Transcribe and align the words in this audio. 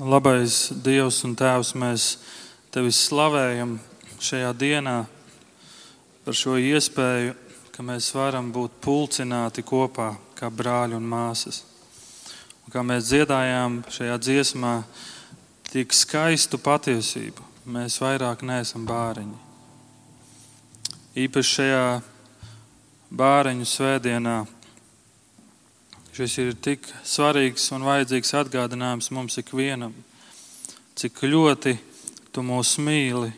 Labais 0.00 0.70
Dievs 0.80 1.18
un 1.26 1.34
Tēvs, 1.36 1.74
mēs 1.76 2.04
Tevi 2.72 2.88
slavējam 2.96 3.74
šajā 4.24 4.54
dienā 4.56 4.94
par 6.24 6.36
šo 6.38 6.54
iespēju, 6.56 7.34
ka 7.68 7.84
mēs 7.84 8.08
varam 8.16 8.48
būt 8.54 8.78
pulcināti 8.80 9.60
kopā 9.60 10.14
kā 10.38 10.48
brāļi 10.48 10.96
un 10.96 11.04
māsas. 11.04 11.60
Un 12.64 12.72
kā 12.72 12.80
mēs 12.80 13.10
dziedājām 13.10 13.82
šajā 13.92 14.16
dziesmā, 14.16 14.72
tik 15.68 15.92
skaistu 15.92 16.56
patiesību. 16.56 17.44
Mēs 17.68 18.00
vairāk 18.00 18.46
neesam 18.48 18.88
bāriņi. 18.88 19.36
Īpaši 21.20 21.56
šajā 21.58 21.86
bāriņu 23.12 23.68
svētdienā 23.68 24.40
Šis 26.12 26.34
ir 26.42 26.50
tik 26.60 26.84
svarīgs 27.08 27.70
un 27.72 27.86
vajadzīgs 27.88 28.34
atgādinājums 28.36 29.06
mums 29.16 29.38
ikvienam, 29.40 29.94
cik 30.92 31.22
ļoti 31.24 31.72
tu 32.36 32.44
mūs 32.44 32.74
mīli, 32.84 33.30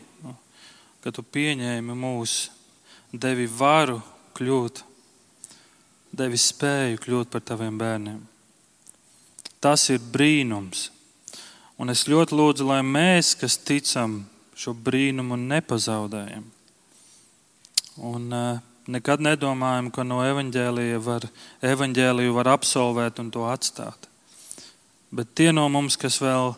ka 0.99 1.13
tu 1.15 1.23
pieņēmi 1.23 1.95
mūs, 1.95 2.33
devi 3.15 3.47
varu 3.47 4.01
kļūt, 4.35 4.83
devi 6.19 6.41
spēju 6.41 6.99
kļūt 7.05 7.31
par 7.31 7.45
taviem 7.47 7.79
bērniem. 7.79 8.19
Tas 9.63 9.87
ir 9.95 10.03
brīnums. 10.03 10.89
Un 11.79 11.95
es 11.95 12.03
ļoti 12.11 12.35
lūdzu, 12.35 12.67
lai 12.67 12.81
mēs, 12.83 13.37
kas 13.39 13.55
ticam, 13.55 14.25
šo 14.51 14.75
brīnumu 14.75 15.39
nepazaudējam. 15.39 16.43
Un, 18.03 18.27
uh, 18.35 18.74
nekad 18.91 19.23
nedomājam, 19.23 19.89
ka 19.93 20.03
no 20.07 20.21
evaņģēlija 20.25 20.99
var, 21.03 21.27
evaņģēliju 21.65 22.35
var 22.35 22.51
absolvēt 22.53 23.21
un 23.23 23.31
to 23.33 23.45
atstāt. 23.49 24.09
Bet 25.15 25.31
tie 25.37 25.51
no 25.55 25.67
mums, 25.71 25.97
kas 25.97 26.19
vēl 26.21 26.53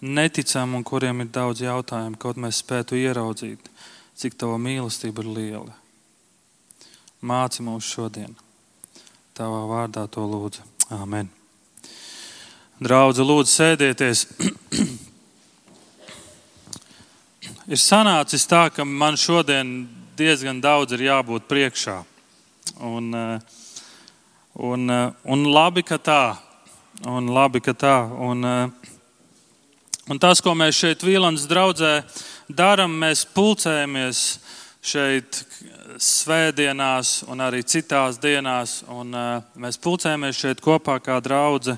neticam 0.00 0.76
un 0.78 0.84
kuriem 0.86 1.24
ir 1.24 1.32
daudz 1.34 1.64
jautājumu, 1.64 2.18
kaut 2.20 2.38
mēs 2.38 2.62
spētu 2.62 2.98
ieraudzīt, 2.98 3.70
cik 4.18 4.38
tava 4.38 4.58
mīlestība 4.62 5.24
ir 5.24 5.32
liela. 5.34 5.74
Māci 7.18 7.64
mums 7.66 7.88
šodien. 7.88 8.36
Tavā 9.34 9.64
vārdā 9.70 10.06
to 10.10 10.22
lūdzu. 10.22 10.62
Āmen. 10.94 11.28
Draudzi, 12.78 13.24
lūdzu, 13.26 13.50
sēdieties. 13.50 14.26
ir 17.72 17.80
sanācis 17.82 18.46
tā, 18.48 18.68
ka 18.72 18.86
man 18.86 19.18
šodien 19.18 19.97
diezgan 20.18 20.60
daudz 20.62 20.94
ir 20.96 21.06
jābūt 21.08 21.46
priekšā. 21.50 22.02
Un, 22.80 23.14
eh, 23.14 23.40
un, 24.52 24.90
eh, 24.90 25.10
un 25.24 25.44
labi, 25.44 25.82
ka 25.82 25.98
tā. 25.98 26.36
Un 27.06 27.28
labi, 27.28 27.62
ka 27.62 27.72
tā. 27.72 28.10
Un, 28.18 28.44
eh, 28.44 28.70
un 30.10 30.18
tas, 30.18 30.40
ko 30.40 30.54
mēs 30.54 30.78
šeit 30.78 31.04
Vīlandes 31.06 31.46
draugzē 31.46 32.02
darām, 32.50 32.98
mēs 32.98 33.24
pulcējamies 33.24 34.38
šeit 34.82 35.44
svētdienās 35.98 37.24
un 37.28 37.38
arī 37.38 37.62
citās 37.62 38.18
dienās. 38.18 38.82
Un, 38.88 39.12
mēs 39.58 39.78
pulcējamies 39.78 40.38
šeit 40.38 40.60
kopā 40.60 40.98
kā 41.02 41.20
draugi. 41.20 41.76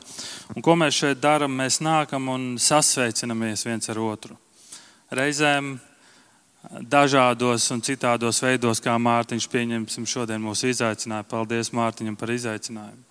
Un 0.55 0.63
ko 0.63 0.77
mēs 0.77 0.97
šeit 0.97 1.21
darām? 1.21 1.57
Mēs 1.57 1.81
nākam 1.81 2.29
un 2.29 2.57
sasveicinamies 2.57 3.65
viens 3.65 3.89
ar 3.89 3.97
otru. 3.97 4.37
Reizēm 5.11 5.81
dažādos 6.69 7.71
un 7.73 7.81
citādos 7.85 8.41
veidos, 8.45 8.81
kā 8.85 8.97
Mārtiņš 9.01 9.47
pieņemsim 9.51 10.09
šodien 10.09 10.43
mūsu 10.45 10.69
izaicinājumu. 10.71 11.29
Paldies 11.31 11.73
Mārtiņam 11.73 12.19
par 12.21 12.33
izaicinājumu. 12.35 13.07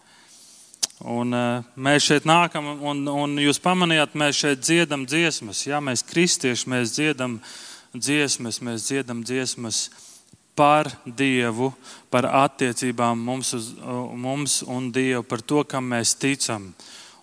Un, 0.99 1.31
uh, 1.31 1.63
mēs 1.79 2.09
šeit 2.09 2.25
nākam, 2.27 2.73
un, 2.83 3.05
un 3.07 3.37
jūs 3.39 3.61
pamanījāt, 3.63 4.17
mēs 4.19 4.41
šeit 4.41 4.61
dziedam 4.65 5.05
dziesmas. 5.07 5.63
Jā, 5.63 5.79
mēs 5.79 6.03
kristieši, 6.03 6.67
mēs 6.69 6.91
dziedam 6.97 7.37
dziesmas, 7.95 8.59
mēs 8.59 8.89
dziedam 8.89 9.23
dziesmas 9.23 9.87
par 10.59 10.89
Dievu, 11.05 11.71
par 12.11 12.27
attiecībām 12.27 13.21
mums, 13.23 13.53
uz, 13.55 13.71
mums 14.11 14.59
un 14.67 14.91
Dievu, 14.91 15.23
par 15.23 15.39
to, 15.39 15.63
kam 15.63 15.87
mēs 15.93 16.17
ticam. 16.19 16.73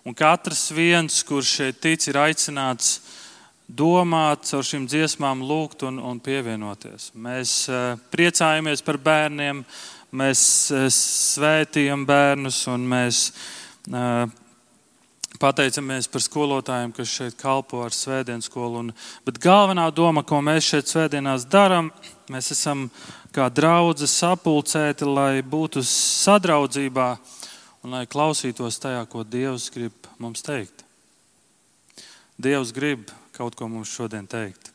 Un 0.07 0.17
katrs 0.17 0.71
viens, 0.73 1.21
kurš 1.27 1.53
šeit 1.59 1.79
tic, 1.83 2.07
ir 2.09 2.17
aicināts 2.17 2.97
domāt, 3.67 4.47
ar 4.55 4.63
šīm 4.63 4.87
dziesmām 4.87 5.43
lūgt 5.43 5.83
un, 5.87 5.99
un 5.99 6.19
pievienoties. 6.23 7.11
Mēs 7.13 7.67
uh, 7.71 7.99
priecājamies 8.13 8.83
par 8.85 8.99
bērniem, 9.03 9.63
mēs 10.15 10.41
uh, 10.71 10.87
svētījam 10.93 12.05
bērnus 12.07 12.61
un 12.71 12.87
mēs 12.87 13.27
uh, 13.91 14.23
pateicamies 15.37 16.07
par 16.09 16.23
skolotājiem, 16.23 16.95
kas 16.95 17.11
šeit 17.11 17.37
kalpo 17.39 17.83
ar 17.85 17.95
svētdienas 17.95 18.47
skolu. 18.49 18.85
Un, 18.85 18.93
bet 19.27 19.41
galvenā 19.43 19.89
doma, 19.91 20.23
ko 20.23 20.39
mēs 20.41 20.71
šeit 20.71 20.89
svētdienās 20.89 21.45
darām, 21.51 21.91
mēs 22.31 22.51
esam 22.55 22.87
kā 23.35 23.49
draugi 23.53 24.07
sapulcēti, 24.09 25.05
lai 25.05 25.43
būtu 25.45 25.83
sadraudzībā 25.85 27.11
un 27.83 27.99
lai 27.99 28.07
klausītos 28.09 28.79
tajā, 28.81 29.03
ko 29.11 29.27
Dievs 29.27 29.69
grib 29.75 30.09
mums 30.17 30.41
teikt. 30.45 30.87
Dievs 32.37 32.73
grib 32.73 33.09
kaut 33.37 33.55
ko 33.55 33.69
mums 33.69 33.93
šodien 33.93 34.27
teikt. 34.27 34.71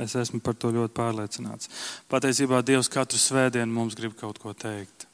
Es 0.00 0.14
esmu 0.16 0.40
par 0.40 0.56
to 0.56 0.70
ļoti 0.72 0.94
pārliecināts. 0.96 1.68
Patiesībā 2.08 2.62
Dievs 2.64 2.88
katru 2.92 3.18
svētdienu 3.20 3.74
mums 3.74 3.96
grib 3.98 4.14
kaut 4.16 4.38
ko 4.40 4.54
teikt. 4.56 5.06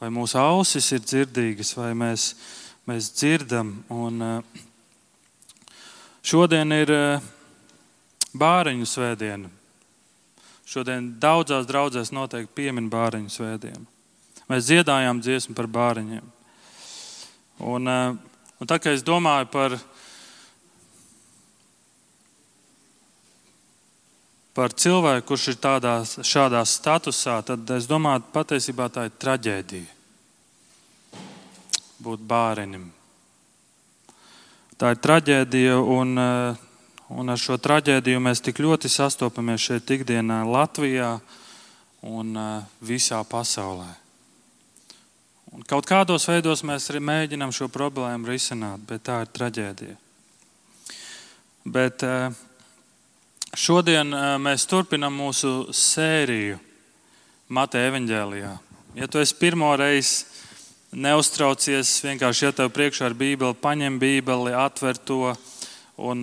Vai 0.00 0.10
mūsu 0.12 0.36
ausis 0.40 0.90
ir 0.92 1.00
dzirdīgas, 1.04 1.72
vai 1.76 1.92
mēs, 1.96 2.34
mēs 2.88 3.08
dzirdam. 3.16 3.72
Un, 3.92 4.22
eh, 4.22 4.42
šodien 6.24 6.72
ir 6.76 6.92
eh, 6.92 7.30
bāriņu 8.36 8.88
svētdiena. 8.88 9.48
Šodien 10.68 11.14
daudzās 11.20 11.66
draudzēs 11.66 12.12
noteikti 12.12 12.54
piemin 12.60 12.90
bāriņu 12.92 13.32
svētdienu. 13.32 13.86
Mēs 14.52 14.68
dziedājām 14.68 15.22
dziesmu 15.24 15.56
par 15.56 15.66
bāriņiem. 15.66 16.28
Un, 17.60 17.88
eh, 17.88 18.16
un 18.60 18.68
tā 18.68 18.76
kā 18.76 18.92
es 18.92 19.02
domāju 19.02 19.48
par 19.50 19.70
viņu 19.70 19.99
par 24.54 24.72
cilvēku, 24.72 25.26
kurš 25.30 25.52
ir 25.52 25.58
tādā, 25.62 25.94
šādā 26.04 26.62
statusā, 26.66 27.40
tad 27.46 27.70
es 27.76 27.86
domāju, 27.90 28.24
patiesībā 28.34 28.88
tā 28.92 29.06
ir 29.08 29.14
traģēdija. 29.20 29.98
Būt 32.00 32.24
bārenim. 32.24 32.88
Tā 34.80 34.94
ir 34.94 35.00
traģēdija, 35.04 35.76
un, 35.76 36.18
eh, 36.18 36.56
un 37.12 37.28
ar 37.28 37.38
šo 37.38 37.58
traģēdiju 37.60 38.20
mēs 38.20 38.40
tik 38.40 38.62
ļoti 38.64 38.88
sastopamies 38.88 39.60
šeit 39.60 39.90
ikdienā 39.98 40.42
Latvijā 40.48 41.20
un 42.02 42.36
eh, 42.36 42.62
visā 42.80 43.20
pasaulē. 43.24 43.90
Un 45.52 45.62
kaut 45.66 45.86
kādos 45.86 46.28
veidos 46.30 46.62
mēs 46.62 46.86
arī 46.90 47.00
mēģinām 47.02 47.50
šo 47.52 47.66
problēmu 47.68 48.30
risināt, 48.30 48.80
bet 48.86 49.02
tā 49.02 49.20
ir 49.24 49.32
traģēdija. 49.34 49.96
Bet, 51.66 52.04
uh, 52.06 52.30
Šodien 53.50 54.14
mēs 54.38 54.62
turpinām 54.70 55.16
mūsu 55.18 55.72
sēriju 55.74 56.60
Mateja 57.50 57.88
evanģēlijā. 57.90 58.50
Ja 58.94 59.08
tu 59.10 59.18
esi 59.18 59.34
pirmo 59.40 59.72
reizi 59.74 60.22
neuztraucies, 60.94 61.96
vienkārši 62.04 62.44
ja 62.44 62.52
tev 62.54 62.70
priekšā 62.70 63.08
ir 63.10 63.16
Bībele, 63.18 63.56
paņem 63.58 63.96
Bībeli, 63.98 64.52
atver 64.54 65.00
to. 65.02 65.32
Un, 65.98 66.22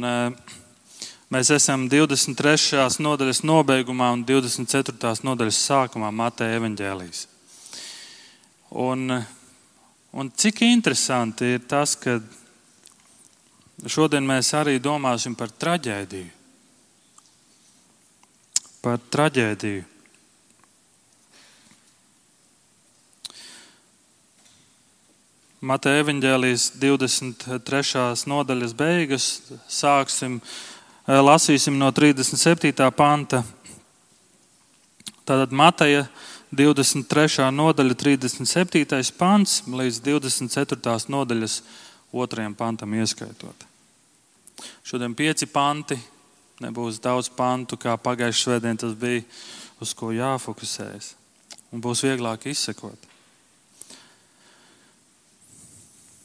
mēs 1.27 1.51
esam 1.51 1.89
23. 1.91 2.79
nodaļas 3.03 3.43
nobeigumā 3.43 4.07
un 4.15 4.23
24. 4.23 5.11
nodaļas 5.27 5.59
sākumā 5.67 6.13
Mateja 6.15 6.61
evanģēlijas. 6.61 7.25
Un, 8.87 9.19
un 10.15 10.31
cik 10.31 10.63
interesanti 10.69 11.51
ir 11.57 11.67
tas, 11.67 11.99
ka 11.99 12.21
šodien 13.83 14.23
mēs 14.23 14.55
arī 14.55 14.79
domāsim 14.79 15.35
par 15.35 15.51
traģēdiju 15.51 16.36
par 18.81 18.99
traģēdiju. 19.11 19.83
Mateja 25.67 26.03
evanģēlijas 26.03 26.67
23. 26.77 28.27
nodaļas 28.29 28.73
beigas 28.77 29.25
sāksim, 29.67 30.37
eh, 30.39 31.17
lasīsim 31.17 31.77
no 31.77 31.91
37. 31.91 32.91
panta. 32.91 33.43
Tātad 35.25 35.51
Mateja 35.51 36.07
23. 36.53 37.51
nodaļa, 37.51 37.95
37. 37.95 39.11
pants 39.17 39.63
līdz 39.67 39.99
24. 40.05 41.09
nodaļas 41.09 41.61
2. 42.13 42.53
pantam 42.55 42.93
ieskaitot. 42.93 43.65
Šodien 44.83 45.15
pieci 45.15 45.45
panti 45.45 45.97
Nebūs 46.63 46.97
daudz 47.01 47.29
pantu, 47.29 47.77
kā 47.77 47.93
pagājušajā 48.01 48.43
svētdienā 48.43 48.81
tas 48.81 48.95
bija, 48.97 49.21
uz 49.83 49.93
ko 49.93 50.09
jāfokusējas. 50.15 51.11
Un 51.69 51.83
būs 51.83 52.01
vieglāk 52.05 52.47
izsekot. 52.49 52.97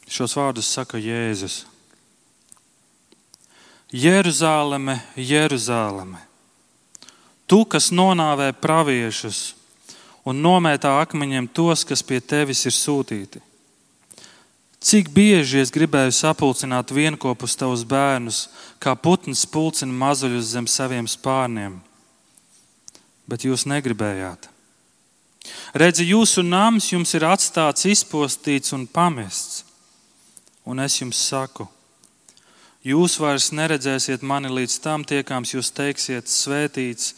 Šos 0.08 0.36
vārdus 0.36 0.70
saka 0.72 1.00
Jēzus. 1.00 1.62
Jeruzaleme, 3.92 4.96
Jeruzaleme, 5.16 6.20
tu, 7.44 7.66
kas 7.68 7.90
nonāvē 7.92 8.54
praviešus 8.56 9.50
un 10.24 10.38
nomētā 10.40 10.94
akmeņiem 11.02 11.50
tos, 11.52 11.84
kas 11.84 12.00
pie 12.00 12.22
tevis 12.24 12.64
ir 12.64 12.72
sūtīti. 12.72 13.42
Cik 14.82 15.12
bieži 15.14 15.60
es 15.62 15.70
gribēju 15.70 16.10
sapulcināt 16.10 16.90
vienopus 16.90 17.54
tavus 17.54 17.84
bērnus, 17.86 18.48
kā 18.82 18.96
putns 18.98 19.44
pulcina 19.46 19.94
mazuļus 19.94 20.48
zem 20.56 20.66
saviem 20.66 21.06
spārniem, 21.06 21.76
bet 23.30 23.46
jūs 23.46 23.62
negribējāt. 23.70 24.48
Redzi, 25.78 26.08
jūsu 26.10 26.42
nams 26.42 26.90
jums 26.90 27.14
ir 27.14 27.26
atstāts, 27.30 27.86
izpostīts 27.86 28.74
un 28.74 28.88
pamests. 28.90 29.62
Un 30.66 30.78
es 30.82 30.98
jums 31.00 31.18
saku, 31.18 31.64
jūs 32.86 33.16
vairs 33.18 33.48
neredzēsiet 33.54 34.22
mani 34.22 34.50
līdz 34.50 34.76
tam 34.82 35.06
tiekams, 35.06 35.54
jūs 35.56 35.72
teiksiet, 35.74 36.30
svētīts, 36.30 37.14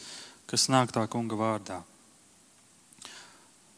kas 0.49 0.69
nāk 0.69 0.93
tā 0.93 1.05
kunga 1.09 1.37
vārdā. 1.37 1.81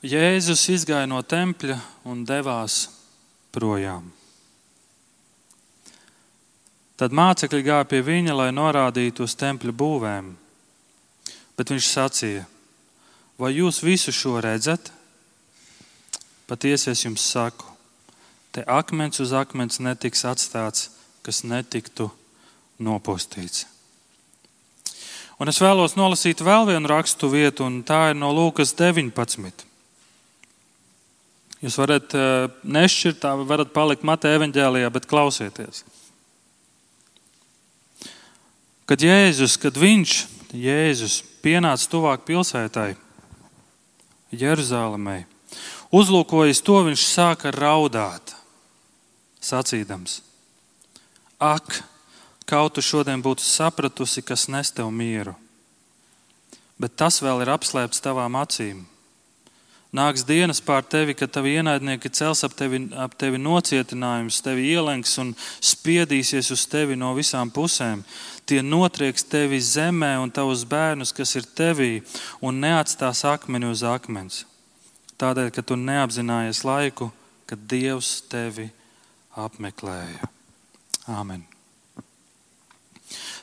Jēzus 0.07 0.67
izgāja 0.71 1.07
no 1.09 1.19
tempļa 1.23 1.79
un 2.07 2.23
devās 2.27 2.96
projām. 3.57 4.11
Tad 6.97 7.13
mācekļi 7.13 7.65
gāja 7.65 7.85
pie 7.89 8.01
viņa, 8.05 8.33
lai 8.37 8.51
norādītu 8.53 9.25
uz 9.25 9.35
tempļa 9.37 9.73
būvēm. 9.81 10.31
Bet 11.57 11.73
viņš 11.73 11.89
sacīja: 11.89 12.45
Vai 13.37 13.51
jūs 13.53 13.83
visu 13.85 14.13
šo 14.13 14.39
redzat? 14.41 14.91
Patiesi 16.49 16.89
es 16.93 17.03
jums 17.03 17.25
saku, 17.27 17.65
te 18.55 18.63
akmens 18.65 19.19
uz 19.19 19.33
akmens 19.35 19.81
netiks 19.83 20.23
atstāts, 20.25 20.87
kas 21.21 21.43
netiktu 21.43 22.07
nopostīts. 22.79 23.67
Un 25.37 25.51
es 25.51 25.59
vēlos 25.61 25.93
nolasīt 25.99 26.41
vēl 26.41 26.65
vienu 26.71 26.89
rakstu 26.89 27.29
vietu, 27.29 27.67
un 27.67 27.83
tā 27.85 28.07
ir 28.09 28.17
no 28.17 28.31
Lūkas 28.33 28.73
19. 28.79 29.66
Jūs 31.63 31.77
varat 31.79 32.13
eh, 32.13 32.47
nešķirt, 32.61 33.23
varat 33.49 33.71
palikt 33.73 34.05
Mateja 34.05 34.37
evaņģēlijā, 34.37 34.89
bet 34.93 35.07
klausieties. 35.09 35.81
Kad 38.87 39.03
Jēzus, 39.03 39.57
kad 39.59 39.75
viņš, 39.75 40.13
Jēzus, 40.55 41.19
pienāca 41.43 41.89
tuvāk 41.91 42.23
pilsētai, 42.29 42.93
Jeruzalemē, 44.37 45.23
uzlūkojis 45.95 46.61
to, 46.63 46.77
viņš 46.87 47.03
sāka 47.09 47.51
raudāt, 47.55 48.35
sacīdams: 49.43 50.21
Ak, 51.41 51.81
kaut 52.47 52.77
tu 52.77 52.83
šodien 52.85 53.23
būtu 53.23 53.43
sapratusi, 53.43 54.21
kas 54.21 54.45
nes 54.51 54.71
tev 54.71 54.91
mieru, 54.93 55.33
bet 56.77 56.95
tas 56.95 57.17
vēl 57.23 57.43
ir 57.43 57.51
apslēpts 57.57 58.03
tavām 58.03 58.37
acīm 58.39 58.85
Nāks 59.97 60.21
dienas 60.27 60.59
pār 60.61 60.83
tevi, 60.85 61.15
kad 61.17 61.31
tavi 61.33 61.55
ienaidnieki 61.57 62.11
cels 62.13 62.43
ap 62.45 62.53
tevi, 62.57 62.83
ap 63.01 63.15
tevi 63.17 63.39
nocietinājumus, 63.41 64.43
tevi 64.45 64.67
ielenks 64.75 65.15
un 65.23 65.31
spiedīsies 65.63 66.51
uz 66.53 66.65
tevi 66.69 66.97
no 66.99 67.15
visām 67.17 67.49
pusēm. 67.53 68.03
Tie 68.47 68.61
notrieks 68.61 69.25
tevi 69.27 69.57
zemē 69.63 70.13
un 70.21 70.31
tavus 70.31 70.67
bērnus, 70.69 71.15
kas 71.17 71.33
ir 71.39 71.49
tevī, 71.57 71.91
un 72.45 72.61
neatstās 72.61 73.23
akmeni 73.25 73.71
uz 73.71 73.81
akmens. 73.87 74.43
Tādēļ, 75.17 75.49
ka 75.55 75.65
tu 75.65 75.79
neapzinājies 75.81 76.61
laiku, 76.67 77.09
kad 77.49 77.65
Dievs 77.65 78.19
tevi 78.29 78.69
apmeklēja. 79.33 80.29
Āmen. 81.09 81.41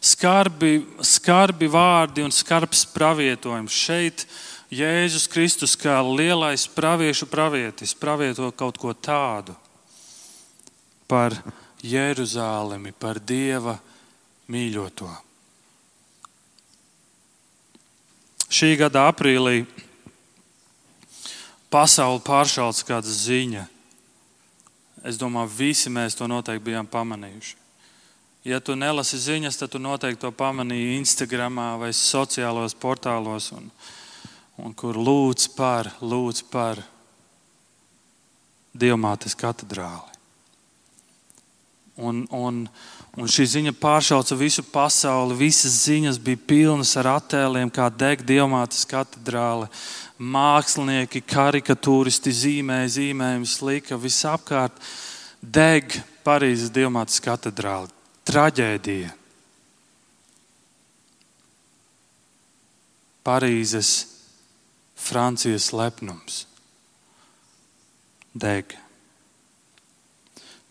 Skarbi, 0.05 0.85
skarbi 1.01 1.67
vārdi 1.73 2.23
un 2.23 2.33
skarbs 2.35 2.85
pravietojums 2.93 3.75
šeit 3.75 4.27
Jēzus 4.75 5.29
Kristus 5.31 5.76
kā 5.79 6.00
lielais 6.03 6.65
praviešu 6.67 7.29
pravietis 7.31 7.94
pravieto 7.94 8.49
kaut 8.50 8.79
ko 8.81 8.91
tādu 8.94 9.55
par 11.06 11.37
Jeruzālemi, 11.85 12.94
par 12.97 13.21
Dieva 13.21 13.76
mīļoto. 14.50 15.11
Šī 18.50 18.75
gada 18.81 19.06
aprīlī 19.12 19.65
pasauli 21.70 22.23
pāršāls 22.25 22.82
kāda 22.87 23.11
ziņa. 23.11 23.67
Es 25.05 25.19
domāju, 25.20 25.53
visi 25.59 25.93
mēs 25.93 26.17
to 26.19 26.27
noteikti 26.31 26.70
bijām 26.70 26.88
pamanījuši. 26.88 27.59
Ja 28.49 28.59
tu 28.61 28.75
nelasi 28.77 29.20
ziņas, 29.20 29.59
tad 29.61 29.73
tu 29.73 29.81
noteikti 29.81 30.25
to 30.25 30.31
pamanīji 30.32 30.97
Instagram 30.99 31.61
vai 31.81 31.93
sociālajos 31.97 32.75
portālos. 32.81 33.53
Un, 33.56 33.69
uh, 33.69 33.93
un 34.61 34.75
kur 34.75 34.99
lūdz 34.99 35.49
par, 35.56 35.91
lūdz 36.03 36.45
par 36.51 36.83
Dievmātes 38.75 39.37
katedrāli. 39.39 40.11
Un, 41.95 42.25
un, 42.35 42.65
un 43.15 43.29
šī 43.31 43.45
ziņa 43.47 43.73
pāršauca 43.79 44.35
visu 44.35 44.65
pasauli. 44.67 45.37
Visas 45.39 45.77
ziņas 45.85 46.19
bija 46.19 46.41
pilnas 46.43 46.97
ar 46.99 47.12
attēliem, 47.12 47.71
kā 47.71 47.87
deg 47.87 48.25
Dievmātes 48.27 48.83
katedrāle. 48.91 49.69
Mākslinieki, 50.19 51.23
karikatūristi 51.23 52.35
zīmēja 52.35 52.91
zīmējumus, 52.97 53.61
lika 53.62 53.99
visapkārt. 53.99 54.75
Deg 55.39 55.95
Parīzes 56.27 56.73
Dievmātes 56.75 57.23
katedrāle. 57.23 57.93
Traģēdija. 58.27 59.12
Parīzes 63.25 64.13
Francijas 65.05 65.69
lepnums 65.77 66.45
deg. 68.35 68.75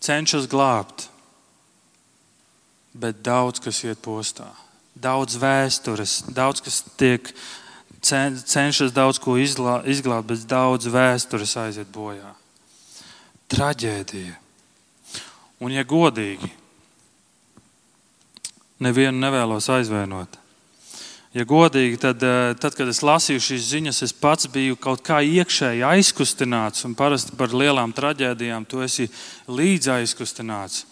Cenšas 0.04 0.50
glābt, 0.52 1.08
bet 2.94 3.24
daudz 3.24 3.62
kas 3.64 3.80
iet 3.88 4.02
postā. 4.04 4.50
Daudz 4.94 5.38
vēstures, 5.42 6.20
daudz 6.36 6.62
kas 6.62 6.82
tiek 7.00 7.32
cenšas 8.04 8.92
daudz 8.94 9.22
ko 9.24 9.38
izglābt, 9.40 10.28
bet 10.28 10.44
daudz 10.50 10.90
vēstures 10.92 11.56
aiziet 11.64 11.90
bojā. 11.94 12.34
Traģēdija. 13.54 14.36
Un, 15.64 15.72
ja 15.72 15.86
godīgi, 15.88 16.50
nevienu 18.84 19.22
nevēlos 19.24 19.70
aizvainot. 19.72 20.43
Ja 21.34 21.48
godīgi, 21.50 21.98
tad, 21.98 22.22
eh, 22.22 22.54
tad, 22.62 22.75
kad 22.78 22.88
es 22.88 23.02
lasīju 23.02 23.42
šīs 23.42 23.70
ziņas, 23.72 24.04
es 24.06 24.13
pats 24.13 24.46
biju 24.46 24.78
kaut 24.78 25.02
kā 25.02 25.18
iekšēji 25.25 25.82
aizkustināts. 25.82 26.86
Parasti 26.96 27.34
par 27.36 27.50
lielām 27.50 27.94
traģēdijām 27.94 28.68
tu 28.70 28.84
esi 28.86 29.10
līdzi 29.50 29.90
aizkustināts. 29.98 30.86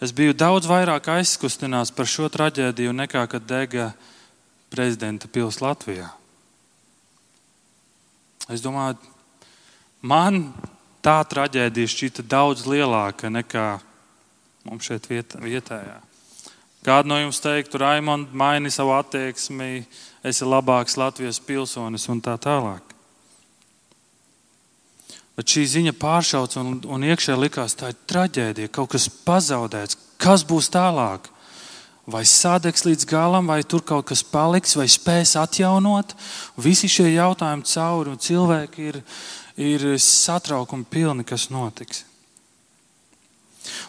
Es 0.00 0.12
biju 0.12 0.36
daudz 0.36 0.68
vairāk 0.68 1.08
aizkustināts 1.08 1.90
par 1.90 2.06
šo 2.06 2.28
traģēdiju 2.28 2.92
nekā 2.92 3.24
kad 3.32 3.46
dega 3.48 3.94
prezidenta 4.70 5.26
pilsēta 5.26 5.64
Latvijā. 5.64 6.10
Es 8.48 8.60
domāju, 8.60 8.98
man 10.02 10.52
tā 11.00 11.16
traģēdija 11.24 11.88
šķita 11.88 12.26
daudz 12.28 12.68
lielāka 12.68 13.32
nekā 13.32 13.80
mums 14.68 14.84
šeit 14.84 15.08
viet, 15.08 15.32
vietējā. 15.40 16.07
Kādu 16.86 17.10
no 17.10 17.18
jums 17.18 17.40
teiktu, 17.42 17.80
Raimond, 17.82 18.30
maini 18.32 18.70
savu 18.70 18.92
attieksmi, 18.94 19.82
esi 20.24 20.46
labāks 20.46 20.96
Latvijas 20.98 21.40
pilsonis 21.42 22.06
un 22.12 22.22
tā 22.22 22.36
tālāk. 22.38 22.94
Bet 25.38 25.54
šī 25.54 25.64
ziņa 25.70 25.94
pāršauc 25.98 26.54
un, 26.58 26.70
un 26.90 27.06
iekšā 27.06 27.36
likās, 27.38 27.76
tā 27.78 27.92
ir 27.92 27.98
traģēdija, 28.10 28.70
kaut 28.74 28.90
kas 28.94 29.06
pazaudēts. 29.26 29.98
Kas 30.18 30.42
būs 30.46 30.70
tālāk? 30.74 31.28
Vai 32.08 32.24
sadegs 32.26 32.86
līdz 32.86 33.04
galam, 33.06 33.46
vai 33.46 33.60
tur 33.62 33.84
kaut 33.86 34.08
kas 34.08 34.24
paliks, 34.26 34.74
vai 34.78 34.88
spēs 34.90 35.36
atjaunot? 35.38 36.14
Visi 36.58 36.88
šie 36.90 37.10
jautājumi 37.12 37.68
cauri, 37.70 38.14
un 38.14 38.22
cilvēki 38.22 38.88
ir, 38.90 38.98
ir 39.60 39.86
satraukumi 40.02 40.88
pilni, 40.90 41.26
kas 41.28 41.50
notiks. 41.54 42.02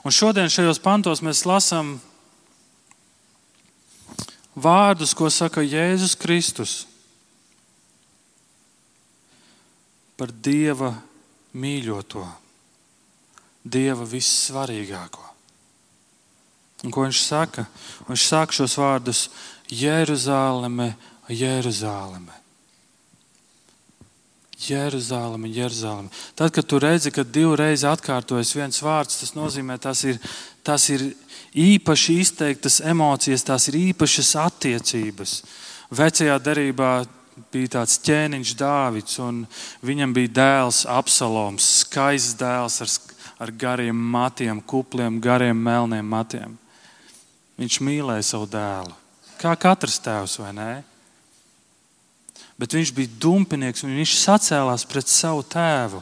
Un 0.03 0.13
šodien 0.13 0.51
šajos 0.51 0.81
pantos 0.83 1.23
mēs 1.25 1.45
lasām 1.49 1.95
vārdus, 4.61 5.15
ko 5.15 5.29
saka 5.31 5.63
Jēzus 5.65 6.15
Kristus 6.19 6.83
par 10.19 10.33
Dieva 10.35 10.91
mīļoto, 11.55 12.25
Dieva 13.63 14.07
vissvarīgāko. 14.07 15.23
Un 16.83 16.91
ko 16.95 17.03
viņš 17.05 17.21
saka? 17.23 17.65
Viņš 18.07 18.25
saka 18.27 18.55
šos 18.55 18.75
vārdus 18.79 19.23
Jeruzāleme, 19.71 20.93
Jeruzāleme. 21.27 22.35
Jeruzaleme, 24.59 25.47
Jeruzaleme. 25.47 26.09
Tad, 26.35 26.51
kad 26.51 26.67
tu 26.67 26.79
redzi, 26.83 27.13
ka 27.15 27.23
divreiz 27.23 27.85
atkārtojas 27.87 28.51
viens 28.57 28.81
vārds, 28.83 29.21
tas 29.21 29.31
nozīmē, 29.37 29.77
tas 29.79 30.03
ir, 30.03 30.19
tas 30.63 30.87
ir 30.93 31.09
īpaši 31.57 32.19
izteiktas 32.23 32.79
emocijas, 32.85 33.45
tās 33.47 33.67
ir 33.71 33.79
īpašas 33.79 34.35
attiecības. 34.41 35.39
Vecajā 35.89 36.35
derībā 36.43 36.91
bija 37.53 37.73
tāds 37.79 37.97
ķēniņš 38.05 38.53
Dāvids, 38.59 39.17
un 39.23 39.45
viņam 39.85 40.13
bija 40.13 40.33
dēls 40.41 40.83
Absaloms, 40.89 41.65
skaists 41.85 42.37
dēls 42.39 42.81
ar, 42.83 42.93
ar 43.47 43.55
gariem 43.55 43.95
matiem, 43.95 44.61
kupliem, 44.61 45.21
gariem, 45.23 45.57
melniem 45.57 46.05
matiem. 46.05 46.57
Viņš 47.59 47.81
mīlēja 47.83 48.29
savu 48.33 48.47
dēlu. 48.51 48.95
Kā 49.39 49.55
katrs 49.59 49.99
tēvs, 50.03 50.37
vai 50.43 50.53
ne? 50.55 50.71
bet 52.59 52.75
viņš 52.75 52.91
bija 52.95 53.15
dumpinieks 53.23 53.85
un 53.87 53.95
viņš 53.95 54.15
sacēlās 54.19 54.83
pret 54.89 55.07
savu 55.07 55.45
tēvu. 55.47 56.01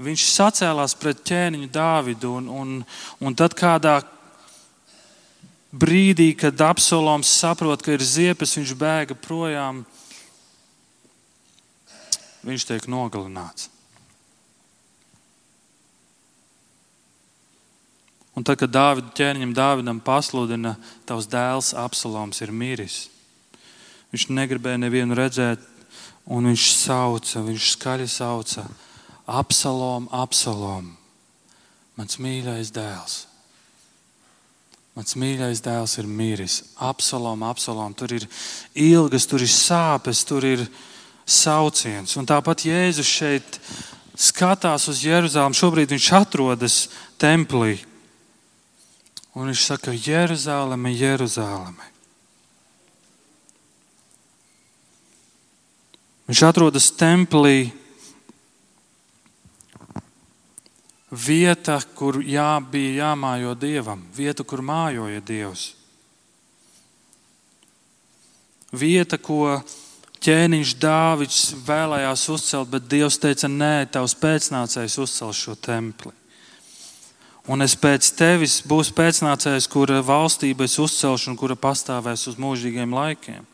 Viņš 0.00 0.24
sacēlās 0.30 0.94
pret 0.98 1.22
ķēniņu 1.26 1.68
Dāvidu, 1.72 2.32
un, 2.40 2.48
un, 2.48 2.72
un 3.20 3.36
tad 3.36 3.54
kādā 3.58 4.00
brīdī, 5.70 6.32
kad 6.38 6.60
Absoloms 6.64 7.30
saprot, 7.30 7.82
ka 7.84 7.94
ir 7.94 8.04
ziepes, 8.04 8.56
viņš 8.58 8.74
bēga 8.80 9.16
projām, 9.18 9.84
viņš 12.46 12.66
tiek 12.70 12.88
nogalināts. 12.90 13.68
Un 18.38 18.46
tad, 18.46 18.56
kad 18.62 18.72
Dāvida 18.72 19.10
ķēniņam 19.18 19.56
Dāvidam 19.56 19.98
pasludina, 20.00 20.76
tavs 21.04 21.26
dēls 21.28 21.74
Absoloms 21.76 22.40
ir 22.40 22.54
miris. 22.54 23.02
Viņš 24.14 24.30
negribēja 24.32 24.80
nevienu 24.80 25.18
redzēt, 25.18 25.60
Un 26.30 26.46
viņš 26.46 26.64
sauca, 26.76 27.40
viņš 27.42 27.72
skaļi 27.74 28.06
sauca, 28.10 28.62
Absalom, 29.30 30.08
Absalom, 30.10 30.88
mans 31.94 32.18
mīļais 32.18 32.72
dēls. 32.74 33.18
Mans 34.98 35.14
mīļais 35.14 35.62
dēls 35.62 35.94
ir 36.02 36.08
miris. 36.10 36.56
Absalom, 36.82 37.44
Absalom, 37.46 37.94
tur 37.94 38.16
ir 38.16 38.26
ilgas, 38.74 39.28
tur 39.30 39.44
ir 39.44 39.52
sāpes, 39.52 40.24
tur 40.26 40.44
ir 40.44 40.64
sauciens. 41.22 42.16
Un 42.18 42.26
tāpat 42.26 42.66
Jēzus 42.66 43.06
šeit 43.06 43.60
skatās 44.18 44.88
uz 44.90 45.04
Jeruzalem. 45.06 45.54
Šobrīd 45.54 45.94
viņš 45.94 46.10
atrodas 46.18 46.80
templī. 47.20 47.78
Un 49.38 49.46
viņš 49.46 49.62
saka, 49.62 49.94
Jeruzaleme, 49.94 50.90
Jeruzaleme. 50.90 51.86
Viņš 56.26 56.42
atrodas 56.46 56.90
templī, 56.94 57.70
vieta, 61.10 61.80
kur 61.94 62.20
jā, 62.22 62.54
bija 62.70 63.10
jāmājo 63.10 63.54
dievam, 63.58 64.02
vieta, 64.14 64.44
kur 64.46 64.62
mājoja 64.62 65.20
dievs. 65.20 65.74
Vieta, 68.70 69.18
ko 69.18 69.58
ķēniņš 70.22 70.76
Dāvids 70.78 71.40
vēlējās 71.66 72.28
uzcelt, 72.30 72.70
bet 72.70 72.86
Dievs 72.86 73.18
teica, 73.18 73.48
nē, 73.50 73.88
tavs 73.90 74.14
pēcnācējs 74.20 74.98
uzcels 75.02 75.40
šo 75.42 75.56
templi. 75.58 76.12
Un 77.50 77.64
es 77.64 77.74
pēc 77.74 78.12
tevis 78.14 78.60
būšu 78.68 78.94
pēcnācējs, 78.94 79.66
kura 79.72 79.98
valstība 80.06 80.68
es 80.68 80.76
uzcelšu 80.78 81.32
un 81.32 81.38
kura 81.40 81.56
pastāvēs 81.58 82.28
uz 82.30 82.38
mūžīgiem 82.38 82.94
laikiem. 82.94 83.48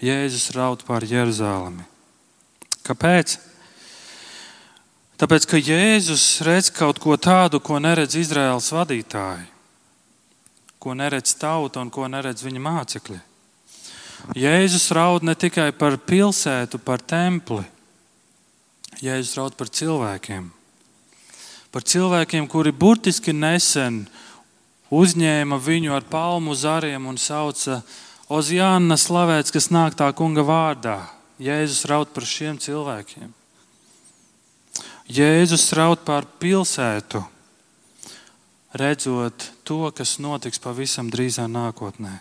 Jēzus 0.00 0.48
raud 0.56 0.86
par 0.88 1.04
Jeruzalemi. 1.04 1.84
Kāpēc? 2.86 3.36
Tāpēc, 5.20 5.44
ka 5.44 5.58
Jēzus 5.60 6.40
redz 6.46 6.70
kaut 6.72 6.96
ko 6.96 7.12
tādu, 7.20 7.58
ko 7.60 7.76
neredz 7.76 8.14
Izraels 8.16 8.70
vadītāji, 8.72 9.42
ko 10.80 10.94
neredz 10.96 11.34
tauta 11.36 11.82
un 11.84 11.90
ko 11.92 12.06
neredz 12.08 12.40
viņa 12.40 12.62
mācekļi. 12.64 13.18
Jēzus 14.40 14.86
raud 14.96 15.26
ne 15.28 15.34
tikai 15.36 15.74
par 15.76 15.98
pilsētu, 16.08 16.80
par 16.80 17.04
templi. 17.04 17.66
Jēzus 19.04 19.36
raud 19.36 19.56
par 19.60 19.68
cilvēkiem. 19.68 20.46
Par 21.70 21.84
cilvēkiem, 21.84 22.48
kuri 22.48 22.72
burtiski 22.72 23.34
nesen 23.36 24.06
uzņēma 24.88 25.58
viņu 25.60 25.92
ar 25.96 26.06
palmu 26.08 26.56
zariem 26.56 27.10
un 27.12 27.20
sauca 27.20 27.82
Ozjāna 28.30 28.96
slavēts, 28.96 29.52
kas 29.52 29.68
nāk 29.74 29.98
tā 30.00 30.08
kunga 30.16 30.46
vārdā. 30.46 30.96
Jēzus 31.42 31.84
raud 31.90 32.12
par 32.14 32.24
šiem 32.24 32.56
cilvēkiem. 32.62 33.36
Jēzus 35.10 35.72
raud 35.74 36.04
par 36.06 36.22
pilsētu, 36.38 37.18
redzot 38.78 39.46
to, 39.66 39.88
kas 39.90 40.20
notiks 40.22 40.62
pavisam 40.62 41.08
drīzā 41.10 41.48
nākotnē. 41.50 42.20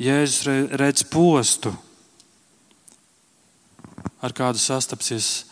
Jēzus 0.00 0.74
redz 0.76 1.04
postu, 1.08 1.72
ar 4.20 4.34
kādu 4.36 4.60
sastapsies 4.60 5.46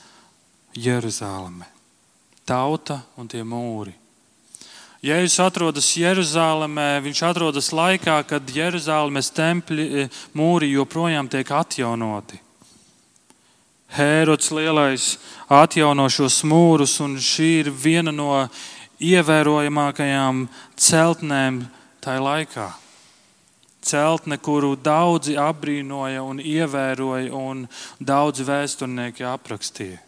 Jeruzaleme, 0.77 1.65
tauta 2.45 3.01
un 3.17 3.33
tie 3.33 3.41
mūri. 3.41 3.95
Jēzus 4.99 5.39
atrodas 5.41 5.89
Jeruzalemē, 5.97 6.99
viņš 7.05 7.23
atrodas 7.31 7.71
laikā, 7.73 8.19
kad 8.29 8.51
Jeruzalemes 8.51 9.31
templi 9.31 9.87
e, 9.87 10.07
mūri 10.37 10.73
joprojām 10.75 11.31
tiek 11.31 11.49
atjaunoti. 11.55 12.43
Hērods 13.97 14.51
lielais 14.53 15.17
atjauno 15.49 16.09
šos 16.13 16.43
mūrus, 16.45 16.99
un 17.01 17.17
šī 17.17 17.49
ir 17.63 17.71
viena 17.73 18.13
no 18.13 18.33
ievērojamākajām 19.01 20.45
celtnēm 20.77 21.63
tajā 22.05 22.25
laikā. 22.25 22.67
Celtne, 23.89 24.37
kuru 24.43 24.75
daudzi 24.77 25.39
apbrīnoja 25.41 26.21
un 26.21 26.43
ievēroja, 26.43 27.31
un 27.33 27.65
daudzi 28.01 28.45
vēsturnieki 28.45 29.25
aprakstīja. 29.25 30.03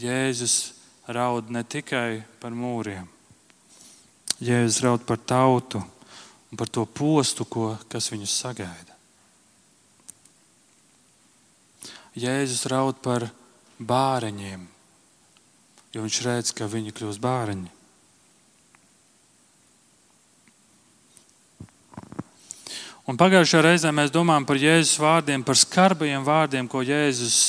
Jēzus 0.00 0.58
raud 1.08 1.48
ne 1.52 1.64
tikai 1.64 2.20
par 2.42 2.52
mūriem 2.52 3.08
Jēzus 4.40 4.80
raud 4.80 5.02
par 5.04 5.18
tautu 5.20 5.82
un 6.50 6.56
par 6.56 6.68
to 6.72 6.86
postu, 6.88 7.44
ko, 7.44 7.74
kas 7.92 8.08
viņus 8.08 8.38
sagaida. 8.40 8.89
Jēzus 12.20 12.66
raud 12.68 12.98
par 13.00 13.28
bāreņiem, 13.80 14.66
jo 15.94 16.02
viņš 16.04 16.18
redz, 16.26 16.52
ka 16.56 16.68
viņi 16.68 16.92
kļūs 16.96 17.20
bāreņi. 17.22 17.70
Un 23.10 23.18
pagājušajā 23.18 23.62
reizē 23.64 23.90
mēs 23.90 24.12
domājam 24.14 24.44
par 24.46 24.60
Jēzus 24.60 25.00
vārdiem, 25.02 25.42
par 25.42 25.58
skarbajiem 25.58 26.22
vārdiem, 26.22 26.68
ko 26.70 26.84
Jēzus 26.84 27.40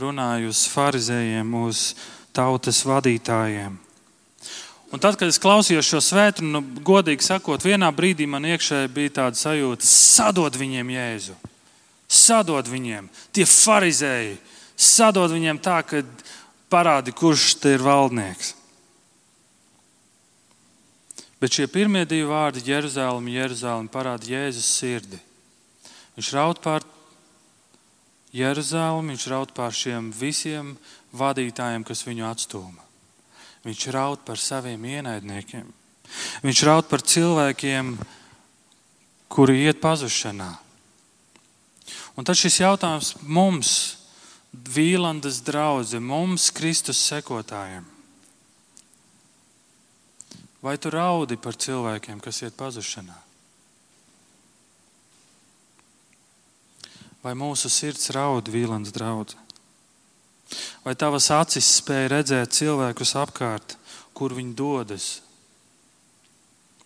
runāja 0.00 0.48
uz 0.50 0.64
farizējiem, 0.72 1.52
uz 1.60 1.92
tautas 2.34 2.80
vadītājiem. 2.88 3.76
Un 4.90 4.98
tad, 4.98 5.14
kad 5.14 5.30
es 5.30 5.38
klausījos 5.38 5.86
šo 5.86 6.00
svētru, 6.02 6.48
nu, 6.50 6.64
godīgi 6.82 7.22
sakot, 7.22 7.62
vienā 7.62 7.92
brīdī 7.94 8.26
man 8.26 8.48
iekšēji 8.48 8.90
bija 8.96 9.14
tāda 9.20 9.38
sajūta, 9.38 9.86
sadod 9.86 10.58
viņiem 10.58 10.90
Jēzu. 10.96 11.36
Sadod 12.10 12.66
viņiem, 12.66 13.06
tie 13.30 13.46
farizēji, 13.46 14.38
sadod 14.74 15.30
viņiem 15.30 15.60
tā, 15.62 15.78
ka 15.86 16.02
parādi, 16.70 17.14
kurš 17.14 17.54
te 17.62 17.76
ir 17.76 17.84
valdnieks. 17.86 18.56
Bet 21.40 21.56
šie 21.56 21.70
pirmie 21.72 22.02
divi 22.04 22.26
vārdi, 22.28 22.66
Jeruzalem, 22.66 23.30
Jeruzalem, 23.32 23.86
parāda 23.88 24.28
Jēzus 24.28 24.66
sirdi. 24.76 25.20
Viņš 26.18 26.32
raud 26.36 26.58
par 26.60 26.84
Jeruzalem, 28.36 29.14
viņš 29.14 29.26
raud 29.32 29.54
par 29.56 29.72
šiem 29.72 30.10
visiem 30.12 30.74
vadītājiem, 31.16 31.86
kas 31.86 32.04
viņu 32.04 32.26
atstūma. 32.28 32.84
Viņš 33.64 33.86
raud 33.94 34.20
par 34.26 34.40
saviem 34.40 34.84
ienaidniekiem. 34.84 35.64
Viņš 36.44 36.62
raud 36.68 36.90
par 36.90 37.02
cilvēkiem, 37.06 37.94
kuri 39.32 39.64
iet 39.64 39.80
pazušanā. 39.80 40.50
Un 42.20 42.26
tad 42.28 42.36
šis 42.36 42.58
jautājums 42.60 43.14
mums, 43.24 43.70
Vīlandas 44.50 45.38
draudzē, 45.46 46.02
mums, 46.04 46.50
Kristus 46.52 46.98
sekotājiem. 47.06 47.86
Vai 50.60 50.74
tu 50.76 50.92
raudi 50.92 51.38
par 51.40 51.56
cilvēkiem, 51.56 52.18
kas 52.20 52.42
iet 52.42 52.58
pazušanā? 52.58 53.16
Vai 57.24 57.32
mūsu 57.40 57.72
sirds 57.72 58.12
raud 58.12 58.52
Vīlandas 58.52 58.92
draudzē? 58.92 59.40
Vai 60.84 60.92
tavas 61.00 61.30
acis 61.32 61.72
spēja 61.78 62.12
redzēt 62.18 62.52
cilvēkus 62.58 63.16
apkārt, 63.16 63.78
kur 64.12 64.36
viņi 64.36 64.56
dodas? 64.60 65.08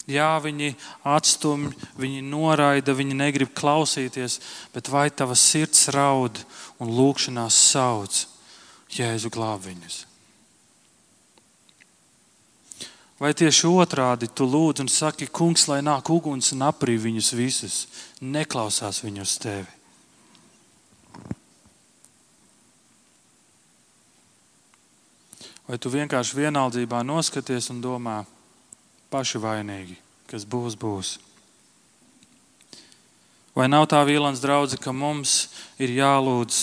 Jā, 0.05 0.35
viņi 0.37 0.75
atstumj, 1.09 1.71
viņi 1.97 2.21
noraida, 2.29 2.93
viņi 2.93 3.17
negrib 3.17 3.55
klausīties, 3.57 4.37
bet 4.75 4.91
vai 4.93 5.09
tava 5.09 5.33
sirds 5.33 5.89
raud 5.95 6.43
un 6.77 6.93
lūkšanās 6.93 7.57
sauc 7.73 8.27
Jēzu 8.95 9.33
glāb 9.33 9.65
viņus? 9.65 10.05
Vai 13.19 13.31
tieši 13.33 13.71
otrādi 13.71 14.29
tu 14.29 14.45
lūdz 14.45 14.85
un 14.85 14.91
saki, 14.93 15.31
kungs, 15.33 15.65
lai 15.71 15.81
nāk 15.81 16.11
uguns 16.13 16.53
un 16.53 16.67
aprī 16.67 16.99
viņus 17.01 17.33
visus, 17.39 17.79
neklausās 18.21 19.01
viņu 19.07 19.25
uz 19.25 19.39
tevi? 19.41 19.71
Vai 25.65 25.79
tu 25.81 25.89
vienkārši 25.89 26.37
vienaldzībā 26.43 27.01
noskaties 27.07 27.71
un 27.73 27.81
domā, 27.81 28.19
paši 29.15 29.39
vainīgi, 29.39 29.95
kas 30.31 30.43
būs, 30.45 30.75
būs? 30.75 31.15
Vai 33.55 33.69
nav 33.71 33.87
tā 33.87 34.01
vīlans 34.03 34.43
draudzene, 34.43 34.83
ka 34.83 34.91
mums 34.91 35.47
ir 35.79 35.95
jālūdz, 35.95 36.63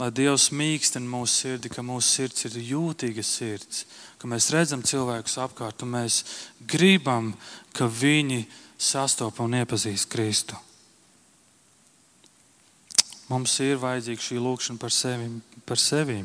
lai 0.00 0.10
Dievs 0.10 0.50
mīkstina 0.50 1.06
mūsu 1.06 1.44
sirdi, 1.44 1.70
ka 1.70 1.86
mūsu 1.86 2.08
sirds 2.10 2.48
ir 2.48 2.58
jūtīga 2.72 3.22
sirds, 3.22 3.84
ka 4.18 4.26
mēs 4.26 4.50
redzam 4.50 4.82
cilvēkus 4.82 5.38
apkārt 5.46 5.86
un 5.86 5.94
mēs 5.94 6.24
gribam, 6.66 7.30
ka 7.70 7.86
viņi 7.86 8.42
sastopa 8.76 9.46
un 9.46 9.54
iepazīst 9.62 10.10
Kristu. 10.10 10.58
Mums 13.30 13.54
ir 13.62 13.78
vajadzīga 13.82 14.22
šī 14.22 14.42
lūkšana 14.42 14.82
par 14.82 14.92
sevi. 14.94 15.30
Par 15.66 15.80
sevi. 15.82 16.20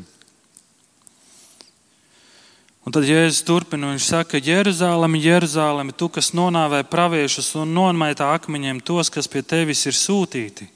Un 2.82 2.90
tad 2.90 3.06
Jēzus 3.06 3.44
turpina, 3.46 3.92
viņš 3.92 4.06
saka, 4.10 4.40
Jeruzalem, 4.42 5.14
Jeruzalem, 5.22 5.92
tu, 5.94 6.08
kas 6.10 6.32
nonāvē 6.34 6.82
praviešus 6.90 7.52
un 7.60 7.70
nomaitā 7.76 8.32
akmeņiem 8.34 8.80
tos, 8.82 9.10
kas 9.12 9.30
pie 9.30 9.44
tevis 9.46 9.84
ir 9.86 9.94
sūtīti. 9.94 10.66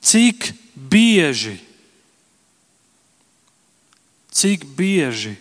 Cik 0.00 0.48
bieži, 0.74 1.60
cik 4.34 4.64
bieži 4.74 5.36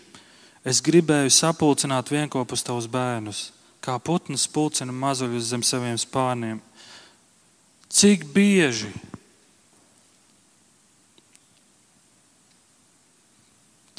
es 0.67 0.83
gribēju 0.85 1.31
sapulcināt 1.33 2.11
vienopus 2.11 2.61
tavus 2.67 2.85
bērnus, 2.91 3.47
kā 3.81 3.95
putns 3.97 4.45
pulcina 4.51 4.93
mazuļus 4.93 5.49
zem 5.49 5.63
saviem 5.65 5.97
spārniem. 5.97 6.59
Cik 7.89 8.27
bieži 8.35 8.91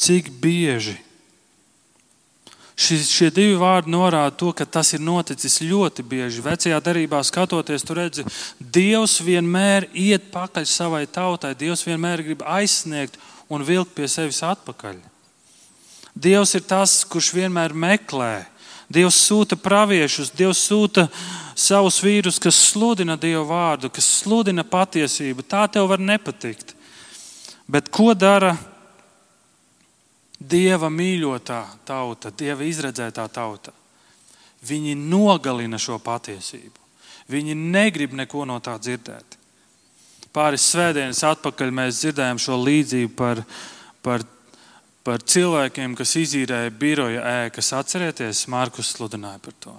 Cik 0.00 0.32
bieži 0.40 0.96
Šis, 2.80 3.10
šie 3.12 3.28
divi 3.34 3.58
vārdi 3.60 3.92
norāda 3.92 4.32
to, 4.40 4.54
ka 4.56 4.64
tas 4.64 4.94
ir 4.96 5.02
noticis 5.04 5.58
ļoti 5.60 6.04
bieži. 6.06 6.40
Vecajā 6.40 6.78
darbā 6.80 7.20
skatoties, 7.28 7.84
tur 7.84 7.98
redzi, 8.00 8.24
Dievs 8.56 9.18
vienmēr 9.20 9.90
iet 9.92 10.30
pakaļ 10.32 10.64
savai 10.64 11.02
tautai. 11.04 11.52
Dievs 11.60 11.84
vienmēr 11.84 12.22
grib 12.24 12.44
aizsniegt 12.46 13.18
un 13.52 13.66
vilkt 13.68 13.92
pie 13.98 14.08
sevis 14.08 14.40
atpakaļ. 14.46 14.96
Dievs 16.16 16.54
ir 16.56 16.64
tas, 16.64 17.02
kurš 17.04 17.34
vienmēr 17.36 17.76
meklē. 17.76 18.46
Dievs 18.88 19.20
sūta 19.28 19.60
praviešus, 19.60 20.32
Dievs 20.32 20.64
sūta 20.70 21.10
savus 21.52 22.00
vīrus, 22.00 22.40
kas 22.40 22.56
sludina 22.70 23.18
Dieva 23.20 23.44
vārdu, 23.44 23.92
kas 23.92 24.08
sludina 24.22 24.64
patiesību. 24.64 25.44
Tā 25.44 25.66
tev 25.68 25.92
var 25.92 26.00
nepatikt. 26.00 26.72
Bet 27.68 27.92
ko 27.92 28.14
dara 28.16 28.56
Dieva 30.40 30.88
mīļotā 30.88 31.60
tauta, 31.84 32.32
Dieva 32.32 32.64
izredzētā 32.64 33.26
tauta. 33.28 33.74
Viņi 34.64 34.94
nogalina 34.96 35.76
šo 35.80 35.98
patiesību. 36.00 36.80
Viņi 37.30 37.54
negrib 37.56 38.16
neko 38.16 38.46
no 38.48 38.56
tā 38.64 38.78
dzirdēt. 38.80 39.36
Pāris 40.32 40.64
svētdienas 40.72 41.20
atpakaļ 41.26 41.72
mēs 41.74 42.00
dzirdējām 42.00 42.40
šo 42.40 42.56
līdzību 42.60 43.12
par, 43.18 43.42
par, 44.02 44.24
par 45.04 45.22
cilvēkiem, 45.22 45.94
kas 45.98 46.16
izīrēja 46.22 46.72
biroja 46.72 47.22
ēkas. 47.44 47.72
Atcerieties, 47.76 48.46
Mārkus 48.48 48.94
sludināja 48.96 49.40
par 49.44 49.56
to. 49.60 49.76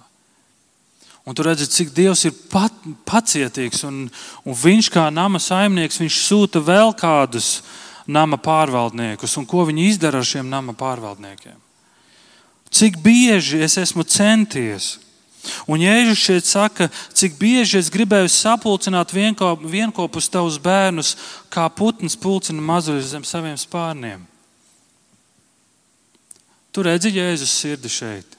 Un 1.26 1.38
tur 1.38 1.50
redzat, 1.50 1.74
cik 1.74 1.94
Dievs 1.96 2.26
ir 2.30 2.38
pat, 2.52 2.74
pacietīgs. 3.10 3.86
Un, 3.90 4.04
un 4.46 4.58
viņš 4.58 4.90
kā 4.94 5.10
nama 5.14 5.42
saimnieks, 5.42 6.02
viņš 6.02 6.26
sūta 6.28 6.62
vēl 6.66 6.94
kādus 6.98 7.60
uh, 7.62 7.72
nama 8.08 8.38
pārvaldniekus 8.38 9.38
un 9.38 9.46
ko 9.50 9.66
viņi 9.70 9.88
izdara 9.92 10.22
ar 10.22 10.28
šiem 10.28 10.50
nama 10.50 10.74
pārvaldniekiem. 10.78 11.58
Cik 12.72 13.02
bieži 13.04 13.60
es 13.66 13.76
esmu 13.78 14.06
centies, 14.08 14.96
un 15.68 15.82
Jēzus 15.82 16.22
šeit 16.22 16.48
saka, 16.48 16.88
cik 17.14 17.36
bieži 17.40 17.82
es 17.82 17.92
gribēju 17.92 18.32
sapulcināt 18.32 19.12
vienopus 19.12 20.30
tavus 20.32 20.60
bērnus, 20.62 21.16
kā 21.52 21.68
putns 21.68 22.16
pulcina 22.16 22.64
mazuļus 22.64 23.12
zem 23.12 23.26
saviem 23.28 23.58
spārniem. 23.60 24.24
Tur 26.72 26.88
redzi 26.88 27.12
Jēzus 27.12 27.52
sirdi 27.52 27.92
šeit. 27.92 28.38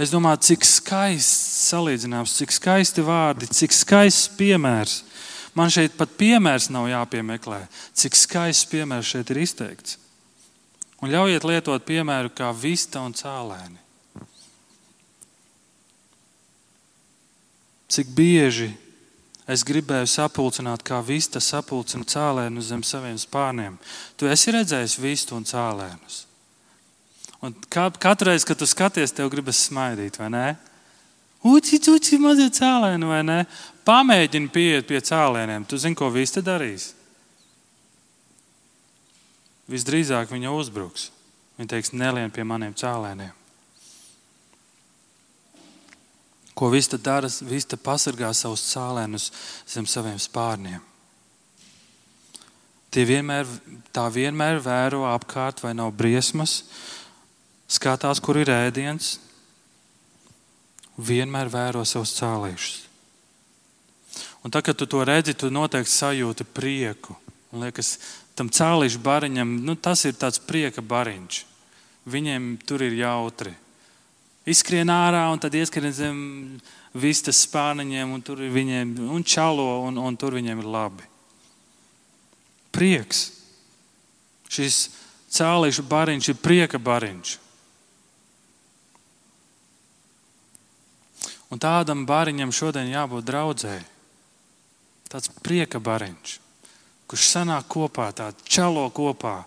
Es 0.00 0.12
domāju, 0.12 0.40
cik 0.48 0.64
skaists 0.64 1.68
salīdzinājums, 1.70 2.36
cik 2.40 2.54
skaisti 2.56 3.02
vārdi, 3.04 3.48
cik 3.52 3.74
skaists 3.76 4.30
piemērs. 4.38 5.02
Man 5.58 5.72
šeit 5.72 5.96
pat 5.98 6.12
piemērs 6.18 6.68
nav 6.70 6.86
jāpiemeklē, 6.90 7.64
cik 7.98 8.16
skaists 8.18 8.68
piemērs 8.70 9.08
šeit 9.10 9.32
ir 9.32 9.42
izteikts. 9.42 9.98
Un 11.00 11.10
ļaujiet 11.10 11.46
lietot 11.48 11.86
piemēru 11.88 12.32
kā 12.36 12.50
vista 12.52 13.00
un 13.02 13.14
cēlēni. 13.16 13.78
Cik 17.90 18.12
bieži 18.14 18.68
es 19.50 19.64
gribēju 19.66 20.06
sapulcināt, 20.06 20.84
kā 20.86 21.00
vista 21.02 21.40
sapulcina 21.42 22.06
cēlēnu 22.06 22.62
zem 22.62 22.84
saviem 22.86 23.16
spārniem. 23.18 23.78
Tu 24.14 24.28
esi 24.30 24.54
redzējis 24.54 24.98
vistu 25.02 25.34
un 25.34 25.48
cēlēnus. 25.48 26.26
Un 27.40 27.56
katru 27.72 28.28
reizi, 28.28 28.46
kad 28.46 28.60
tu 28.60 28.68
skaties, 28.68 29.14
tev 29.16 29.32
gribas 29.32 29.64
smaidīt, 29.66 30.20
vai 30.20 30.28
ne? 30.30 30.46
Uci, 31.48 31.80
uci, 31.88 32.18
mazie 32.20 32.50
cēlēni, 32.52 33.08
vai 33.08 33.22
ne? 33.24 33.38
Pamēģini 33.90 34.50
pieiet 34.54 34.86
pie 34.86 35.00
cēlēniem. 35.02 35.64
Tu 35.66 35.78
zini, 35.82 35.98
ko 35.98 36.12
visi 36.14 36.36
te 36.36 36.44
darīs? 36.46 36.92
Visdrīzāk 39.70 40.30
viņa 40.30 40.52
uzbruks. 40.54 41.08
Viņa 41.58 41.72
teiks, 41.72 41.90
nelien 41.98 42.30
pie 42.30 42.44
maniem 42.46 42.74
cēlēniem. 42.78 43.32
Ko 46.54 46.68
vista 46.70 47.00
dara? 47.00 47.30
Vista 47.48 47.78
pasargā 47.80 48.30
savus 48.36 48.62
cēlēnus 48.68 49.30
zem 49.70 49.88
saviem 49.90 50.20
spārniem. 50.22 50.84
Tie 52.94 53.06
vienmēr, 53.06 53.48
tā 53.94 54.04
vienmēr 54.10 54.60
vēro 54.62 55.02
apkārt, 55.08 55.62
vai 55.62 55.72
nav 55.78 55.92
briesmas, 55.98 56.60
skatās, 57.70 58.22
kur 58.22 58.38
ir 58.38 58.50
ēdiens, 58.50 59.16
vienmēr 60.98 61.50
vēro 61.50 61.86
savus 61.86 62.14
cēlīšus. 62.18 62.89
Un 64.42 64.50
tad, 64.50 64.64
kad 64.64 64.76
tu 64.76 64.86
to 64.88 65.04
redzi, 65.04 65.34
tu 65.36 65.50
noteikti 65.52 65.92
sajūti 65.92 66.46
prieku. 66.48 67.16
Man 67.50 67.66
liekas, 67.66 67.98
tam 68.38 68.48
cēlīšu 68.48 69.02
bariņam, 69.04 69.58
nu, 69.66 69.74
tas 69.76 70.06
ir 70.08 70.16
tāds 70.16 70.40
prieka 70.40 70.80
bariņš. 70.80 71.42
Viņiem 72.08 72.54
tur 72.64 72.86
ir 72.86 72.96
jautri. 72.96 73.52
Izskrien 74.48 74.88
ārā 74.88 75.26
un 75.28 75.42
tad 75.42 75.54
ieskrien 75.54 75.92
zem 75.92 76.16
vistas 76.96 77.42
spāniņiem, 77.44 78.14
un 78.16 78.24
tur 78.24 78.40
viņiem 78.40 78.96
un 79.12 79.26
čalo, 79.26 79.84
un, 79.84 80.00
un 80.00 80.16
tur 80.16 80.38
viņiem 80.38 80.62
ir 80.62 80.70
labi. 80.72 81.04
Prieks. 82.72 83.26
Šis 84.50 84.88
cēlīšu 85.30 85.84
bariņš 85.86 86.32
ir 86.32 86.40
prieka 86.40 86.80
bariņš. 86.80 87.36
Un 91.50 91.58
tādam 91.58 92.06
bariņam 92.06 92.54
šodien 92.54 92.90
jābūt 92.94 93.26
draudzēji. 93.26 93.89
Tāds 95.10 95.30
prieka 95.42 95.80
bariņš, 95.82 96.36
kurš 97.10 97.30
sanāk 97.32 97.66
kopā, 97.72 98.10
tāds 98.14 98.46
čalo 98.46 98.84
kopā, 98.94 99.40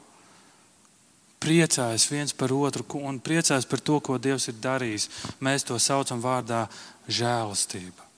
priecājas 1.44 2.08
viens 2.12 2.36
par 2.36 2.52
otru 2.56 2.86
un 3.00 3.20
priecājas 3.20 3.68
par 3.68 3.80
to, 3.80 4.00
ko 4.00 4.18
Dievs 4.18 4.48
ir 4.52 4.60
darījis. 4.64 5.10
Mēs 5.44 5.68
to 5.68 5.80
saucam 5.80 6.22
vārdā 6.24 6.66
žēlastība. 7.08 8.12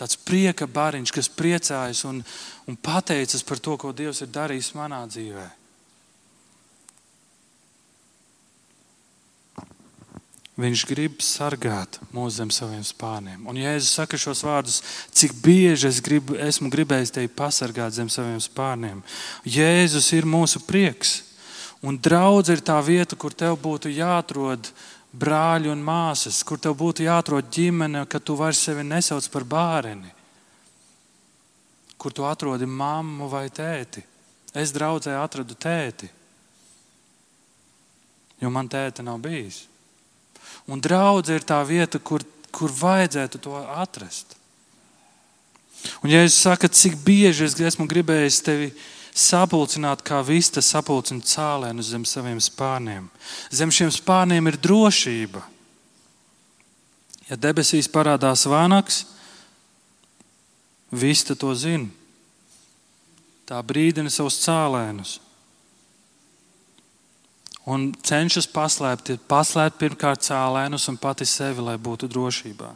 Tāds 0.00 0.16
prieka 0.16 0.64
bariņš, 0.64 1.12
kas 1.12 1.28
priecājas 1.28 2.04
un, 2.08 2.22
un 2.68 2.76
pateicas 2.76 3.44
par 3.44 3.60
to, 3.60 3.76
ko 3.76 3.92
Dievs 3.92 4.24
ir 4.24 4.32
darījis 4.32 4.74
manā 4.76 5.04
dzīvēm. 5.08 5.59
Viņš 10.60 10.82
grib 10.90 11.22
sargāt 11.24 11.96
mūs 12.12 12.36
zem 12.36 12.50
saviem 12.52 12.82
spārniem. 12.84 13.46
Un 13.48 13.56
Jēzus 13.56 13.94
saka 13.96 14.18
šos 14.20 14.42
vārdus, 14.44 14.80
cik 15.16 15.38
bieži 15.40 15.88
es 15.88 16.00
gribu, 16.04 16.36
esmu 16.36 16.68
gribējis 16.72 17.14
tevi 17.16 17.30
pasargāt 17.32 17.94
zem 17.96 18.10
saviem 18.12 18.40
spārniem. 18.44 18.98
Jēzus 19.48 20.10
ir 20.18 20.28
mūsu 20.28 20.60
prieks. 20.66 21.22
Un 21.80 21.96
draudz 21.96 22.52
ir 22.52 22.60
tā 22.60 22.76
vieta, 22.84 23.16
kur 23.16 23.32
tev 23.32 23.56
būtu 23.62 23.88
jāatrod 23.94 24.68
brāļi 25.16 25.70
un 25.72 25.80
māsas, 25.80 26.42
kur 26.44 26.60
tev 26.60 26.76
būtu 26.76 27.06
jāatrod 27.06 27.48
ģimene, 27.48 28.04
ka 28.04 28.20
tu 28.20 28.36
vairs 28.36 28.60
sevi 28.60 28.84
nesauc 28.84 29.30
par 29.32 29.48
bērni. 29.48 30.12
Kur 31.96 32.12
tu 32.12 32.28
atrodi 32.28 32.68
mammu 32.68 33.30
vai 33.32 33.46
tēti? 33.48 34.04
Es 34.52 34.74
draudzē 34.76 35.16
atradu 35.22 35.54
tēti, 35.54 36.10
jo 38.42 38.50
man 38.52 38.68
tēta 38.68 39.04
nav 39.06 39.20
bijis. 39.22 39.69
Un 40.70 40.78
draudzē 40.78 41.40
ir 41.40 41.46
tā 41.46 41.58
vieta, 41.66 41.98
kur, 41.98 42.22
kur 42.54 42.70
vajadzētu 42.70 43.40
to 43.42 43.58
atrast. 43.58 44.36
Un, 46.04 46.12
ja 46.12 46.22
es 46.22 46.36
saku, 46.38 46.68
cik 46.68 46.98
bieži 47.02 47.48
es 47.48 47.56
esmu 47.58 47.88
gribējis 47.90 48.42
tevi 48.46 48.68
sapulcināt, 49.16 50.04
kā 50.06 50.20
vista 50.22 50.62
sapulcina 50.62 51.24
cēlēnu 51.26 51.82
zem 51.82 52.04
saviem 52.06 52.38
spārniem, 52.42 53.08
zem 53.50 53.72
šiem 53.74 53.90
spārniem 53.90 54.50
ir 54.50 54.60
drošība. 54.62 55.42
Ja 57.30 57.38
debesīs 57.38 57.90
parādās 57.90 58.46
vānaks, 58.46 59.04
vista 60.90 61.34
to 61.38 61.54
zina. 61.54 61.88
Tā 63.50 63.58
brīdina 63.66 64.10
savus 64.12 64.38
cēlēnus 64.44 65.18
un 67.70 67.90
cenšas 68.06 68.48
paslēpt, 68.50 69.14
paslēpt 69.30 69.78
pirmkārt 69.80 70.24
cēlēnus 70.26 70.88
un 70.90 70.98
pati 71.00 71.26
sevi, 71.28 71.62
lai 71.64 71.76
būtu 71.78 72.08
drošībā. 72.10 72.70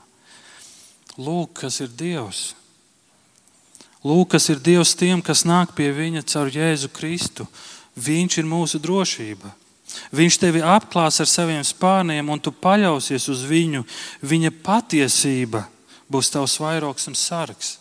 Lūk, 1.19 1.61
kas 1.63 1.81
ir 1.83 1.91
Dievs. 1.95 2.55
Lūk, 4.05 4.35
kas 4.35 4.49
ir 4.53 4.61
Dievs 4.61 4.95
tiem, 4.99 5.23
kas 5.25 5.47
nāk 5.49 5.73
pie 5.77 5.91
Viņa 5.95 6.25
caur 6.29 6.51
Jēzu 6.53 6.91
Kristu. 6.93 7.47
Viņš 7.95 8.41
ir 8.43 8.51
mūsu 8.51 8.81
drošība. 8.83 9.53
Viņš 10.15 10.39
tevi 10.43 10.63
apklās 10.65 11.21
ar 11.23 11.31
saviem 11.31 11.63
spārniem, 11.65 12.27
un 12.29 12.43
tu 12.43 12.51
paļausies 12.53 13.29
uz 13.31 13.45
viņu. 13.47 13.85
Viņa 14.27 14.51
patiesība 14.67 15.65
būs 16.11 16.33
tavs 16.35 16.59
vairogs 16.61 17.09
un 17.09 17.17
sargs. 17.17 17.79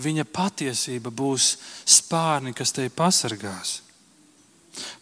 Viņa 0.00 0.24
patiesība 0.24 1.12
būs 1.12 1.58
spārni, 1.84 2.54
kas 2.56 2.72
tevi 2.72 2.88
pasargās. 2.88 3.80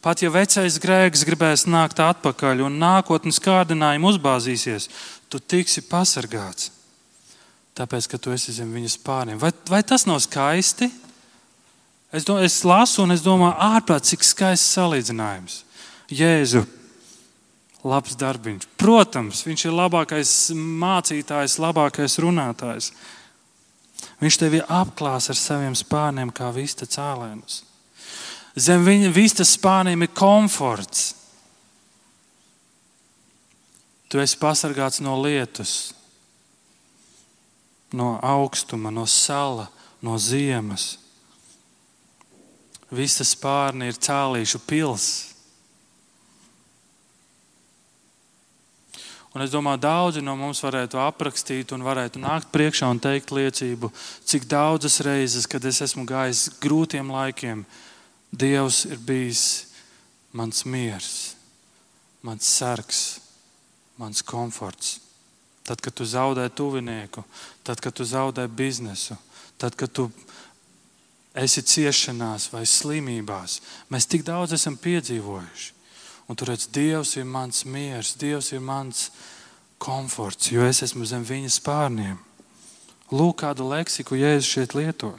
Pat 0.05 0.23
ja 0.23 0.31
vecais 0.33 0.79
grēks 0.83 1.25
gribēs 1.27 1.67
nākt 1.69 2.01
atpakaļ 2.03 2.65
un 2.67 2.79
nākotnes 2.81 3.41
kārdinājumi 3.43 4.09
uzbāzīsies, 4.13 4.89
tu 5.29 5.41
tiksi 5.41 5.85
pasargāts. 5.89 6.73
Tāpēc, 7.79 8.09
ka 8.11 8.19
tu 8.19 8.33
esi 8.35 8.55
zem 8.57 8.73
viņas 8.75 8.97
pāriem. 9.07 9.39
Vai, 9.39 9.53
vai 9.71 9.85
tas 9.87 10.07
nav 10.09 10.19
skaisti? 10.25 10.89
Es, 12.11 12.25
do, 12.25 12.39
es 12.43 12.63
lasu 12.67 13.05
un 13.05 13.15
es 13.15 13.23
domāju, 13.23 13.55
ārprāt, 13.69 14.09
cik 14.09 14.25
skaists 14.27 14.73
salīdzinājums. 14.75 15.61
Jēzu, 16.09 16.65
labs 17.87 18.17
darbiņš. 18.19 18.67
Protams, 18.81 19.45
viņš 19.47 19.67
ir 19.69 19.77
labākais 19.77 20.33
mācītājs, 20.57 21.59
labākais 21.63 22.19
runātājs. 22.25 22.91
Viņš 24.19 24.41
tevi 24.41 24.63
apklās 24.65 25.29
ar 25.31 25.39
saviem 25.39 25.77
spārniem, 25.79 26.33
kā 26.35 26.51
vista 26.55 26.89
cēlēnus. 26.89 27.63
Zem 28.59 28.83
viņa 28.87 29.13
vistas 29.15 29.55
spāniem 29.55 30.03
ir 30.03 30.11
komforts. 30.17 31.13
Tu 34.09 34.19
esi 34.23 34.39
pasargāts 34.41 35.03
no 35.05 35.19
lietus, 35.21 35.93
no 37.93 38.17
augstuma, 38.25 38.91
no 38.91 39.05
sala, 39.07 39.69
no 40.03 40.17
ziemas. 40.19 40.97
Visas 42.89 43.35
spārni 43.37 43.91
ir 43.93 44.01
cēlīšu 44.01 44.63
pilsēta. 44.65 45.29
Un 49.37 49.45
es 49.45 49.53
domāju, 49.53 49.79
daudzi 49.85 50.23
no 50.25 50.33
mums 50.35 50.59
varētu 50.65 50.99
aprakstīt 50.99 51.71
un 51.77 51.85
varētu 51.87 52.19
nākt 52.19 52.49
priekšā 52.51 52.89
un 52.91 52.99
teikt 52.99 53.31
liecību, 53.31 53.91
cik 54.27 54.49
daudzas 54.51 54.97
reizes, 55.05 55.47
kad 55.47 55.63
es 55.69 55.83
esmu 55.85 56.03
gājis 56.09 56.49
grūtiem 56.59 57.13
laikiem, 57.13 57.61
Dievs 58.33 58.85
ir 58.89 59.01
bijis 59.01 59.45
mans 60.33 60.65
miers, 60.65 61.35
mans 62.23 62.45
sargs, 62.45 63.21
mans 63.97 64.23
komforts. 64.23 64.99
Tad, 65.65 65.81
kad 65.85 65.93
tu 65.93 66.05
zaudē 66.09 66.49
tuvinieku, 66.49 67.25
tad, 67.63 67.81
kad 67.85 67.93
tu 67.93 68.05
zaudē 68.05 68.47
biznesu, 68.49 69.17
tad, 69.61 69.77
kad 69.77 69.93
tu 69.93 70.09
esi 71.37 71.63
ciešanās 71.63 72.49
vai 72.53 72.65
slimībās, 72.67 73.59
mēs 73.93 74.09
tik 74.09 74.25
daudz 74.25 74.55
esam 74.57 74.79
piedzīvojuši. 74.81 75.75
Un 76.29 76.37
tur 76.37 76.51
redz, 76.53 76.69
Dievs 76.73 77.15
ir 77.17 77.25
mans 77.25 77.65
miers, 77.65 78.15
Dievs 78.21 78.53
ir 78.53 78.61
mans 78.61 79.09
komforts, 79.81 80.51
jo 80.53 80.65
es 80.69 80.83
esmu 80.85 81.07
zem 81.09 81.25
viņa 81.25 81.53
spārniem. 81.55 82.19
Lūk, 83.09 83.39
kādu 83.41 83.69
leksiku 83.71 84.19
Jēzus 84.19 84.51
šeit 84.53 84.75
lieto. 84.77 85.15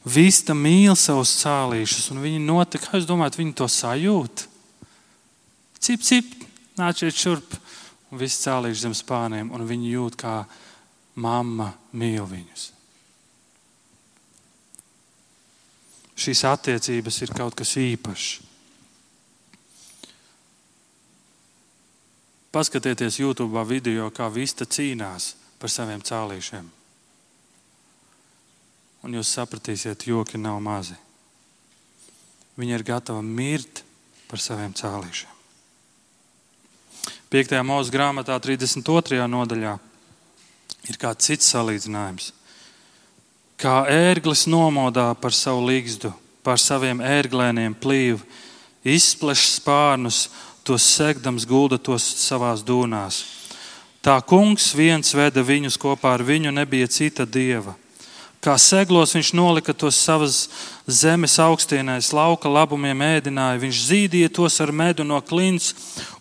Vista 0.00 0.54
mīl 0.56 0.94
savus 0.96 1.34
cālīšus, 1.42 2.08
un 2.14 2.22
viņi 2.24 2.40
notika, 2.40 2.86
kā 2.86 2.98
jūs 2.98 3.08
domājat, 3.08 3.36
viņi 3.36 3.52
to 3.58 3.66
sajūt? 3.68 4.46
Cip, 5.80 6.00
cip, 6.04 6.30
nāciet 6.80 7.16
šurp, 7.16 7.56
un 8.08 8.20
viss 8.20 8.40
cālīši 8.46 8.86
zem 8.86 8.96
spāniem, 8.96 9.52
un 9.52 9.66
viņi 9.68 9.92
jūt, 9.92 10.16
kā 10.20 10.34
mamma 11.20 11.74
mīl 11.92 12.24
viņus. 12.24 12.70
Šīs 16.20 16.44
attiecības 16.48 17.20
ir 17.24 17.36
kaut 17.36 17.56
kas 17.56 17.76
īpašs. 17.80 18.32
Paskatieties 22.50 23.20
YouTube 23.20 23.62
video, 23.68 24.08
kā 24.10 24.32
Vista 24.32 24.64
cīnās 24.64 25.34
par 25.60 25.70
saviem 25.70 26.00
cālīšiem 26.02 26.79
un 29.04 29.16
jūs 29.16 29.32
sapratīsiet, 29.36 30.06
joki 30.08 30.40
nav 30.40 30.60
mazi. 30.62 30.96
Viņa 32.60 32.76
ir 32.76 32.84
gatava 32.84 33.22
mirt 33.24 33.84
par 34.28 34.42
saviem 34.42 34.74
cēlīšiem. 34.76 35.36
5. 37.30 37.54
mūža 37.62 37.94
grāmatā, 37.94 38.36
32. 38.42 39.22
nodaļā, 39.30 39.76
ir 40.90 40.98
kāds 40.98 41.28
cits 41.30 41.52
salīdzinājums. 41.54 42.32
Kā 43.60 43.84
ērglis 43.92 44.46
nomodā 44.50 45.12
par 45.20 45.36
savu 45.36 45.68
līgstu, 45.68 46.10
par 46.42 46.58
saviem 46.58 47.02
ērglēniem 47.04 47.76
plīvu, 47.78 48.24
izpleš 48.82 49.44
spārnus, 49.60 50.24
tos 50.64 50.84
segdams 50.96 51.46
gulda 51.48 51.78
tos 51.78 52.04
savās 52.24 52.64
dūnās. 52.66 53.22
Tā 54.00 54.16
kungs 54.24 54.70
viens 54.76 55.12
veda 55.14 55.44
viņus 55.44 55.76
kopā 55.80 56.14
ar 56.16 56.24
viņu, 56.24 56.52
nebija 56.56 56.88
cita 56.88 57.26
dieva. 57.28 57.76
Kā 58.40 58.54
seglos 58.56 59.12
viņš 59.12 59.34
nolika 59.36 59.74
tos 59.76 59.98
savas 60.00 60.46
zemes 60.88 61.34
augstienēs, 61.44 62.08
lauka 62.16 62.48
labumiem 62.48 63.02
ēdināja. 63.04 63.60
Viņš 63.60 63.80
zīdīja 63.84 64.30
tos 64.32 64.56
ar 64.64 64.72
medu 64.72 65.04
no 65.04 65.18
klints 65.20 65.74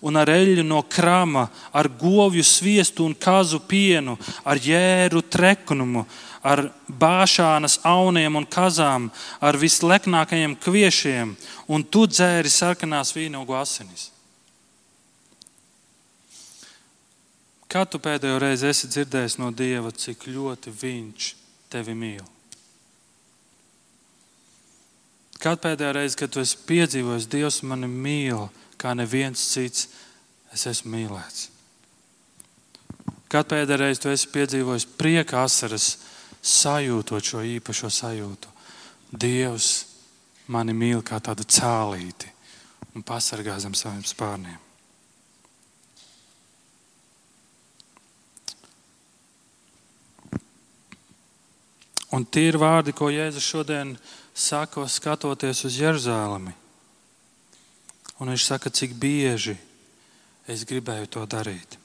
un 0.04 0.20
ar 0.20 0.28
eļļu 0.34 0.66
no 0.68 0.82
krama, 0.84 1.46
ar 1.72 1.88
govju 1.88 2.44
sviestu 2.44 3.08
un 3.08 3.16
kazu 3.16 3.62
pienu, 3.64 4.18
ar 4.44 4.60
jēru 4.60 5.24
treknumu, 5.32 6.04
ar 6.44 6.66
bāšānas 6.92 7.80
auniem 7.88 8.36
un 8.36 8.52
kazām, 8.52 9.08
ar 9.40 9.56
visleknākajiem 9.56 10.60
kviešiem, 10.60 11.36
un 11.72 11.88
tu 11.88 12.04
dzēri 12.04 12.52
sarkanās 12.52 13.16
vīnogu 13.16 13.56
asinis. 13.56 14.10
Kad 17.72 17.94
tu 17.94 18.04
pēdējo 18.04 18.44
reizi 18.44 18.74
esi 18.74 18.92
dzirdējis 18.92 19.40
no 19.40 19.54
Dieva, 19.56 19.96
cik 19.96 20.28
ļoti 20.28 20.76
Viņš 20.84 21.28
ir? 21.32 21.39
Tevi 21.72 21.96
mīl. 21.98 22.26
Kad 25.40 25.62
pēdējā 25.64 25.94
reize, 25.96 26.18
kad 26.20 26.34
tu 26.34 26.42
esi 26.44 26.58
piedzīvojis, 26.68 27.30
Dievs 27.32 27.62
mani 27.64 27.88
mīl, 27.88 28.50
kā 28.80 28.92
neviens 28.98 29.40
cits, 29.54 29.88
es 30.52 30.66
esmu 30.68 30.92
mīlēts. 30.98 31.48
Kad 33.32 33.48
pēdējā 33.48 33.80
reize 33.80 34.04
tu 34.04 34.12
esi 34.12 34.28
piedzīvojis 34.34 34.88
prieka 35.00 35.46
asaras, 35.46 35.94
sajūtot 36.44 37.24
šo 37.24 37.44
īpašo 37.56 37.92
sajūtu, 37.94 38.56
Dievs 39.10 39.70
mani 40.52 40.76
mīl 40.76 41.06
kā 41.06 41.22
tādu 41.24 41.48
cālīti 41.48 42.30
un 42.96 43.06
pasargā 43.06 43.56
zem 43.62 43.78
saviem 43.78 44.04
spārniem. 44.06 44.69
Un 52.16 52.26
tie 52.26 52.48
ir 52.50 52.58
vārdi, 52.58 52.94
ko 52.96 53.12
Jēzus 53.14 53.46
šodien 53.46 53.94
saka, 54.34 54.88
skatoties 54.90 55.62
uz 55.68 55.78
Jeruzalemi. 55.78 56.56
Un 58.20 58.34
viņš 58.34 58.46
saka, 58.50 58.72
cik 58.74 58.98
bieži 59.00 59.56
es 60.50 60.66
gribēju 60.68 61.08
to 61.14 61.26
darīt. 61.30 61.78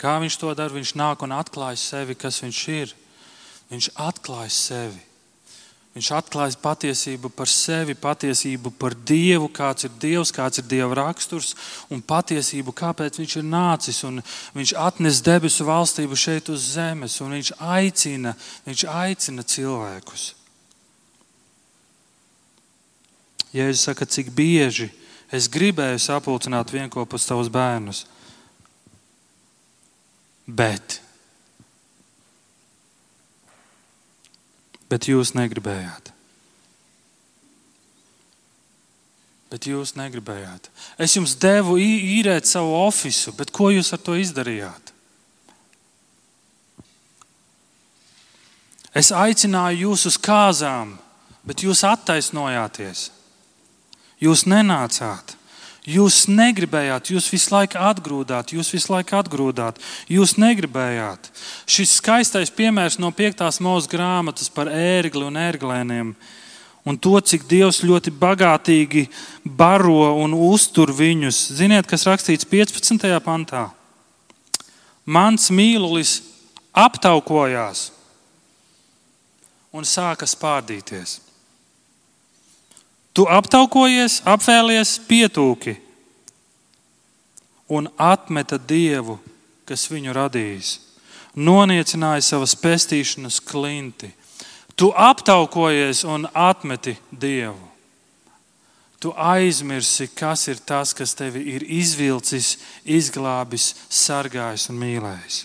Kā 0.00 0.18
viņš 0.20 0.36
to 0.40 0.50
dara? 0.58 0.74
Viņš 0.74 0.96
nāk 0.98 1.22
un 1.24 1.32
atklāj 1.32 1.78
sevi, 1.80 2.16
kas 2.18 2.42
viņš 2.42 2.62
ir. 2.74 2.94
Viņš 3.70 3.92
atklāj 3.94 4.50
sevi. 4.52 5.00
Viņš 5.94 6.08
atklājas 6.10 6.56
patiesību 6.58 7.30
par 7.30 7.46
sevi, 7.46 7.94
patiesību 7.94 8.72
par 8.82 8.96
Dievu, 9.06 9.46
kāds 9.54 9.86
ir 9.86 9.92
Dievs, 10.02 10.32
kāds 10.34 10.58
ir 10.58 10.66
Dieva 10.66 10.96
raksturs 10.98 11.52
un 11.86 12.02
patiesību, 12.02 12.74
kāpēc 12.74 13.20
Viņš 13.20 13.36
ir 13.38 13.46
nācis. 13.46 14.00
Viņš 14.56 14.72
atnes 14.74 15.22
debesu 15.22 15.68
valstību 15.68 16.18
šeit 16.18 16.50
uz 16.50 16.66
zemes, 16.74 17.20
un 17.22 17.36
Viņš 17.36 17.52
aicina, 17.62 18.34
viņš 18.66 18.84
aicina 18.90 19.46
cilvēkus. 19.46 20.32
Jēzus 23.54 23.86
saka, 23.86 24.10
cik 24.10 24.34
bieži 24.34 24.90
es 25.30 25.46
gribēju 25.46 26.02
sapulcināt 26.02 26.74
vienopus 26.74 27.30
tavus 27.30 27.46
bērnus, 27.54 28.02
bet 30.50 31.03
bet 34.94 35.08
jūs 35.10 35.34
negribējāt. 35.34 36.12
Bet 39.50 39.66
jūs 39.66 39.94
negribējāt. 39.98 40.70
Es 41.02 41.16
jums 41.18 41.34
devu 41.42 41.76
īrēt 41.82 42.46
savu 42.46 42.76
oficiālu, 42.84 43.34
bet 43.40 43.50
ko 43.54 43.72
jūs 43.74 43.90
ar 43.94 44.02
to 44.06 44.14
izdarījāt? 44.18 44.92
Es 48.94 49.10
aicināju 49.10 49.88
jūs 49.88 50.06
uz 50.12 50.18
kāzām, 50.22 50.94
bet 51.42 51.66
jūs 51.66 51.82
attaisnojāties. 51.86 53.08
Jūs 54.22 54.46
nenācāt. 54.46 55.34
Jūs 55.84 56.22
negribējāt, 56.32 57.10
jūs 57.12 57.26
visu 57.28 57.50
laiku 57.52 57.76
atgrūdāt, 57.76 58.54
jūs 58.56 58.70
visu 58.72 58.88
laiku 58.94 59.18
atgrūdāt, 59.18 59.76
jūs 60.08 60.38
negribējāt. 60.40 61.28
Šis 61.68 61.98
skaistais 61.98 62.48
piemērs 62.48 62.96
no 63.02 63.10
5. 63.12 63.44
mūža 63.60 63.90
grāmatas 63.92 64.48
par 64.48 64.70
ērgli 64.72 65.26
un 65.28 65.36
ērglēniem 65.36 66.14
un 66.84 66.96
to, 67.00 67.18
cik 67.20 67.44
Dievs 67.48 67.82
ļoti 67.84 68.12
bagātīgi 68.16 69.06
baro 69.44 70.14
un 70.20 70.32
uztur 70.36 70.92
viņus. 70.92 71.42
Ziniet, 71.60 71.88
kas 71.88 72.06
rakstīts 72.08 72.48
15. 72.48 73.04
pantā? 73.24 73.66
Mans 75.04 75.50
mīlulis 75.52 76.22
aptaukojās 76.72 77.90
un 79.74 79.84
sāka 79.84 80.24
spārdīties. 80.28 81.23
Tu 83.14 83.22
aptaukojies, 83.30 84.22
apvēlies 84.26 84.96
pietūki 85.06 85.76
un 87.70 87.86
atmeta 87.98 88.58
dievu, 88.58 89.20
kas 89.68 89.86
viņu 89.90 90.14
radījis. 90.16 90.72
Noniecināja 91.34 92.22
savas 92.26 92.54
pestīšanas 92.58 93.38
klinti. 93.42 94.10
Tu 94.74 94.90
aptaukojies 94.90 96.02
un 96.10 96.26
atmeti 96.34 96.96
dievu. 97.10 97.70
Tu 98.98 99.12
aizmirsi, 99.14 100.08
kas 100.16 100.46
ir 100.48 100.58
tas, 100.66 100.94
kas 100.96 101.14
tevi 101.14 101.42
ir 101.54 101.62
izvilcis, 101.68 102.56
izglābis, 102.82 103.74
sargājis 103.92 104.70
un 104.72 104.80
mīlējis. 104.80 105.42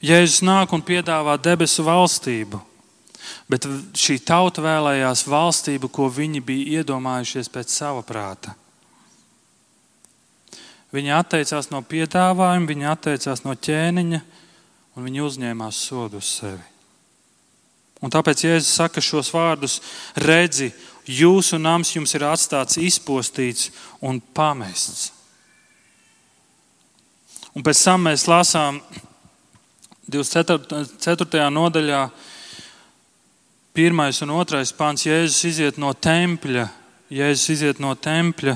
Jēzus 0.00 0.40
nāk 0.40 0.72
un 0.72 0.82
piedāvā 0.82 1.36
debesu 1.36 1.84
valstību. 1.84 2.62
Bet 3.50 3.66
šī 3.98 4.18
tauta 4.24 4.62
vēlējās 4.64 5.26
valstību, 5.28 5.90
ko 5.92 6.08
viņi 6.12 6.42
bija 6.44 6.80
iedomājušies 6.80 7.50
pēc 7.52 7.72
sava 7.74 8.02
prāta. 8.06 8.54
Viņi 10.90 11.14
atteicās 11.14 11.70
no 11.70 11.82
piedāvājuma, 11.86 12.66
viņi 12.66 12.88
atteicās 12.90 13.44
no 13.46 13.54
ķēniņa 13.54 14.20
un 14.96 15.06
viņi 15.06 15.22
uzņēmās 15.22 15.84
sodu 15.86 16.18
uz 16.18 16.30
sevi. 16.40 16.66
Un 18.00 18.10
tāpēc 18.12 18.46
Jēzus 18.46 18.74
saka 18.80 19.02
šos 19.04 19.28
vārdus: 19.34 19.78
redzi, 20.16 20.70
jūsu 21.06 21.60
nams 21.60 21.92
jums 21.94 22.14
ir 22.16 22.24
atstāts 22.26 22.80
izpostīts 22.80 23.70
un 24.00 24.20
pamests. 24.34 25.10
Un 27.54 27.66
pēc 27.66 27.82
tam 27.82 28.06
mēs 28.06 28.28
lasām 28.30 28.78
24. 30.10 31.46
nodaļā, 31.50 32.02
pirmais 33.76 34.20
un 34.24 34.34
otrais 34.36 34.72
pāns, 34.76 35.06
Jēzus 35.06 35.46
iziet 35.48 35.80
no 35.80 35.92
tempļa. 35.94 36.68
Jēzus 37.10 37.56
iziet 37.56 37.80
no 37.82 37.94
tempļa, 37.98 38.54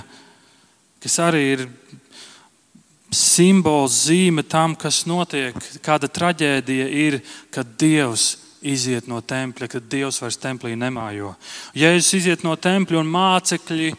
kas 1.03 1.18
arī 1.22 1.42
ir 1.57 1.64
simbols, 3.14 4.05
zīme 4.09 4.44
tam, 4.46 4.77
kas 4.79 5.05
notiek. 5.11 5.57
Kāda 5.85 6.11
traģēdija 6.11 6.87
ir, 6.88 7.20
kad 7.55 7.74
Dievs 7.79 8.35
iziet 8.64 9.09
no 9.11 9.20
tempļa, 9.20 9.68
kad 9.70 9.88
Dievs 9.90 10.20
vairs 10.22 10.40
templī 10.40 10.74
nemājo. 10.79 11.35
Jēzus 11.77 12.20
iziet 12.20 12.46
no 12.46 12.55
tempļa 12.57 13.03
un 13.03 13.11
mācekļi 13.12 13.90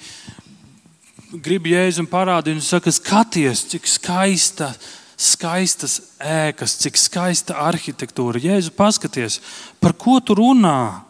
grib 1.43 1.67
Jēzum 1.69 2.08
parādīt, 2.10 2.58
un 2.58 2.63
saka, 2.63 2.91
skaties, 2.93 3.65
cik 3.73 3.89
skaista 3.89 4.71
skaistas 5.17 5.99
ēkas, 6.19 6.75
cik 6.84 6.99
skaista 6.99 7.58
arhitektūra. 7.65 8.41
Jēzu, 8.41 8.73
paskaties, 8.75 9.39
par 9.80 9.95
ko 9.99 10.19
tu 10.19 10.36
runā? 10.38 11.04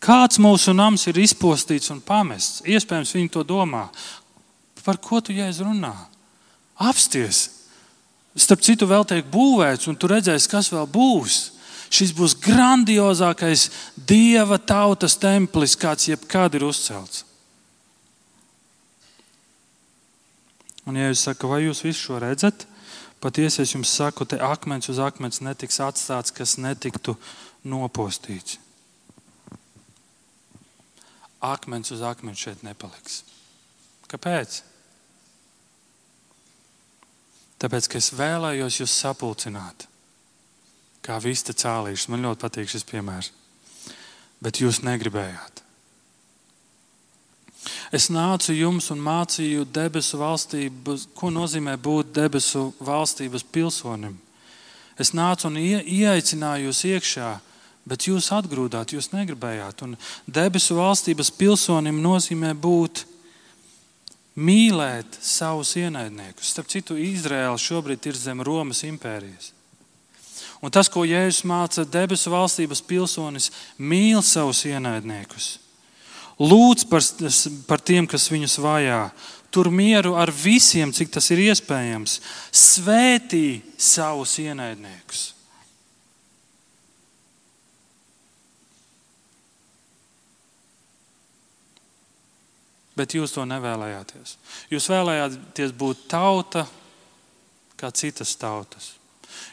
Kāds 0.00 0.40
mūsu 0.40 0.72
nams 0.72 1.04
ir 1.10 1.20
izpostīts 1.20 1.92
un 1.92 2.00
pamests? 2.00 2.62
Iespējams, 2.64 3.12
viņi 3.16 3.32
to 3.34 3.44
domā. 3.44 3.86
Par 4.80 4.96
ko 4.96 5.20
tu 5.20 5.36
jēzu 5.36 5.66
runā? 5.68 5.92
Apsties! 6.80 7.48
Starp 8.38 8.62
citu, 8.64 8.86
vēl 8.88 9.04
tiek 9.04 9.26
būvēts, 9.28 9.88
un 9.90 9.98
tu 9.98 10.08
redzēsi, 10.08 10.48
kas 10.48 10.70
vēl 10.72 10.86
būs. 10.88 11.40
Šis 11.90 12.12
būs 12.14 12.36
grandiozākais 12.38 13.66
dieva 14.08 14.60
tautas 14.62 15.18
templis, 15.18 15.74
kāds 15.76 16.06
jebkad 16.08 16.54
ir 16.54 16.64
uzcelts. 16.68 17.24
Un, 20.86 20.96
ja 20.96 21.10
jūs 21.10 21.26
sakat, 21.26 21.48
vai 21.50 21.64
jūs 21.66 21.82
visu 21.84 22.06
šo 22.06 22.20
redzat, 22.22 22.64
Patiesi 23.20 23.60
es 23.62 23.74
jums 23.74 23.92
saku, 23.92 24.24
te 24.24 24.38
akmens 24.40 24.88
uz 24.88 24.98
akmens 25.02 25.42
netiks 25.44 25.80
atstāts, 25.84 26.32
kas 26.32 26.56
netiktu 26.56 27.18
nopostīts. 27.68 28.56
Akmens 31.44 31.92
uz 31.92 32.00
akmens 32.04 32.40
šeit 32.40 32.64
nepaliks. 32.64 33.22
Kāpēc? 34.08 34.62
Tāpēc, 37.60 37.88
ka 37.92 38.00
es 38.00 38.08
vēlējos 38.16 38.80
jūs 38.80 38.96
sapulcināt, 39.02 39.84
kā 41.04 41.18
vista 41.20 41.52
cālīšus. 41.52 42.08
Man 42.08 42.24
ļoti 42.24 42.40
patīk 42.40 42.72
šis 42.72 42.88
piemērs. 42.88 43.32
Bet 44.40 44.62
jūs 44.64 44.80
negribējāt. 44.80 45.60
Es 47.90 48.06
nācu 48.06 48.54
jums 48.54 48.86
un 48.94 49.00
mācīju 49.02 49.64
debesu 49.74 50.20
valstību, 50.20 50.94
ko 51.18 51.30
nozīmē 51.34 51.74
būt 51.74 52.12
debesu 52.14 52.68
valstības 52.78 53.42
pilsonim. 53.42 54.14
Es 55.00 55.10
nācu 55.16 55.48
un 55.48 55.56
ie, 55.58 55.80
ieaicināju 55.82 56.68
jūs 56.68 56.84
iekšā, 56.86 57.30
bet 57.90 58.06
jūs 58.06 58.28
atgrūdāt, 58.36 58.94
jūs 58.94 59.10
negribējāt. 59.10 59.82
Un 59.82 59.96
debesu 60.30 60.76
valstības 60.78 61.32
pilsonim 61.34 61.98
nozīmē 62.04 62.52
būt 62.54 63.02
mīlēt 64.38 65.18
savus 65.18 65.72
ienaidniekus. 65.80 66.52
Starp 66.52 66.70
citu, 66.70 66.94
Izraēla 66.94 67.58
šobrīd 67.58 68.06
ir 68.06 68.20
zem 68.20 68.44
Romas 68.46 68.84
impērijas. 68.86 69.50
Un 70.62 70.70
tas, 70.70 70.86
ko 70.92 71.02
Jēzus 71.08 71.42
māca 71.48 71.82
debesu 71.88 72.30
valstības 72.30 72.84
pilsonis, 72.86 73.50
mīl 73.80 74.22
savus 74.22 74.62
ienaidniekus 74.68 75.56
lūdz 76.40 76.86
par, 76.88 77.04
par 77.68 77.82
tiem, 77.84 78.08
kas 78.08 78.30
viņus 78.32 78.58
vajā. 78.64 79.02
Tur 79.50 79.70
mieru 79.74 80.14
ar 80.18 80.30
visiem, 80.30 80.92
cik 80.94 81.10
tas 81.16 81.26
ir 81.34 81.42
iespējams. 81.48 82.20
Svētī 82.54 83.60
savus 83.76 84.36
ienaidniekus. 84.42 85.30
Bet 93.00 93.16
jūs 93.16 93.32
to 93.32 93.46
nevēlējāties. 93.48 94.36
Jūs 94.70 94.86
vēlējāties 94.92 95.72
būt 95.72 96.04
tauta 96.10 96.66
kā 97.80 97.88
citas 97.96 98.34
tautas. 98.36 98.99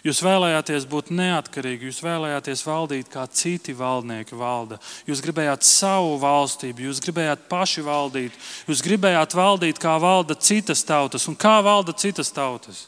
Jūs 0.06 0.20
vēlējāties 0.22 0.86
būt 0.90 1.10
neatkarīgi, 1.16 1.90
jūs 1.90 2.04
vēlējāties 2.06 2.62
valdīt 2.68 3.10
kā 3.12 3.24
citi 3.34 3.74
valdnieki 3.76 4.38
valda. 4.38 4.78
Jūs 5.10 5.24
gribējāt 5.26 5.66
savu 5.66 6.20
valstību, 6.22 6.86
jūs 6.86 7.02
gribējāt 7.04 7.48
paši 7.50 7.84
valdīt, 7.86 8.38
jūs 8.70 8.84
gribējāt 8.86 9.34
valdīt 9.38 9.82
kā 9.82 9.96
valda 10.02 10.38
citas 10.38 10.86
tautas. 10.86 11.26
Un 11.28 11.36
kā 11.40 11.58
valda 11.66 11.96
citas 11.98 12.30
tautas? 12.32 12.86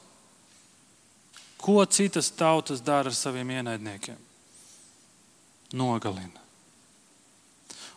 Ko 1.60 1.82
citas 1.86 2.30
tautas 2.32 2.80
dara 2.86 3.10
ar 3.10 3.18
saviem 3.18 3.58
ienaidniekiem? 3.58 4.20
Nogalina. 5.74 6.40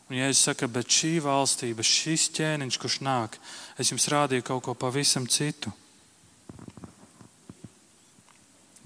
Un, 0.09 0.17
ja 0.19 0.27
es 0.29 0.43
saku, 0.45 0.67
bet 0.69 0.91
šī 0.93 1.21
valstība, 1.25 1.85
šis 1.87 2.27
ķēniņš, 2.37 2.81
kurš 2.81 2.99
nāk, 3.07 3.39
es 3.81 3.93
jums 3.93 4.09
rādīju 4.13 4.45
kaut 4.49 4.67
ko 4.67 4.75
pavisam 4.77 5.29
citu. 5.31 5.73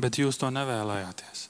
Bet 0.01 0.21
jūs 0.21 0.41
to 0.41 0.53
nevēlējāties. 0.53 1.47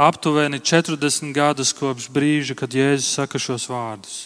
aptuveni 0.00 0.60
40 0.60 1.34
gadus 1.36 1.74
kopš 1.76 2.08
brīža, 2.12 2.56
kad 2.56 2.72
Jēzus 2.72 3.12
saka 3.18 3.40
šos 3.40 3.68
vārdus. 3.68 4.18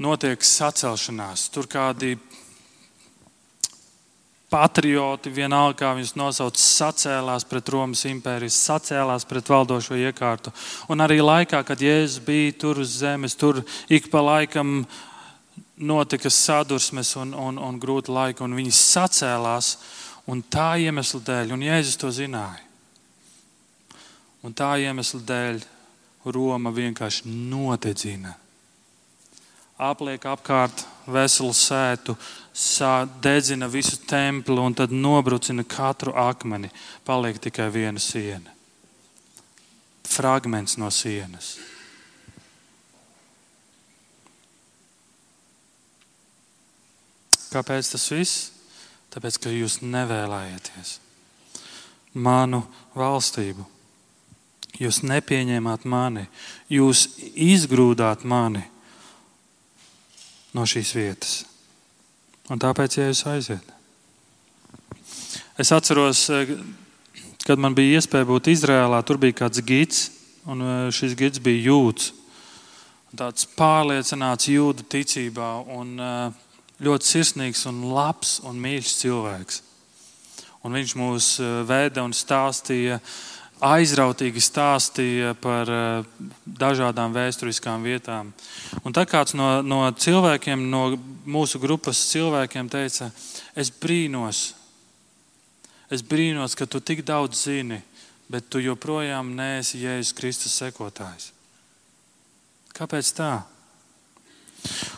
Notiek 0.00 0.44
sacelšanās, 0.46 1.48
tur 1.52 1.66
kādi 1.68 2.14
patrioti, 4.50 5.30
vienalga 5.34 5.76
kā 5.82 5.90
viņus 5.98 6.14
nosauc, 6.18 6.58
sacēlās 6.58 7.44
pret 7.50 7.68
Romas 7.74 8.06
impēriju, 8.08 8.54
sacēlās 8.54 9.26
pret 9.28 9.50
valdošo 9.50 9.98
iekārtu. 9.98 10.54
Un 10.90 11.02
arī 11.04 11.20
laikā, 11.20 11.60
kad 11.66 11.82
Jēzus 11.82 12.22
bija 12.24 12.54
tur 12.62 12.80
uz 12.82 12.94
zemes, 13.02 13.36
tur 13.38 13.60
ik 13.90 14.08
pa 14.10 14.22
laikam 14.24 14.86
notika 15.80 16.30
sadursmes 16.30 17.14
un, 17.20 17.34
un, 17.34 17.58
un 17.58 17.80
grūti 17.80 18.12
laiki, 18.12 18.44
un 18.44 18.56
viņi 18.58 18.74
sacēlās. 18.76 19.74
Un 20.30 20.44
tā 20.46 20.74
iemesla 20.78 21.18
dēļ, 21.26 21.54
un 21.56 21.64
Jēzus 21.64 21.96
to 21.98 22.10
zināja, 22.14 22.60
un 24.46 24.54
tā 24.54 24.68
iemesla 24.78 25.18
dēļ 25.26 25.64
Roma 26.28 26.70
vienkārši 26.76 27.32
nodedzina 27.32 28.36
apliek 29.80 30.24
apkārt 30.28 30.84
veselu 31.08 31.54
sētu, 31.56 32.16
dedzina 33.24 33.68
visu 33.70 33.96
templi 34.08 34.58
un 34.60 34.76
tad 34.76 34.92
nobrucina 34.92 35.64
katru 35.64 36.12
akmeni. 36.16 36.70
Paliek 37.04 37.40
tikai 37.40 37.70
viena 37.72 38.00
siena. 38.00 38.52
Fragments 40.04 40.76
no 40.76 40.90
sienas. 40.90 41.56
Kāpēc 47.50 47.92
tas 47.92 48.08
viss? 48.12 48.50
Tāpēc, 49.10 49.40
ka 49.42 49.50
jūs 49.50 49.80
nevēlējāties 49.82 50.98
manu 52.14 52.62
valstību. 52.94 53.66
Jūs 54.80 55.02
nepieņēmāt 55.04 55.84
mani, 55.84 56.24
jūs 56.72 57.06
izgrūdāt 57.34 58.22
mani 58.24 58.62
no 60.56 60.64
šīs 60.66 60.94
vietas. 60.96 61.34
Un 62.50 62.58
tāpēc 62.62 62.96
Jēzus 62.98 63.26
aiziet. 63.30 63.74
Es 65.60 65.70
atceros, 65.74 66.22
eh, 66.32 66.54
kad 67.44 67.58
man 67.58 67.74
bija 67.76 68.00
iespēja 68.00 68.26
būt 68.26 68.48
Izrēlā, 68.54 69.02
tur 69.04 69.18
bija 69.20 69.44
kāds 69.44 69.60
gids, 69.62 70.10
un 70.46 70.62
eh, 70.62 70.90
šis 70.90 71.14
gids 71.18 71.42
bija 71.42 71.68
jūds. 71.68 72.14
Tāds 73.14 73.46
pārliecināts 73.58 74.48
jūda 74.48 74.86
ticībā, 74.88 75.50
un 75.76 76.00
eh, 76.00 76.32
ļoti 76.80 77.10
sirsnīgs, 77.14 77.66
un 77.70 77.82
labs 77.94 78.38
un 78.46 78.60
mīļš 78.60 78.94
cilvēks. 79.02 79.60
Un 80.64 80.76
viņš 80.76 80.96
mūs 81.00 81.34
veda 81.68 82.04
un 82.04 82.12
stāstīja 82.16 83.00
aizrautīgi 83.60 84.40
stāstīja 84.40 85.34
par 85.40 85.68
eh, 85.68 86.08
dažādām 86.44 87.12
vēsturiskām 87.14 87.84
vietām. 87.84 88.32
Un 88.84 88.96
tā 88.96 89.04
kāds 89.08 89.36
no, 89.36 89.60
no 89.62 89.82
cilvēkiem, 89.92 90.64
no 90.72 90.96
mūsu 91.28 91.60
grupas 91.62 92.00
cilvēkiem 92.10 92.70
teica, 92.72 93.10
es 93.54 93.70
brīnos, 93.70 94.42
es 95.92 96.04
brīnos, 96.06 96.56
ka 96.56 96.66
tu 96.66 96.80
tik 96.80 97.04
daudz 97.06 97.44
zini, 97.44 97.80
bet 98.30 98.48
tu 98.48 98.62
joprojām 98.62 99.34
neesi 99.36 99.82
Jēzus 99.84 100.16
Kristus 100.16 100.56
sekotājs. 100.62 101.32
Kāpēc 102.76 103.12
tā? 103.18 103.32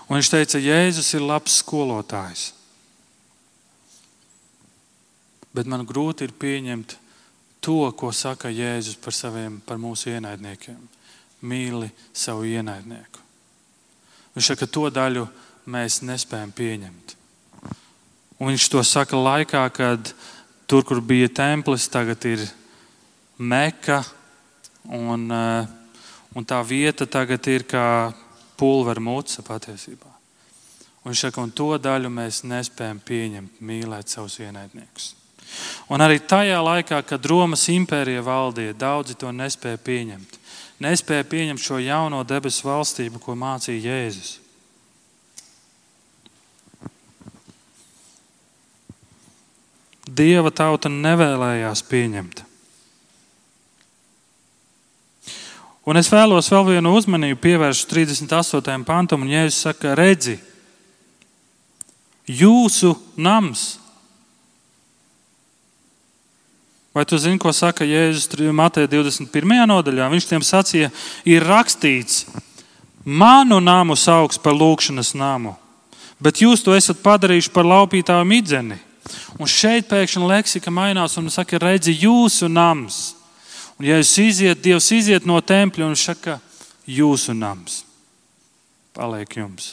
Un 0.08 0.18
viņš 0.18 0.30
teica, 0.32 0.60
Jēzus 0.60 1.12
ir 1.16 1.24
labs 1.24 1.60
skolotājs. 1.62 2.50
Bet 5.52 5.68
man 5.68 5.86
grūti 5.88 6.26
ir 6.26 6.34
pieņemt 6.36 6.96
to, 7.62 7.84
ko 7.96 8.10
saka 8.12 8.50
Jēzus 8.52 8.98
par, 9.00 9.14
saviem, 9.14 9.60
par 9.64 9.80
mūsu 9.80 10.10
ienaidniekiem. 10.12 10.80
Mīli 11.48 11.90
savu 12.12 12.46
ienaidnieku. 12.48 13.20
Viņš 14.34 14.48
saka, 14.48 14.66
ka 14.66 14.72
to 14.72 14.86
daļu 14.94 15.26
mēs 15.72 16.00
nespējam 16.06 16.52
pieņemt. 16.56 17.16
Un 18.40 18.50
viņš 18.50 18.68
to 18.72 18.82
saka 18.86 19.18
laikā, 19.18 19.62
kad 19.74 20.12
tur, 20.66 20.82
kur 20.88 21.02
bija 21.04 21.28
templis, 21.28 21.84
tagad 21.92 22.24
ir 22.26 22.46
meka, 23.38 24.00
un, 24.88 25.30
eh, 25.30 25.66
un 26.34 26.44
tā 26.44 26.58
vieta 26.66 27.06
tagad 27.06 27.46
ir 27.46 27.62
kā 27.62 28.14
pulvera 28.58 29.00
muca 29.00 29.44
patiesībā. 29.46 30.10
Un 31.02 31.10
viņš 31.10 31.24
saka, 31.26 31.42
un 31.42 31.50
to 31.50 31.72
daļu 31.82 32.10
mēs 32.14 32.44
nespējam 32.46 33.00
pieņemt, 33.02 33.58
mīlēt 33.60 34.12
savus 34.12 34.38
ienaidniekus. 34.42 35.14
Un 35.92 36.00
arī 36.00 36.20
tajā 36.22 36.60
laikā, 36.62 37.02
kad 37.04 37.26
Romas 37.28 37.66
impērija 37.68 38.22
valdīja, 38.24 38.76
daudzi 38.78 39.16
to 39.18 39.32
nespēja 39.34 39.80
pieņemt. 39.82 40.38
Nespēja 40.82 41.26
pieņemt 41.28 41.62
šo 41.62 41.80
jauno 41.82 42.22
debesu 42.24 42.68
valstību, 42.68 43.20
ko 43.22 43.34
mācīja 43.38 43.90
Jēzus. 43.90 44.38
Dieva 50.12 50.50
tauta 50.50 50.90
nevēlējās 50.92 51.84
pieņemt. 51.88 52.42
Un 55.82 55.98
es 55.98 56.10
vēlos 56.12 56.46
vēl 56.52 56.76
vienu 56.76 56.94
uzmanību 56.94 57.40
pievērst 57.42 57.90
38. 57.90 58.84
pantam, 58.86 59.24
un 59.24 59.30
Jēzus 59.32 59.64
saka, 59.66 59.96
redzi, 59.98 60.38
jūsu 62.30 62.94
nams 63.18 63.82
Vai 66.92 67.04
tu 67.04 67.16
zini, 67.16 67.38
ko 67.40 67.48
saka 67.56 67.86
Jēzus 67.88 68.28
Mateja 68.52 68.86
21. 68.86 69.64
nodaļā? 69.64 70.10
Viņš 70.12 70.26
tiem 70.28 70.42
sacīja, 70.44 70.90
ir 71.24 71.40
rakstīts, 71.40 72.26
manu 73.04 73.62
namu 73.64 73.96
sauc 73.96 74.36
par 74.44 74.52
lūkšanas 74.52 75.14
namu, 75.16 75.54
bet 76.20 76.44
jūs 76.44 76.60
to 76.60 76.76
esat 76.76 77.00
padarījuši 77.00 77.52
par 77.54 77.64
laupītāju 77.64 78.28
midzeni. 78.28 78.76
Un 79.40 79.48
šeit 79.48 79.88
pēkšņi 79.88 80.28
leksika 80.28 80.70
mainās 80.70 81.16
un 81.16 81.32
saka, 81.32 81.56
redzi, 81.58 81.96
jūsu 82.04 82.52
nams. 82.52 83.21
Un 83.82 83.88
ja 83.88 83.96
jūs 83.98 84.12
iziet, 84.22 84.60
Dievs 84.62 84.92
iziet 84.94 85.24
no 85.26 85.40
tempļa 85.42 85.88
un 85.90 85.96
saka, 85.98 86.36
jūsu 86.86 87.34
nams 87.34 87.80
paliek 88.94 89.34
jums. 89.34 89.72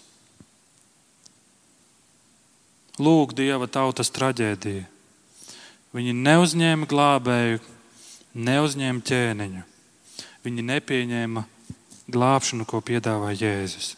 Lūk, 2.98 3.36
Dieva 3.38 3.70
tautas 3.70 4.10
traģēdija. 4.10 4.88
Viņi 5.94 6.18
neuzņēma 6.26 6.90
glābēju, 6.90 7.62
neuzņēma 8.34 9.06
ķēniņu. 9.06 9.64
Viņi 10.42 10.68
nepieņēma 10.74 11.46
glābšanu, 12.10 12.66
ko 12.66 12.82
piedāvā 12.82 13.38
Jēzus. 13.38 13.94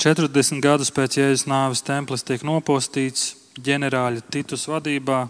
Četrdesmit 0.00 0.64
gadus 0.64 0.88
pēc 0.88 1.20
Jēzus 1.20 1.50
nāves 1.52 1.84
templis 1.84 2.24
tiek 2.24 2.40
nopostīts 2.48 3.34
ģenerāļa 3.62 4.24
Titus 4.30 4.66
vadībā. 4.68 5.26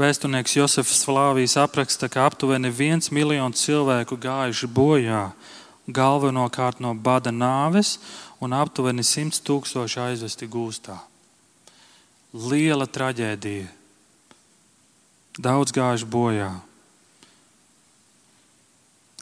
Vēsturnieks 0.00 0.56
Josefs 0.56 1.04
Flāvijs 1.06 1.54
apraksta, 1.60 2.08
ka 2.10 2.26
aptuveni 2.26 2.72
viens 2.74 3.12
miljons 3.14 3.62
cilvēku 3.62 4.18
gājuši 4.18 4.66
bojā, 4.66 5.28
galvenokārt 5.86 6.80
no 6.82 6.94
bada 6.94 7.30
nāves 7.30 7.98
un 8.42 8.56
aptuveni 8.56 9.04
100 9.06 9.44
tūkstoši 9.46 10.00
aizvesti 10.08 10.48
gūstā. 10.50 10.98
Liela 12.34 12.88
traģēdija. 12.90 13.68
Daudz 15.38 15.74
gājuši 15.74 16.08
bojā. 16.10 16.50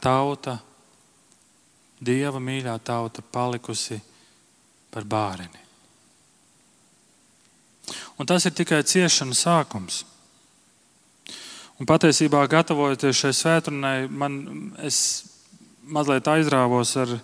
Tauta, 0.01 0.57
dieva 2.01 2.41
mīļā 2.41 2.75
tauta, 2.83 3.21
palikusi 3.21 4.01
par 4.93 5.05
bērni. 5.07 5.62
Un 8.19 8.29
tas 8.29 8.45
ir 8.45 8.53
tikai 8.53 8.83
ciešana 8.85 9.33
sākums. 9.37 10.03
Un 11.81 11.89
patiesībā, 11.89 12.43
gatavojoties 12.47 13.23
šai 13.23 13.33
svētdienai, 13.33 13.97
man 14.11 14.37
mazliet 15.89 16.29
aizrāvos 16.29 16.93
ar 17.01 17.17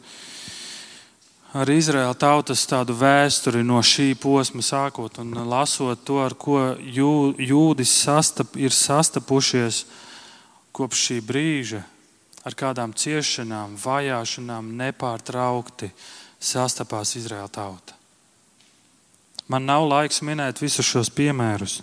ar 1.50 1.70
Izraēla 1.74 2.14
tautas 2.14 2.62
tādu 2.70 2.94
vēsturi 2.98 3.64
no 3.66 3.80
šī 3.82 4.12
posma 4.22 4.62
sākot 4.62 5.18
un 5.22 5.34
lasot 5.50 6.04
to, 6.06 6.20
ar 6.22 6.36
ko 6.38 6.76
jū, 6.78 7.34
jūdis 7.42 7.94
sastap, 8.04 8.54
ir 8.54 8.76
sastapušies 8.76 9.84
kopš 10.76 11.06
šī 11.08 11.20
brīža, 11.26 11.82
ar 12.46 12.58
kādām 12.58 12.94
ciešanām, 12.94 13.78
vajāšanām 13.82 14.74
nepārtraukti 14.78 15.90
sastapās 16.40 17.18
Izraēla 17.20 17.50
tauta. 17.52 17.99
Man 19.50 19.66
nav 19.66 19.88
laiks 19.89 20.22
minēt 20.22 20.62
visus 20.62 20.86
šos 20.86 21.10
piemērus, 21.10 21.80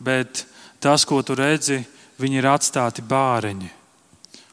bet 0.00 0.46
tas, 0.80 1.04
ko 1.04 1.20
tu 1.20 1.36
redzi, 1.36 1.82
viņi 2.16 2.40
ir 2.40 2.48
atstāti 2.48 3.04
bāriņi. 3.04 3.68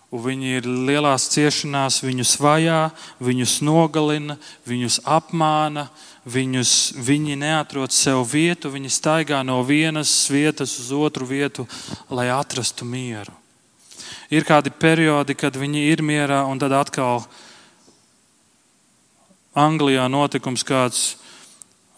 Un 0.09 0.23
viņi 0.25 0.55
ir 0.57 0.65
lielās 0.89 1.27
ciešanās, 1.29 2.01
viņus 2.01 2.33
vajā, 2.41 2.79
viņus 3.21 3.59
nogalina, 3.61 4.39
viņus 4.67 5.03
apmāna, 5.05 5.85
viņus, 6.25 6.71
viņi 6.97 7.37
neatrod 7.39 7.93
sev 7.93 8.23
vietu, 8.31 8.71
viņi 8.73 8.89
staigā 8.89 9.43
no 9.45 9.61
vienas 9.63 10.11
vietas 10.33 10.73
uz 10.81 10.89
otru 10.97 11.29
vietu, 11.29 11.67
lai 12.09 12.27
atrastu 12.33 12.89
mieru. 12.89 13.35
Ir 14.33 14.45
kādi 14.45 14.73
periodi, 14.73 15.37
kad 15.37 15.55
viņi 15.57 15.87
ir 15.93 16.03
mierā, 16.05 16.41
un 16.49 16.59
tad 16.61 16.73
atkal 16.73 17.23
Anglijā 19.57 20.05
notikums 20.09 20.65
kāds. 20.65 21.15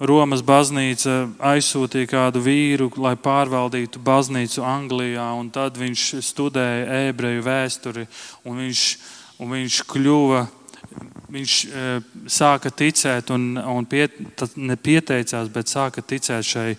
Romas 0.02 0.42
baznīca 0.42 1.28
aizsūtīja 1.52 2.10
kādu 2.10 2.42
vīru, 2.42 2.88
lai 2.98 3.14
pārvaldītu 3.22 4.02
baznīcu 4.02 4.64
Anglijā, 4.66 5.28
un 5.38 5.52
tad 5.54 5.78
viņš 5.78 6.06
studēja 6.26 7.04
ebreju 7.12 7.46
vēsturi, 7.46 8.08
un 8.50 8.64
viņš, 8.64 8.86
un 9.44 9.54
viņš 9.58 9.84
kļuva 9.92 10.42
viņš 11.32 11.56
e, 11.64 11.86
sāka 12.32 12.72
ticēt, 12.74 13.32
un, 13.32 13.56
un 13.56 13.88
pie, 13.88 14.08
nepieteicās, 14.58 15.52
bet 15.54 15.72
sāka 15.72 16.04
ticēt 16.04 16.48
šai 16.48 16.70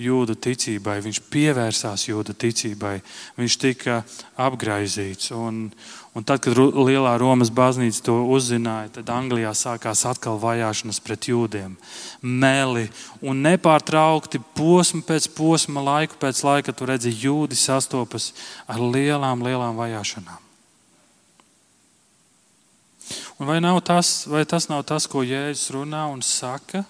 jūdu 0.00 0.36
ticībai. 0.40 1.00
Viņš 1.04 1.20
pievērsās 1.32 2.06
jūdu 2.08 2.34
ticībai, 2.40 2.96
viņš 3.38 3.58
tika 3.60 4.00
apgaizīts. 4.40 5.32
Un, 5.36 5.66
un 6.14 6.26
tad, 6.26 6.42
kad 6.42 6.58
Lielā 6.58 7.12
Romas 7.20 7.52
baznīca 7.54 8.02
to 8.08 8.16
uzzināja, 8.34 8.90
tad 8.98 9.10
Anglijā 9.14 9.52
sākās 9.54 10.02
atkal 10.10 10.40
vajāšanas 10.42 11.00
pret 11.04 11.30
jūdiem. 11.30 11.76
Meli 12.20 12.88
un 13.22 13.42
nepārtraukti 13.46 14.42
posmu 14.58 15.04
pēc 15.06 15.30
posma, 15.36 15.82
laiku 15.86 16.18
pēc 16.20 16.44
laika, 16.46 16.74
tu 16.74 16.88
redzi, 16.90 17.14
jūdi 17.14 17.58
sastopas 17.58 18.32
ar 18.66 18.82
lielām, 18.82 19.44
lielām 19.46 19.78
vajāšanām. 19.78 20.46
Un 23.40 23.48
vai, 23.48 23.60
tas, 23.80 24.26
vai 24.28 24.44
tas 24.44 24.68
nav 24.68 24.84
tas, 24.84 25.06
ko 25.08 25.22
Jēzus 25.24 25.70
runā 25.72 26.04
un 26.12 26.20
saka? 26.20 26.84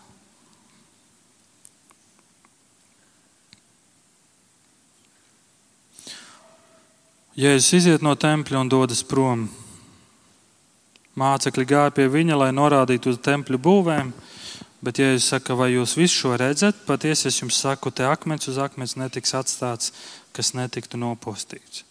Jēzus 7.41 7.73
iziet 7.79 8.03
no 8.05 8.13
tempļa 8.21 8.61
un 8.61 8.69
dodas 8.69 9.01
prom. 9.07 9.47
Mācekļi 11.17 11.65
gāja 11.71 11.93
pie 11.97 12.05
viņa, 12.13 12.37
lai 12.37 12.49
norādītu 12.53 13.15
uz 13.15 13.21
tempļa 13.25 13.61
būvēm, 13.65 14.11
bet 14.85 14.99
Jēzus 15.01 15.29
saka, 15.33 15.57
vai 15.57 15.71
jūs 15.73 15.95
visu 15.97 16.19
šo 16.19 16.35
redzat? 16.41 16.83
Patiesi 16.85 17.31
es 17.31 17.39
jums 17.41 17.57
saku, 17.63 17.93
te 17.95 18.05
akmens 18.05 18.51
uz 18.51 18.59
akmens 18.61 18.93
netiks 19.01 19.33
atstāts, 19.39 19.95
kas 20.37 20.53
netiktu 20.59 21.01
nopostīts. 21.01 21.87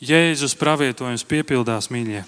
Jēzus 0.00 0.54
pravietojums 0.60 1.26
piepildās 1.26 1.90
mīļie. 1.90 2.22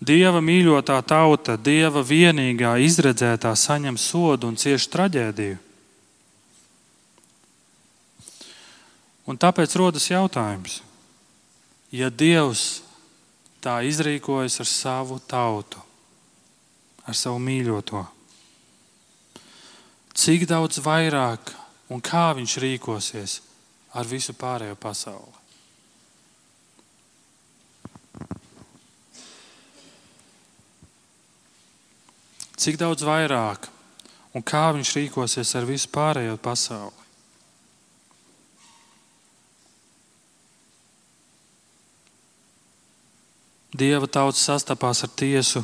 Dieva 0.00 0.40
mīļotā 0.40 0.96
tauta, 1.04 1.58
Dieva 1.60 2.00
vienīgā 2.00 2.78
izredzētā 2.86 3.52
saņem 3.58 4.00
sodu 4.00 4.48
un 4.48 4.56
cieši 4.56 4.90
traģēdiju. 4.96 5.60
Un 9.26 9.38
tāpēc 9.38 9.76
rodas 9.78 10.08
jautājums, 10.10 10.80
ja 11.94 12.10
Dievs 12.10 12.82
tā 13.62 13.78
izrīkojas 13.86 14.58
ar 14.64 14.66
savu 14.66 15.20
tautu, 15.30 15.78
ar 17.06 17.14
savu 17.14 17.38
mīļoto, 17.42 18.02
cik 20.18 20.48
daudz 20.50 20.80
vairāk 20.82 21.54
un 21.94 22.02
kā 22.02 22.32
viņš 22.34 22.56
rīkosies 22.64 23.38
ar 23.94 24.08
visu 24.10 24.34
pārējo 24.34 24.74
pasauli. 24.80 25.38
Cik 32.62 32.78
daudz 32.78 33.02
vairāk 33.02 33.66
un 34.34 34.42
kā 34.46 34.68
viņš 34.74 34.96
rīkosies 34.98 35.54
ar 35.58 35.66
visu 35.66 35.90
pārējo 35.94 36.36
pasauli? 36.42 37.01
Dieva 43.72 44.06
tauta 44.06 44.36
sastapās 44.36 45.00
ar 45.06 45.10
tiesu 45.16 45.62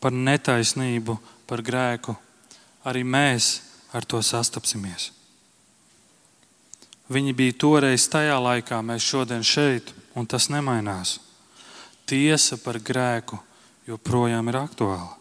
par 0.00 0.14
netaisnību, 0.14 1.16
par 1.46 1.62
grēku. 1.66 2.14
Arī 2.86 3.02
mēs 3.02 3.60
ar 3.90 4.06
to 4.06 4.20
sastapsimies. 4.22 5.10
Viņi 7.10 7.34
bija 7.38 7.54
toreiz 7.58 8.06
tajā 8.10 8.38
laikā, 8.42 8.78
mēs 8.82 9.02
šodien 9.02 9.42
šeit, 9.46 9.92
un 10.14 10.26
tas 10.26 10.48
nemainās. 10.50 11.18
Tiesa 12.06 12.58
par 12.62 12.78
grēku 12.78 13.38
joprojām 13.86 14.50
ir 14.50 14.58
aktuāla. 14.62 15.14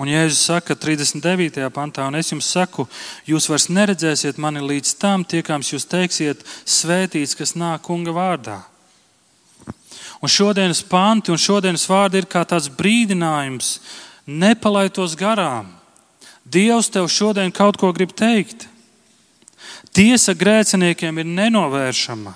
Un 0.00 0.10
Jēzus 0.10 0.40
saka 0.48 0.74
39. 0.74 1.68
pantā, 1.70 2.08
un 2.08 2.16
es 2.18 2.32
jums 2.32 2.48
saku, 2.50 2.88
jūs 3.28 3.46
vairs 3.46 3.68
neredzēsiet 3.70 4.40
mani 4.42 4.64
līdz 4.64 4.96
tam, 4.98 5.22
tiekams 5.22 5.70
jūs 5.70 5.86
teiksiet, 5.86 6.40
svētīts, 6.66 7.36
kas 7.38 7.54
nāk 7.54 7.84
kunga 7.86 8.16
vārdā. 8.16 8.58
Un 10.24 10.28
šodienas 10.28 10.80
panti 10.88 11.28
un 11.28 11.36
šodienas 11.36 11.82
vārdi 11.84 12.22
ir 12.22 12.26
kā 12.32 12.46
tāds 12.48 12.70
brīdinājums, 12.72 13.74
nepalaitos 14.24 15.12
garām. 15.20 15.66
Dievs 16.48 16.88
tev 16.88 17.10
šodien 17.12 17.52
kaut 17.52 17.76
ko 17.76 17.90
grib 17.92 18.14
teikt. 18.16 18.64
Tiesa 19.92 20.32
grēciniekiem 20.32 21.20
ir 21.20 21.28
nenovēršama. 21.28 22.32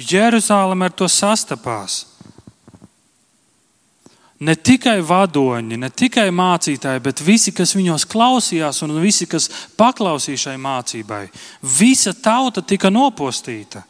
Jeruzalem 0.00 0.86
ar 0.86 0.96
to 0.96 1.04
sastapās. 1.04 1.98
Ne 4.40 4.56
tikai 4.56 5.02
vadoņi, 5.04 5.76
ne 5.76 5.92
tikai 5.92 6.30
mācītāji, 6.32 7.04
bet 7.04 7.20
visi, 7.20 7.52
kas 7.52 7.76
viņos 7.76 8.08
klausījās 8.08 8.80
un 8.88 8.96
visi, 9.04 9.28
kas 9.28 9.50
paklausīja 9.76 10.46
šai 10.46 10.56
mācībai, 10.56 11.26
visa 11.76 12.16
tauta 12.16 12.64
tika 12.64 12.88
nopostīta. 12.88 13.84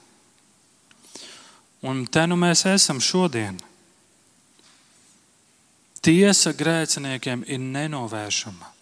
Un 1.87 2.05
te 2.07 2.27
nu 2.29 2.37
mēs 2.37 2.67
esam 2.69 3.01
šodien. 3.01 3.57
Tiesa 6.01 6.53
grēciniekiem 6.57 7.47
ir 7.49 7.61
nenovēršama. 7.61 8.81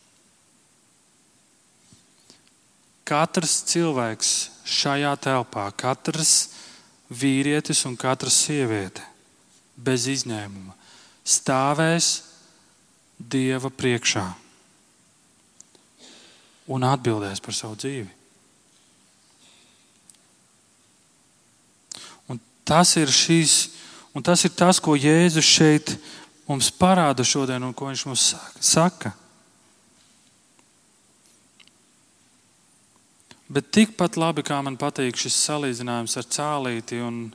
katrs 3.08 3.62
cilvēks 3.70 4.32
šajā 4.68 5.14
telpā, 5.24 5.68
katrs 5.80 6.34
vīrietis 7.08 7.84
un 7.88 7.96
katra 7.96 8.30
sieviete, 8.32 9.04
bez 9.76 10.08
izņēmuma, 10.12 10.74
stāvēs 11.24 12.10
Dieva 13.18 13.66
priekšā 13.74 14.22
un 16.70 16.84
atbildēs 16.86 17.40
par 17.42 17.56
savu 17.56 17.74
dzīvi. 17.80 18.17
Tas 22.68 22.92
ir, 23.00 23.08
šīs, 23.08 23.54
un 24.12 24.24
tas, 24.24 24.44
ir 24.44 24.52
tas, 24.52 24.80
ko 24.80 24.96
Jēzus 24.98 25.46
šeit 25.46 25.94
mums 26.48 26.68
parāda 26.72 27.24
šodien, 27.24 27.64
un 27.64 27.72
ko 27.76 27.88
viņš 27.88 28.04
mums 28.08 28.28
saka. 28.60 29.14
Bet 33.48 33.70
tikpat 33.72 34.18
labi, 34.20 34.44
kā 34.44 34.60
man 34.60 34.76
patīk 34.76 35.16
šis 35.16 35.36
salīdzinājums 35.46 36.18
ar 36.20 36.26
cālīti 36.28 37.00
un 37.00 37.30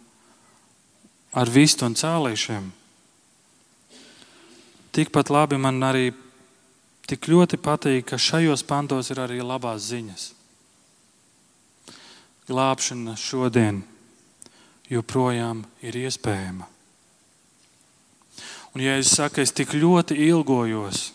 ar 1.34 1.49
vistu 1.49 1.88
un 1.89 1.95
cālīšiem, 1.97 2.67
tikpat 4.93 5.31
labi 5.34 5.57
man 5.57 5.81
arī 5.81 6.11
tik 7.09 7.25
ļoti 7.34 7.57
patīk, 7.57 8.05
ka 8.11 8.21
šajos 8.21 8.61
pantos 8.69 9.09
ir 9.09 9.23
arī 9.23 9.41
labās 9.41 9.89
ziņas. 9.89 10.27
Glābšana 12.45 13.17
šodien 13.17 13.81
joprojām 14.93 15.63
ir 15.81 15.97
iespējama. 16.05 16.69
Un, 18.73 18.81
ja 18.81 18.95
es 18.97 19.11
saku, 19.13 19.43
es 19.43 19.53
tik 19.53 19.75
ļoti 19.77 20.17
ilgojos, 20.29 21.11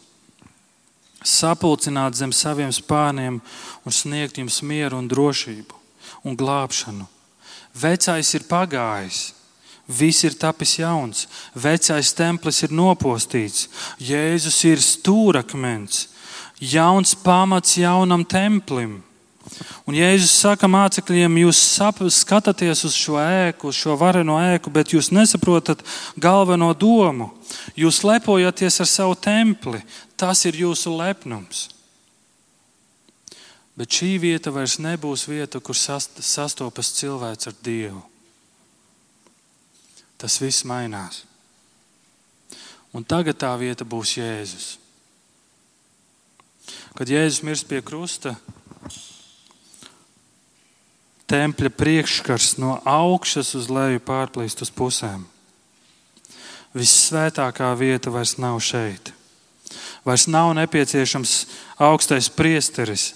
sapulcināt 1.27 2.15
zem 2.15 2.31
saviem 2.31 2.71
spārniem 2.75 3.41
un 3.83 3.95
sniegt 3.95 4.39
jums 4.39 4.61
mieru 4.63 5.01
un 5.01 5.09
drošību 5.11 5.75
un 6.23 6.37
glābšanu. 6.39 7.09
Vecais 7.75 8.31
ir 8.35 8.47
pagājis, 8.49 9.33
viss 9.89 10.25
ir 10.27 10.37
tapis 10.39 10.77
jauns, 10.79 11.27
vecais 11.55 12.13
templis 12.15 12.63
ir 12.63 12.75
nopostīts, 12.75 13.69
Jēzus 13.99 14.63
ir 14.69 14.83
stūrakmens, 14.83 16.07
jauns 16.61 17.15
pamats 17.15 17.77
jaunam 17.79 18.25
templim. 18.25 19.03
Un 19.89 19.97
Jēzus 19.97 20.35
saka 20.43 20.69
mācekļiem, 20.69 21.39
jūs 21.45 21.61
skatāties 22.19 22.85
uz 22.85 22.97
šo 22.97 23.17
ēku, 23.23 23.71
uz 23.71 23.79
šo 23.81 23.97
vareno 24.01 24.37
ēku, 24.41 24.73
bet 24.73 24.93
jūs 24.93 25.11
nesaprotat 25.15 25.81
galveno 26.21 26.75
domu. 26.77 27.31
Jūs 27.79 28.03
lepojaties 28.05 28.81
ar 28.85 28.89
savu 28.91 29.17
templi, 29.17 29.81
tas 30.17 30.45
ir 30.45 30.59
jūsu 30.61 30.93
lepnums. 30.99 31.69
Bet 33.79 33.95
šī 33.95 34.17
vieta 34.19 34.51
vairs 34.51 34.81
nebūs 34.83 35.29
vieta, 35.31 35.61
kur 35.63 35.77
sastopas 35.79 36.93
cilvēks 36.99 37.49
ar 37.49 37.57
Dievu. 37.63 38.03
Tas 40.19 40.41
viss 40.43 40.67
mainās. 40.67 41.23
Un 42.91 43.05
tagad 43.07 43.39
tā 43.39 43.53
vieta 43.61 43.87
būs 43.87 44.17
Jēzus. 44.19 44.69
Kad 46.99 47.09
Jēzus 47.13 47.45
mirst 47.47 47.69
pie 47.71 47.79
krusta, 47.85 48.35
tempļa 51.29 51.71
priekškars 51.77 52.57
no 52.63 52.79
augšas 52.89 53.55
uz 53.59 53.69
leju 53.73 54.01
pārplīst 54.05 54.65
uz 54.65 54.73
pusēm. 54.75 55.27
Vissvētākā 56.77 57.71
vieta 57.79 58.13
vairs 58.13 58.37
nav 58.41 58.59
šeit. 58.65 59.13
Vairs 60.05 60.27
nav 60.31 60.55
nepieciešams 60.57 61.35
augstais 61.85 62.29
priesteris. 62.33 63.13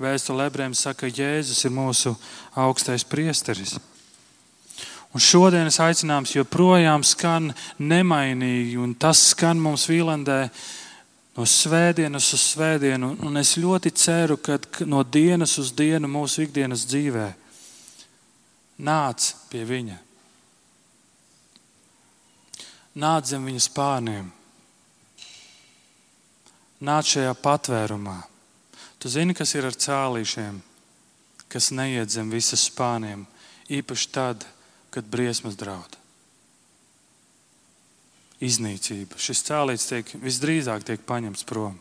Vēstule 0.00 0.46
ebrejiem 0.48 0.74
saka, 0.76 1.08
ka 1.08 1.12
Jēzus 1.12 1.60
ir 1.68 1.74
mūsu 1.76 2.14
augstais 2.56 3.04
priesteris. 3.04 3.76
Un 5.10 5.20
šodienas 5.20 5.80
aicinājums 5.82 6.36
joprojām 6.36 7.02
skan 7.04 7.50
nemainīgi, 7.82 8.78
un 8.78 8.94
tas 8.94 9.32
skan 9.32 9.58
mums 9.60 9.88
Vīlandē 9.90 10.44
no 11.40 11.46
svētdienas 11.48 12.26
uz 12.36 12.42
svētdienu. 12.52 13.14
Un 13.24 13.40
es 13.40 13.56
ļoti 13.56 13.92
ceru, 13.96 14.36
ka 14.36 14.58
no 14.84 15.00
dienas 15.04 15.56
uz 15.60 15.72
dienu 15.72 16.10
mūsu 16.10 16.44
ikdienas 16.44 16.84
dzīvē 16.90 17.28
nāc 18.80 19.32
pie 19.48 19.64
viņa. 19.68 19.96
Nāc 23.00 23.30
zem 23.30 23.46
viņa 23.46 23.62
spārniem, 23.64 24.26
nāc 26.84 27.12
šajā 27.12 27.36
patvērumā. 27.38 28.16
Tu 29.00 29.12
zini, 29.12 29.36
kas 29.36 29.54
ir 29.54 29.68
ar 29.68 29.78
cēlīšiem, 29.78 30.58
kas 31.48 31.70
neiet 31.72 32.10
zem 32.12 32.32
visas 32.34 32.66
spārniem, 32.66 33.24
īpaši 33.70 34.10
tad, 34.12 34.44
kad 34.90 35.08
briesmas 35.08 35.56
draud 35.56 35.99
iznīcība. 38.40 39.20
Šis 39.20 39.44
cēlīts 39.46 39.88
tiek, 39.90 40.12
visdrīzāk 40.22 40.84
tiek 40.86 41.02
paņemts 41.06 41.46
prom. 41.48 41.76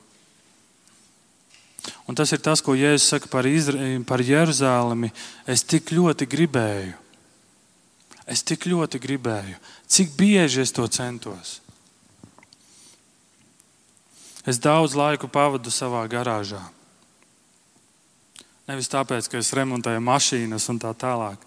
Un 2.10 2.18
tas 2.18 2.32
ir 2.36 2.42
tas, 2.44 2.62
ko 2.62 2.76
Jēzus 2.76 3.08
saka 3.14 3.30
par, 3.32 3.48
Izra 3.48 3.80
par 4.06 4.22
Jeruzalemi. 4.22 5.12
Es 5.48 5.64
tik 5.64 5.94
ļoti 5.96 6.28
gribēju, 6.30 6.98
es 8.28 8.44
tik 8.44 8.68
ļoti 8.68 9.00
gribēju, 9.02 9.56
cik 9.88 10.14
bieži 10.20 10.66
es 10.66 10.76
to 10.76 10.86
centos. 10.92 11.60
Es 14.48 14.60
daudz 14.60 14.96
laiku 14.98 15.30
pavadu 15.32 15.72
savā 15.72 16.04
garāžā. 16.10 16.62
Nevis 18.70 18.90
tāpēc, 18.92 19.28
ka 19.30 19.40
es 19.40 19.54
remontēju 19.58 20.02
mašīnas 20.04 20.68
un 20.70 20.78
tā 20.82 20.92
tālāk, 20.98 21.42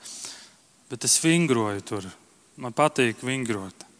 bet 0.91 1.07
es 1.07 1.21
vingroju 1.23 1.85
tur. 1.87 2.09
Man 2.57 2.75
patīk 2.77 3.23
vingrot 3.25 3.92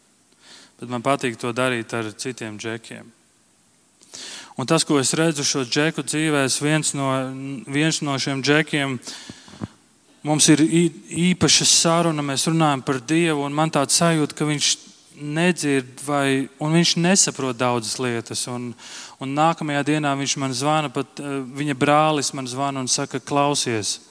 bet 0.83 0.91
man 0.91 1.03
patīk 1.03 1.37
to 1.39 1.53
darīt 1.55 1.93
ar 1.95 2.09
citiem 2.19 2.57
džekiem. 2.59 3.07
Un 4.59 4.67
tas, 4.67 4.83
ko 4.83 4.99
es 4.99 5.13
redzu 5.15 5.45
šo 5.47 5.63
džeku 5.63 6.03
dzīvēs, 6.03 6.59
viens 6.61 6.91
no, 6.93 7.07
viens 7.71 8.01
no 8.03 8.17
šiem 8.19 8.43
džekiem, 8.43 8.97
mums 10.27 10.49
ir 10.51 10.61
īpaša 10.61 11.69
saruna, 11.71 12.25
mēs 12.25 12.49
runājam 12.51 12.83
par 12.83 12.99
Dievu, 12.99 13.45
un 13.47 13.55
man 13.55 13.71
tāds 13.71 13.95
sajūta, 14.01 14.35
ka 14.35 14.49
viņš 14.51 14.73
nedzird 15.23 16.03
vai 16.03 16.49
viņš 16.59 16.93
nesaprot 16.99 17.57
daudzas 17.57 17.95
lietas. 18.03 18.43
Un, 18.51 18.73
un 19.23 19.35
nākamajā 19.39 19.87
dienā 19.87 20.13
viņš 20.19 20.37
man 20.43 20.53
zvana, 20.57 20.91
pat 20.91 21.23
eh, 21.23 21.39
viņa 21.63 21.79
brālis 21.79 22.35
man 22.35 22.49
zvana 22.49 22.83
un 22.83 22.91
saka, 22.91 23.23
klausies, 23.23 24.01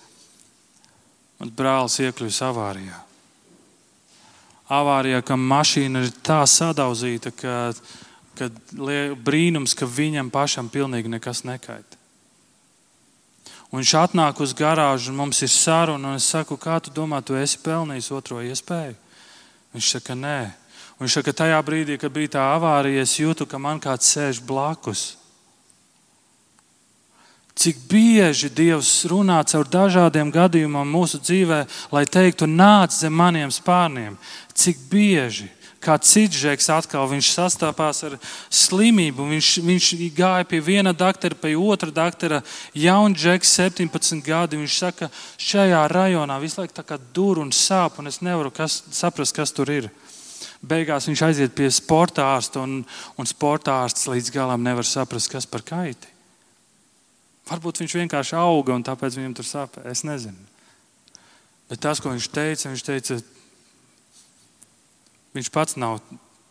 mans 1.36 1.52
brālis 1.52 2.00
iekļuvis 2.00 2.44
avārijā 2.48 3.11
avārijā, 4.72 5.22
ka 5.24 5.36
mašīna 5.36 6.04
ir 6.06 6.12
tā 6.24 6.42
sadauzīta, 6.48 7.32
ka, 7.36 7.56
ka 8.38 8.48
brīnums, 9.24 9.76
ka 9.78 9.88
viņam 9.88 10.30
pašam 10.32 10.70
pilnīgi 10.72 11.12
nekas 11.12 11.44
nekaita. 11.48 12.00
Un 13.72 13.80
viņš 13.80 13.92
atnāk 13.96 14.40
uz 14.44 14.52
garāžu, 14.52 15.08
un 15.12 15.22
mums 15.22 15.38
ir 15.40 15.48
saruna, 15.48 16.12
un 16.12 16.20
es 16.20 16.28
saku, 16.28 16.58
kā 16.60 16.76
tu 16.84 16.92
domā, 16.92 17.22
tu 17.24 17.38
esi 17.40 17.56
pelnījis 17.64 18.10
otro 18.12 18.42
iespēju? 18.44 18.98
Viņš 19.72 19.94
saka, 19.94 20.16
nē. 20.18 20.40
Un 20.98 21.06
viņš 21.06 21.16
saka, 21.16 21.32
tajā 21.32 21.60
brīdī, 21.64 21.96
kad 21.96 22.12
bija 22.12 22.34
tā 22.36 22.42
avārija, 22.52 23.00
es 23.00 23.16
jūtu, 23.16 23.48
ka 23.48 23.56
man 23.56 23.80
kāds 23.80 24.12
sēž 24.12 24.42
blakus. 24.44 25.14
Cik 27.56 27.80
bieži 27.88 28.48
Dievs 28.52 28.90
runā 29.08 29.38
caur 29.48 29.68
dažādiem 29.68 30.28
gadījumiem 30.32 30.92
mūsu 30.92 31.20
dzīvē, 31.20 31.64
lai 31.92 32.04
teiktu, 32.08 32.48
nāc 32.48 32.92
zem 32.96 33.12
maniem 33.12 33.52
spārniem. 33.52 34.16
Cik 34.55 34.80
bieži, 34.90 35.48
kā 35.82 35.96
cits 35.98 36.38
žeks 36.38 36.68
atkal, 36.72 37.09
viņš 37.11 37.30
sastapās 37.34 38.03
ar 38.07 38.16
slimību, 38.53 39.26
viņš, 39.32 39.50
viņš 39.66 39.88
gāja 40.16 40.46
pie 40.48 40.61
viena 40.62 40.92
doktora, 40.94 41.38
pie 41.38 41.55
otra 41.59 41.90
doktora, 41.94 42.42
jauns 42.74 43.18
žeks, 43.20 43.57
17 43.59 44.22
gadi. 44.26 44.61
Viņš 44.61 44.78
saka, 44.84 45.11
šajā 45.40 45.82
rajonā 45.90 46.38
visu 46.42 46.62
laiku 46.62 46.76
tā 46.76 46.86
kā 46.86 47.00
dur 47.14 47.42
un 47.42 47.50
sāp, 47.55 47.98
un 47.98 48.11
es 48.12 48.22
nevaru 48.22 48.53
kas, 48.55 48.82
saprast, 48.94 49.34
kas 49.36 49.55
tur 49.55 49.72
ir. 49.72 49.90
Beigās 50.62 51.09
viņš 51.11 51.24
aiziet 51.26 51.55
pie 51.59 51.66
sporta 51.74 52.28
ārsta, 52.36 52.62
un, 52.62 52.84
un 53.18 53.26
sporta 53.26 53.80
ārsts 53.82 54.07
līdz 54.11 54.30
galam 54.34 54.62
nevar 54.62 54.86
saprast, 54.86 55.30
kas 55.32 55.48
par 55.50 55.66
kaiti. 55.66 56.12
Varbūt 57.50 57.82
viņš 57.82 57.98
vienkārši 57.98 58.36
auga 58.38 58.76
un 58.76 58.84
tāpēc 58.86 59.18
viņam 59.18 59.34
tur 59.34 59.48
sāp. 59.48 59.80
Es 59.90 60.05
nezinu. 60.07 60.38
Bet 61.66 61.82
tas, 61.82 61.98
ko 61.98 62.12
viņš 62.12 62.28
teica, 62.30 62.70
viņš 62.70 62.84
teica, 62.86 63.16
viņš 65.36 65.50
pats 65.52 65.78
nav 65.80 66.00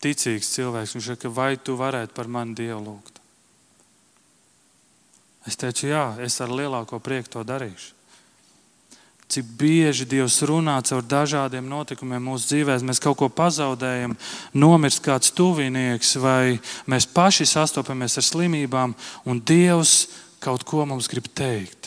ticīgs 0.01 0.51
cilvēks. 0.55 0.95
Viņš 0.97 1.09
teica, 1.13 1.33
vai 1.33 1.55
tu 1.57 1.77
varētu 1.79 2.15
par 2.17 2.29
mani 2.31 2.57
Dievu 2.57 2.81
lūgt? 2.83 3.21
Es 5.49 5.57
teicu, 5.57 5.87
jā, 5.89 6.05
es 6.21 6.37
ar 6.41 6.53
lielāko 6.53 6.99
prieku 7.01 7.31
to 7.33 7.43
darīšu. 7.45 7.97
Cik 9.31 9.47
bieži 9.57 10.05
Dievs 10.11 10.41
runā 10.43 10.75
caur 10.83 11.05
dažādiem 11.07 11.63
notikumiem 11.71 12.25
mūsu 12.27 12.49
dzīvēm, 12.49 12.83
mēs 12.89 12.99
kaut 12.99 13.15
ko 13.21 13.29
pazaudējam, 13.31 14.17
nomirst 14.51 14.99
kāds 15.05 15.31
tuvinieks, 15.31 16.17
vai 16.19 16.59
mēs 16.91 17.07
paši 17.07 17.47
sastopamies 17.47 18.19
ar 18.19 18.27
slimībām, 18.27 18.95
un 19.23 19.39
Dievs 19.39 20.09
kaut 20.43 20.67
ko 20.67 20.83
mums 20.89 21.07
grib 21.07 21.31
teikt. 21.31 21.80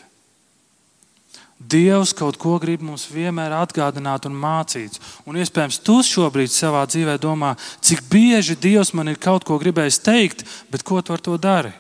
Dievs 1.59 2.13
kaut 2.13 2.37
ko 2.41 2.57
grib 2.61 2.83
mums 2.83 3.07
vienmēr 3.09 3.55
atgādināt 3.57 4.27
un 4.29 4.35
mācīt. 4.37 4.99
Un 5.25 5.39
iespējams, 5.39 5.79
tu 5.87 6.01
šobrīd 6.05 6.51
savā 6.53 6.83
dzīvē 6.91 7.15
domā, 7.23 7.55
cik 7.81 8.05
bieži 8.11 8.57
Dievs 8.59 8.93
man 8.93 9.09
ir 9.09 9.21
kaut 9.23 9.47
ko 9.47 9.59
gribējis 9.63 10.03
teikt, 10.05 10.45
bet 10.71 10.83
ko 10.83 11.01
tu 11.01 11.15
ar 11.15 11.23
to 11.23 11.39
dari? 11.39 11.73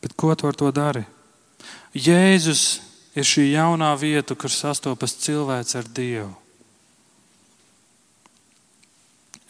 Bet 0.00 0.14
ko 0.16 0.34
tu 0.36 0.48
ar 0.48 0.56
to 0.56 0.70
dari? 0.72 1.04
Jēzus 1.96 2.80
ir 3.16 3.26
šī 3.26 3.50
jaunā 3.50 3.90
vieta, 3.98 4.36
kur 4.36 4.52
sastopas 4.52 5.16
cilvēks 5.24 5.76
ar 5.76 5.88
Dievu. 5.88 6.39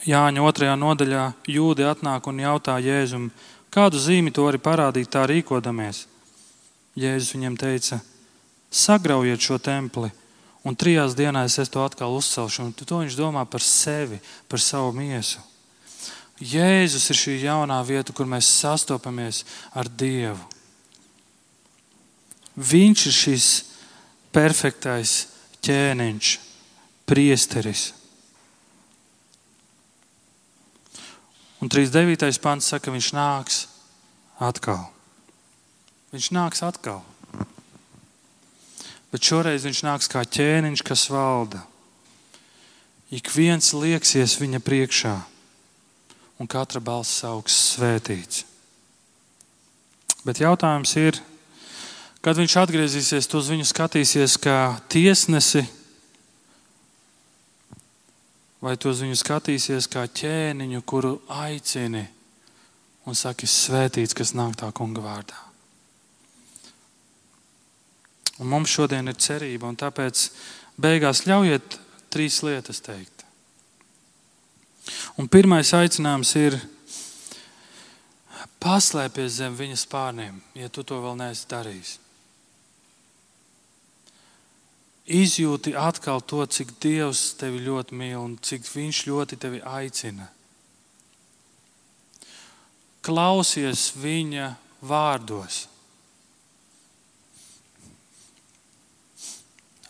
Jāņa 0.08 0.44
otrajā 0.48 0.76
nodaļā 0.80 1.24
jūdi 1.50 1.84
atnāk 1.84 2.28
un 2.30 2.40
jautā 2.40 2.78
Jēzum, 2.80 3.28
kādu 3.68 4.00
zīmi 4.00 4.32
to 4.32 4.46
arī 4.48 4.60
parādīt 4.62 5.10
tā 5.12 5.26
rīkodamies. 5.28 6.06
Jēzus 6.96 7.34
viņam 7.36 7.58
teica, 7.60 8.00
sagraujiet 8.72 9.44
šo 9.44 9.58
templi, 9.60 10.08
un 10.64 10.76
trijās 10.76 11.12
dienās 11.18 11.58
es 11.60 11.68
to 11.68 11.84
atkal 11.84 12.16
uzcelšu. 12.16 12.64
Un 12.64 12.72
to 12.72 13.02
viņš 13.02 13.18
domā 13.18 13.44
par 13.44 13.60
sevi, 13.60 14.22
par 14.48 14.64
savu 14.64 14.94
miesu. 14.96 15.44
Jēzus 16.40 17.10
ir 17.12 17.20
šī 17.20 17.36
jaunā 17.44 17.82
vieta, 17.84 18.16
kur 18.16 18.24
mēs 18.24 18.48
sastopamies 18.48 19.44
ar 19.76 19.84
Dievu. 19.84 20.40
Viņš 22.56 23.06
ir 23.06 23.16
šis 23.20 23.48
perfektais 24.32 25.26
ķēniņš, 25.60 26.36
priesteris 27.04 27.90
Un 31.60 31.68
39. 31.68 32.40
pants 32.40 32.70
saka, 32.72 32.88
ka 32.88 32.94
viņš 32.94 33.10
nāks 33.12 33.64
atkal. 34.40 34.86
Viņš 36.14 36.30
nāks 36.32 36.62
atkal. 36.64 37.02
Bet 39.12 39.26
šoreiz 39.26 39.66
viņš 39.66 39.82
nāks 39.84 40.08
kā 40.08 40.22
ķēniņš, 40.24 40.82
kas 40.86 41.08
valda. 41.12 41.60
Ik 43.12 43.28
viens 43.34 43.72
lieksies 43.74 44.38
viņa 44.40 44.62
priekšā, 44.64 45.16
un 46.40 46.48
katra 46.48 46.80
balss 46.80 47.24
augs 47.26 47.56
svētīts. 47.74 48.46
Bet 50.24 50.40
jautājums 50.40 50.94
ir, 51.00 51.18
kad 52.24 52.38
viņš 52.38 52.56
atgriezīsies, 52.62 53.28
uz 53.34 53.52
viņu 53.52 53.66
skatīsies 53.68 54.38
kā 54.40 54.78
tiesnesi 54.92 55.66
vai 58.60 58.76
tu 58.76 58.92
uz 58.92 59.02
viņu 59.04 59.16
skatīsies 59.18 59.88
kā 59.90 60.04
ķēniņu, 60.06 60.82
kuru 60.84 61.16
aicini 61.32 62.04
un 63.08 63.16
saki, 63.16 63.48
svētīts, 63.48 64.14
kas 64.16 64.34
nāk 64.36 64.58
tā 64.60 64.68
kunga 64.76 65.02
vārdā. 65.04 65.38
Un 68.40 68.48
mums 68.48 68.72
šodien 68.72 69.08
ir 69.10 69.18
cerība, 69.20 69.68
un 69.68 69.76
tāpēc 69.80 70.28
beigās 70.80 71.26
ļaujiet 71.28 71.76
trīs 72.12 72.40
lietas 72.44 72.80
teikt. 72.84 73.24
Un 75.20 75.28
pirmais 75.28 75.72
aicinājums 75.76 76.30
ir 76.40 76.56
paslēpties 78.60 79.40
zem 79.40 79.56
viņa 79.56 79.76
spārniem, 79.80 80.40
ja 80.56 80.68
tu 80.72 80.84
to 80.84 81.00
vēl 81.04 81.18
neesi 81.20 81.48
darījis. 81.50 81.98
Izjūti 85.10 85.74
atkal 85.74 86.22
to, 86.22 86.44
cik 86.46 86.76
Dievs 86.82 87.32
tevi 87.40 87.58
ļoti 87.64 87.96
mīl 87.98 88.18
un 88.20 88.36
cik 88.38 88.68
Viņš 88.70 89.02
ļoti 89.10 89.38
tevi 89.42 89.58
aicina. 89.66 90.28
Klausies 93.02 93.90
Viņa 93.98 94.52
vārdos. 94.86 95.64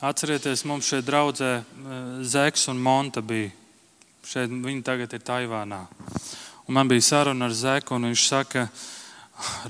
Atcerieties, 0.00 0.64
mums 0.64 0.88
šeit 0.88 1.04
draudzē 1.04 1.50
eh, 1.60 1.64
Zeks 2.24 2.70
un 2.72 2.80
Monta 2.80 3.20
bija. 3.20 3.50
Šeit 4.24 4.48
viņi 4.48 4.80
tagad 4.86 5.12
ir 5.12 5.20
Taivānā. 5.20 5.82
Un 6.64 6.76
man 6.78 6.88
bija 6.88 7.04
saruna 7.04 7.50
ar 7.50 7.52
Zeku, 7.52 7.98
un 7.98 8.08
viņš 8.08 8.24
saka, 8.24 8.68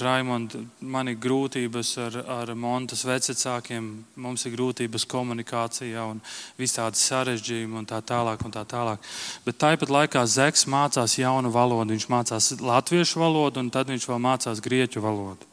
Raimond, 0.02 0.54
man 0.80 1.10
ir 1.10 1.18
grūtības 1.20 1.90
ar, 2.02 2.16
ar 2.40 2.52
Montas 2.58 3.04
vecākiem, 3.06 3.86
mums 4.20 4.46
ir 4.46 4.54
grūtības 4.56 5.06
komunikācijā 5.10 6.06
un 6.10 6.22
visādi 6.58 7.00
sarežģījumi 7.00 7.78
un 7.82 7.86
tā 7.88 8.00
tālāk. 8.02 8.42
Un 8.46 8.54
tā 8.54 8.64
tālāk. 8.68 9.04
Bet 9.46 9.60
tāpat 9.62 9.92
laikā 9.92 10.24
Zeks 10.26 10.66
mācās 10.70 11.18
jaunu 11.20 11.52
valodu. 11.54 11.94
Viņš 11.94 12.08
mācās 12.10 12.50
latviešu 12.60 13.22
valodu, 13.22 13.62
un 13.62 13.70
tad 13.70 13.92
viņš 13.92 14.08
vēl 14.10 14.20
mācās 14.26 14.64
grieķu 14.64 15.04
valodu. 15.04 15.48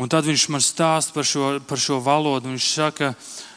Un 0.00 0.08
tad 0.08 0.24
viņš 0.24 0.48
man 0.54 0.64
stāsta 0.64 1.12
par 1.12 1.28
šo, 1.28 1.52
par 1.68 1.80
šo 1.80 2.00
valodu. 2.00 2.48
Viņš 2.48 2.72
saka, 2.72 3.12
ka 3.12 3.48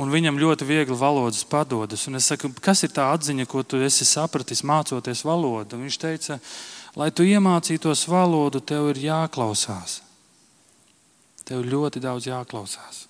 un 0.00 0.12
viņam 0.12 0.40
ļoti 0.40 0.66
viegli 0.66 0.96
valodas 0.96 1.44
padodas. 1.48 2.06
Un 2.08 2.18
es 2.18 2.28
saku, 2.30 2.50
kas 2.62 2.84
ir 2.86 2.92
tā 2.94 3.10
atziņa, 3.12 3.46
ko 3.48 3.62
tu 3.62 3.80
esi 3.82 4.06
sapratis 4.08 4.64
mācoties 4.66 5.24
valodu? 5.26 5.76
Un 5.76 5.86
viņš 5.86 5.98
teica, 6.00 6.38
lai 6.96 7.10
tu 7.10 7.24
iemācītos 7.26 8.04
valodu, 8.10 8.60
tev 8.60 8.90
ir 8.92 9.00
jāklausās. 9.06 10.00
Tev 11.46 11.64
ļoti 11.66 12.02
daudz 12.02 12.28
jāklausās. 12.28 13.06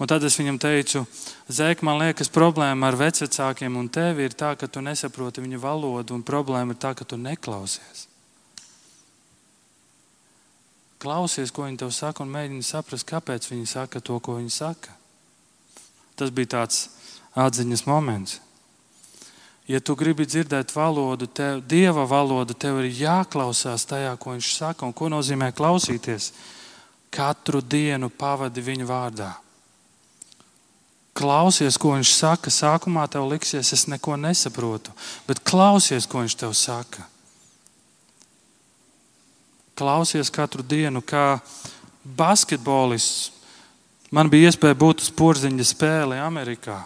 Un 0.00 0.08
tad 0.08 0.24
es 0.24 0.36
viņam 0.36 0.58
teicu, 0.60 1.04
Zēk, 1.52 1.82
man 1.84 1.98
liekas, 2.00 2.30
problēma 2.32 2.88
ar 2.88 2.96
vecākiem 3.00 3.76
un 3.76 3.88
tevi 3.92 4.26
ir 4.28 4.36
tā, 4.36 4.52
ka 4.56 4.68
tu 4.68 4.80
nesaproti 4.84 5.42
viņu 5.44 5.60
valodu, 5.60 6.16
un 6.16 6.24
problēma 6.24 6.74
ir 6.74 6.80
tā, 6.80 6.92
ka 6.96 7.04
tu 7.08 7.18
neklausies. 7.20 8.06
Klausies, 11.02 11.50
ko 11.50 11.66
viņi 11.66 11.80
tev 11.82 11.90
saka, 11.90 12.22
un 12.22 12.30
mēģini 12.30 12.62
saprast, 12.62 13.08
kāpēc 13.08 13.48
viņi 13.50 13.66
saka 13.66 14.00
to, 14.00 14.20
ko 14.22 14.36
viņi 14.38 14.52
saka. 14.54 14.94
Tas 16.14 16.30
bija 16.30 16.52
tāds 16.58 16.84
atziņas 17.34 17.86
moments. 17.88 18.38
Ja 19.72 19.80
tu 19.80 19.94
gribi 19.96 20.26
dzirdēt 20.28 20.74
valodu, 20.76 21.24
tev, 21.32 21.62
dieva 21.64 22.04
valodu, 22.04 22.52
tev 22.52 22.82
ir 22.82 22.90
jāklausās 22.92 23.86
tajā, 23.88 24.12
ko 24.20 24.34
viņš 24.34 24.50
saka. 24.58 24.84
Un 24.84 24.92
ko 24.92 25.08
nozīmē 25.08 25.48
klausīties? 25.56 26.32
Katru 27.12 27.62
dienu 27.64 28.10
pavadi 28.12 28.64
viņa 28.64 28.88
vārdā. 28.88 29.30
Klausies, 31.16 31.78
ko 31.80 31.94
viņš 31.96 32.12
saka. 32.12 32.52
Sākumā 32.52 33.06
tev 33.08 33.24
liksies, 33.32 33.72
es 33.72 33.88
neko 33.88 34.18
nesaprotu, 34.20 34.92
bet 35.28 35.40
klausies, 35.40 36.04
ko 36.08 36.20
viņš 36.20 36.36
tev 36.44 36.56
saka. 36.56 37.08
Klausies 39.76 40.28
katru 40.28 40.60
dienu, 40.60 41.00
kā 41.00 41.40
basketbolists 42.04 43.32
Man 44.12 44.28
bija 44.28 44.50
iespēja 44.50 44.76
būt 44.76 45.00
uz 45.00 45.08
porziņa 45.16 45.64
spēli 45.64 46.18
Amerikā. 46.20 46.82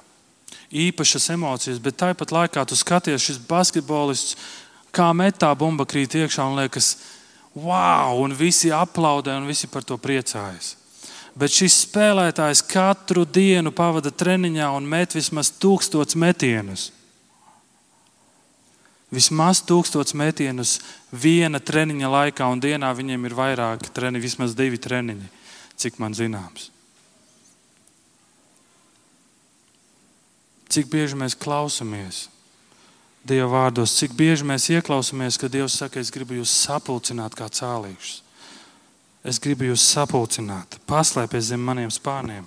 Īpašas 0.72 1.30
emocijas, 1.34 1.78
bet 1.82 1.98
tāpat 2.00 2.32
laikā 2.34 2.64
tu 2.66 2.78
skaties 2.78 3.22
šis 3.22 3.38
basketbolists, 3.46 4.34
kā 4.90 5.12
metā 5.14 5.52
bumba 5.54 5.86
krīt 5.86 6.16
iekšā 6.18 6.46
un 6.48 6.58
liekas, 6.58 6.96
wow, 7.54 8.18
un 8.24 8.34
visi 8.36 8.72
aplaudē 8.74 9.36
un 9.36 9.46
visi 9.46 9.70
par 9.70 9.84
to 9.86 9.98
priecājas. 10.00 10.74
Bet 11.36 11.52
šis 11.52 11.82
spēlētājs 11.84 12.64
katru 12.64 13.26
dienu 13.28 13.70
pavada 13.76 14.10
treniņā 14.10 14.70
un 14.72 14.86
met 14.88 15.14
vismaz 15.14 15.52
tūkstots 15.60 16.16
metienus. 16.16 16.90
Vismaz 19.12 19.60
tūkstots 19.62 20.16
metienus 20.18 20.78
viena 21.12 21.60
treniņa 21.60 22.08
laikā, 22.10 22.48
un 22.50 22.62
dienā 22.64 22.90
viņiem 22.96 23.28
ir 23.28 23.36
vairāki 23.36 23.92
treniņi, 23.94 24.24
vismaz 24.24 24.56
divi 24.58 24.80
treniņi, 24.82 25.28
cik 25.78 26.00
man 26.02 26.16
zināms. 26.16 26.72
Cik 30.72 30.88
bieži 30.90 31.18
mēs 31.18 31.36
klausāmies 31.38 32.26
Dieva 33.26 33.48
vārdos, 33.50 33.96
cik 33.98 34.12
bieži 34.14 34.46
mēs 34.46 34.68
ieklausāmies, 34.70 35.34
ka 35.40 35.48
Dievs 35.50 35.74
saka, 35.80 35.98
es 35.98 36.12
gribu 36.14 36.36
jūs 36.38 36.52
sapulcināt 36.62 37.34
kā 37.34 37.48
cēlīšus. 37.50 38.20
Es 39.26 39.40
gribu 39.42 39.66
jūs 39.66 39.82
sapulcināt, 39.82 40.76
paslēpties 40.86 41.48
zem 41.48 41.64
maniem 41.66 41.90
spārniem. 41.90 42.44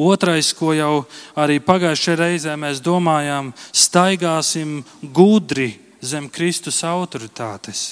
Otrais, 0.00 0.48
ko 0.56 0.72
jau 0.72 1.04
arī 1.36 1.58
pagājušajā 1.60 2.16
reizē 2.22 2.54
mēs 2.56 2.80
domājām, 2.84 3.52
staigāsim 3.68 4.78
gudri 5.12 5.74
zem 6.00 6.30
Kristus 6.32 6.80
autoritātes 6.88 7.90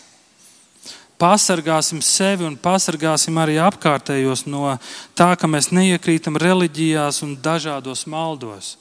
pasargāsim 1.22 2.00
sevi 2.02 2.42
un 2.48 2.56
pasargāsim 2.58 3.36
arī 3.38 3.54
apkārtējos 3.62 4.42
no 4.50 4.74
tā, 5.14 5.32
ka 5.38 5.46
mēs 5.46 5.70
neiekrītam 5.70 6.38
reliģijās 6.40 7.22
un 7.22 7.36
dažādos 7.38 8.08
maldos. 8.10 8.74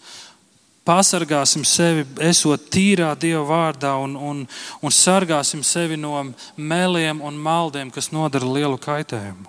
Pasargāsim 0.81 1.61
sevi, 1.67 2.07
esot 2.25 2.65
tīrā 2.73 3.11
Dieva 3.21 3.43
vārdā, 3.45 3.93
un, 4.01 4.15
un, 4.17 4.41
un 4.81 4.93
sargāsim 4.95 5.61
sevi 5.61 5.99
no 5.99 6.15
meliem 6.57 7.21
un 7.21 7.37
maldiem, 7.37 7.93
kas 7.93 8.09
nodara 8.09 8.49
lielu 8.49 8.79
kaitējumu. 8.81 9.45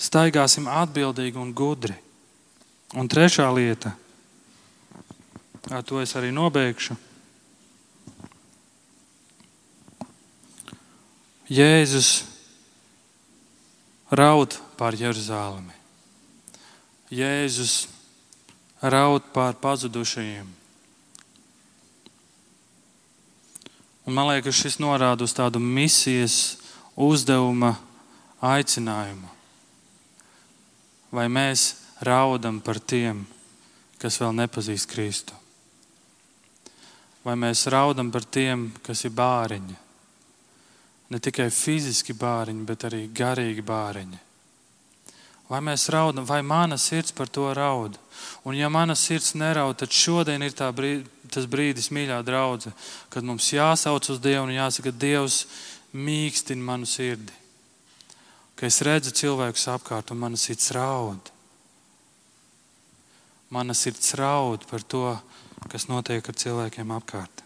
Staigāsim 0.00 0.68
atbildīgi 0.72 1.40
un 1.40 1.52
gudri. 1.56 1.96
Un 2.96 3.08
trešā 3.10 3.50
lieta, 3.52 3.92
ar 5.68 5.84
to 5.84 6.00
es 6.00 6.14
arī 6.16 6.30
nobeigšu 6.32 6.96
Jēzus 11.46 12.24
raud 14.10 14.56
par 14.74 14.96
Jeruzalemi. 14.98 15.74
Jēzus 17.10 17.86
raud 18.82 19.22
par 19.32 19.54
pazudušajiem. 19.62 20.48
Un 24.06 24.14
man 24.14 24.28
liekas, 24.30 24.58
šis 24.58 24.80
norāda 24.82 25.22
uz 25.22 25.34
tādu 25.34 25.62
misijas 25.62 26.58
uzdevuma 26.98 27.76
aicinājumu. 28.42 29.30
Vai 31.14 31.30
mēs 31.30 31.76
raudam 32.02 32.58
par 32.58 32.82
tiem, 32.82 33.22
kas 34.02 34.18
vēl 34.18 34.34
nepazīst 34.42 34.90
Kristu? 34.90 35.34
Vai 37.22 37.38
mēs 37.38 37.66
raudam 37.70 38.10
par 38.10 38.26
tiem, 38.26 38.72
kas 38.82 39.06
ir 39.06 39.14
bāriņi? 39.14 39.85
Ne 41.10 41.20
tikai 41.22 41.50
fiziski 41.54 42.14
bāriņi, 42.16 42.64
bet 42.66 42.86
arī 42.88 43.06
garīgi 43.14 43.62
bāriņi. 43.66 44.22
Vai 45.46 45.60
mēs 45.62 45.86
raudam, 45.94 46.26
vai 46.26 46.40
mana 46.42 46.74
sirds 46.78 47.14
par 47.14 47.28
to 47.30 47.46
raud? 47.54 47.94
Un, 48.42 48.56
ja 48.58 48.66
mana 48.72 48.96
sirds 48.98 49.36
neraud, 49.38 49.76
tad 49.78 49.94
šodien 49.94 50.42
ir 50.42 50.54
brīd, 50.74 51.06
tas 51.30 51.46
brīdis, 51.46 51.92
mīļā 51.94 52.18
draudzene, 52.26 52.74
kad 53.10 53.26
mums 53.26 53.52
jāsauc 53.54 54.10
uz 54.10 54.18
Dievu 54.22 54.48
un 54.48 54.54
jāsaka, 54.56 54.90
Dievs 54.90 55.44
mīkstina 55.94 56.66
manu 56.66 56.86
sirdi. 56.86 57.34
Ka 58.56 58.66
es 58.66 58.80
redzu 58.82 59.12
cilvēkus 59.14 59.68
apkārt 59.70 60.10
un 60.10 60.18
mana 60.18 60.38
sirds 60.40 60.72
raud. 60.74 61.30
Mana 63.52 63.74
sirds 63.76 64.14
raud 64.18 64.66
par 64.66 64.82
to, 64.82 65.12
kas 65.70 65.86
notiek 65.86 66.26
ar 66.26 66.38
cilvēkiem 66.42 66.90
apkārt. 66.96 67.42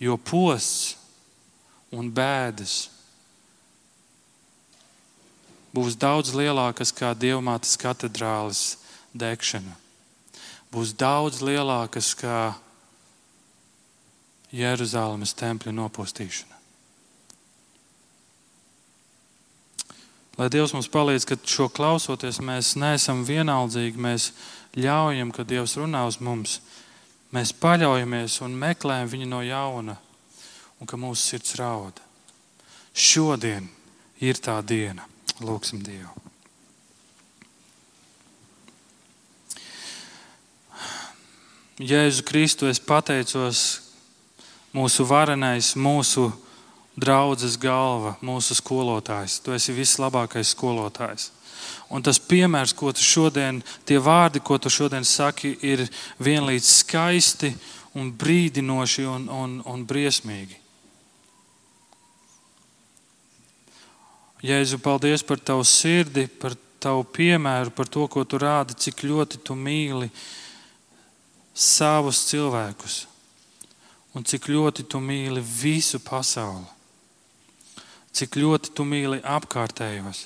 Jo 0.00 0.16
posts 0.16 0.99
un 1.94 2.10
bēdas 2.14 2.88
būs 5.74 5.96
daudz 5.98 6.32
lielākas 6.34 6.92
kā 6.94 7.12
dievmātes 7.14 7.76
katedrāles 7.78 8.78
degšana. 9.14 9.76
Būs 10.70 10.94
daudz 10.94 11.42
lielākas 11.42 12.12
kā 12.18 12.54
Jeruzalemes 14.54 15.34
tempļa 15.38 15.74
nopostīšana. 15.74 16.58
Lai 20.38 20.48
Dievs 20.48 20.72
mums 20.72 20.88
palīdz, 20.88 21.26
ka 21.28 21.36
šo 21.44 21.66
klausoties, 21.68 22.38
mēs 22.40 22.72
neesam 22.80 23.26
vienaldzīgi, 23.28 24.00
mēs 24.00 24.30
ļaujam, 24.78 25.34
ka 25.36 25.44
Dievs 25.44 25.74
runā 25.76 26.06
uz 26.08 26.16
mums. 26.22 26.60
Mēs 27.34 27.52
paļaujamies 27.60 28.38
un 28.46 28.56
meklējam 28.58 29.10
viņu 29.12 29.28
no 29.28 29.42
jauna, 29.44 29.98
un 30.80 30.88
ka 30.88 30.96
mūsu 30.96 31.20
sirds 31.20 31.54
rauda. 31.60 32.02
Šodien 32.96 33.68
ir 34.20 34.40
tā 34.40 34.58
diena. 34.64 35.06
Lūksim 35.40 35.80
Dievu. 35.80 36.10
Jēzu 41.80 42.26
Kristu, 42.28 42.68
es 42.68 42.76
pateicos, 42.76 43.80
mūsu 44.76 45.06
varenais, 45.08 45.72
mūsu 45.80 46.26
draudzes 47.00 47.56
galva, 47.56 48.18
mūsu 48.20 48.52
skolotājs. 48.58 49.38
Tu 49.40 49.54
esi 49.56 49.72
vislabākais 49.72 50.52
skolotājs. 50.52 51.30
Un 51.88 52.04
tas 52.04 52.20
piemērs, 52.20 52.74
ko 52.76 52.92
tu 52.92 53.00
šodien, 53.00 53.62
tie 53.88 53.96
vārdi, 53.96 54.42
ko 54.44 54.58
tu 54.60 54.68
šodien 54.68 55.06
saki, 55.08 55.54
ir 55.64 55.86
vienlīdz 56.20 56.68
skaisti 56.82 57.54
un 57.96 58.12
brīdinoši 58.12 59.06
un, 59.08 59.28
un, 59.32 59.56
un 59.64 59.86
briesmīgi. 59.88 60.60
Jēzu, 64.40 64.78
paldies 64.80 65.24
par 65.26 65.40
tavu 65.44 65.64
sirdi, 65.68 66.24
par 66.40 66.54
tavu 66.80 67.04
piemēru, 67.04 67.74
par 67.76 67.88
to, 67.92 68.06
ko 68.08 68.24
tu 68.24 68.40
rādi, 68.40 68.76
cik 68.78 69.04
ļoti 69.04 69.42
tu 69.44 69.56
mīli 69.58 70.08
savus 71.52 72.24
cilvēkus 72.30 73.02
un 74.16 74.24
cik 74.26 74.48
ļoti 74.50 74.86
tu 74.90 74.98
mīli 75.02 75.42
visu 75.44 76.00
pasauli, 76.02 76.64
cik 78.16 78.40
ļoti 78.40 78.72
tu 78.74 78.86
mīli 78.88 79.20
apkārtējos. 79.22 80.24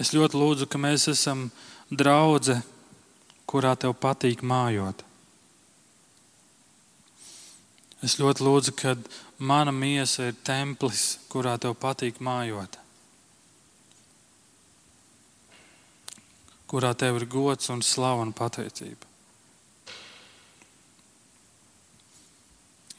Es 0.00 0.10
ļoti 0.16 0.38
lūdzu, 0.40 0.66
ka 0.66 0.80
mēs 0.80 1.06
esam 1.12 1.50
draugi, 1.92 2.56
kurā 3.46 3.76
tev 3.76 3.94
patīk 4.00 4.42
mājot. 4.42 5.04
Es 8.02 8.16
ļoti 8.18 8.42
lūdzu, 8.42 8.72
ka 8.74 8.96
mana 9.38 9.70
miesa 9.70 10.32
ir 10.32 10.38
templis, 10.42 11.20
kurā 11.30 11.54
tev 11.62 11.76
patīk 11.78 12.18
mājot. 12.18 12.78
Kurā 16.66 16.90
tev 16.98 17.20
ir 17.20 17.28
gods 17.30 17.70
un 17.70 17.84
slava 17.86 18.24
un 18.26 18.32
pateicība. 18.34 19.06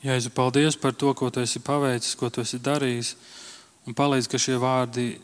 Jēzu, 0.03 0.31
paldies 0.35 0.75
par 0.79 0.95
to, 0.95 1.11
ko 1.15 1.29
tu 1.31 1.43
esi 1.43 1.59
paveicis, 1.63 2.15
ko 2.19 2.29
tu 2.31 2.43
esi 2.43 2.59
darījis. 2.63 3.13
Un 3.87 3.95
palīdz, 3.95 4.29
ka 4.31 4.39
šie 4.39 4.55
vārdi 4.59 5.17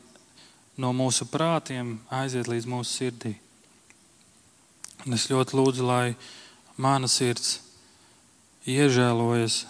no 0.80 0.92
mūsu 0.96 1.28
prātiem 1.32 1.98
aiziet 2.12 2.52
līdz 2.52 2.68
mūsu 2.68 2.92
sirdī. 2.92 3.34
Un 5.06 5.16
es 5.16 5.30
ļoti 5.32 5.56
lūdzu, 5.56 5.88
lai 5.88 6.16
mana 6.76 7.08
sirds 7.12 7.69
iežēlojas, 8.70 9.64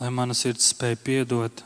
lai 0.00 0.10
mana 0.10 0.34
sirds 0.36 0.70
spēj 0.72 0.96
piedot, 1.04 1.64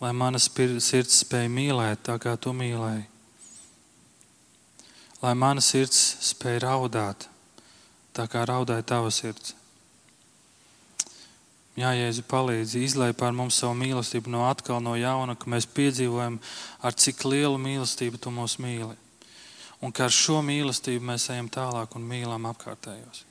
lai 0.00 0.12
mana 0.12 0.40
sirds 0.42 1.22
spēj 1.22 1.48
mīlēt 1.52 2.04
tā, 2.06 2.18
kā 2.22 2.36
tu 2.36 2.52
mīlēji. 2.56 3.06
Lai 5.22 5.32
mana 5.34 5.62
sirds 5.64 6.00
spēj 6.30 6.60
raudāt 6.66 7.28
tā, 8.16 8.26
kā 8.30 8.44
raudāja 8.48 8.84
tava 8.86 9.12
sirds. 9.12 9.54
Jā, 11.76 11.90
Jēzu 11.92 12.22
palīdz, 12.24 12.72
izlai 12.80 13.10
pār 13.12 13.34
mums 13.36 13.58
savu 13.60 13.76
mīlestību 13.76 14.32
no 14.32 14.46
atkal 14.48 14.80
no 14.80 14.94
jauna, 14.96 15.34
ka 15.36 15.50
mēs 15.52 15.68
piedzīvojam, 15.76 16.38
ar 16.80 16.96
cik 16.96 17.26
lielu 17.28 17.58
mīlestību 17.60 18.20
tu 18.20 18.32
mūs 18.32 18.56
mīli. 18.64 18.96
Un 19.84 19.92
ka 19.92 20.06
ar 20.06 20.14
šo 20.14 20.40
mīlestību 20.40 21.04
mēs 21.04 21.28
ejam 21.34 21.50
tālāk 21.52 21.98
un 21.98 22.06
mīlam 22.08 22.48
apkārtējos. 22.48 23.26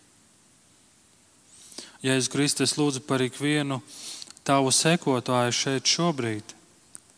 Jēzus 2.05 2.29
Kristus, 2.29 2.75
lūdzu 2.77 3.01
par 3.07 3.23
ikvienu 3.25 3.79
tavu 4.45 4.69
sekotāju 4.69 5.55
šeit 5.57 5.89
šobrīd, 5.89 6.53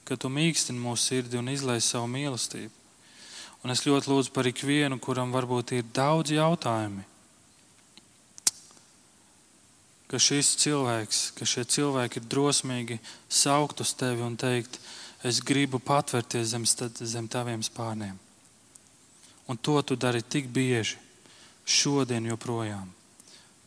ka 0.07 0.15
tu 0.15 0.31
mīkstini 0.31 0.79
mūsu 0.79 1.09
sirdi 1.09 1.39
un 1.41 1.51
izlai 1.51 1.81
savu 1.83 2.07
mīlestību. 2.13 2.71
Un 3.65 3.73
es 3.73 3.83
ļoti 3.83 4.13
lūdzu 4.13 4.31
par 4.31 4.47
ikvienu, 4.47 5.01
kuram 5.03 5.33
varbūt 5.35 5.75
ir 5.75 5.93
daudz 5.97 6.31
jautājumu 6.37 7.03
ka 10.07 10.19
šis 10.19 10.55
cilvēks, 10.63 11.19
ka 11.35 11.45
šie 11.47 11.65
cilvēki 11.67 12.21
ir 12.21 12.29
drosmīgi 12.31 12.99
saukt 13.27 13.83
uz 13.83 13.91
tevi 13.97 14.23
un 14.23 14.37
teikt, 14.39 14.79
es 15.27 15.41
gribu 15.43 15.81
patvērties 15.83 16.53
zem, 16.53 16.63
zem 16.65 17.27
taviem 17.27 17.63
spārniem. 17.65 18.15
Un 19.47 19.59
to 19.59 19.79
tu 19.81 19.95
dari 19.99 20.23
tik 20.23 20.47
bieži, 20.51 20.99
šodien 21.67 22.27
joprojām. 22.31 22.87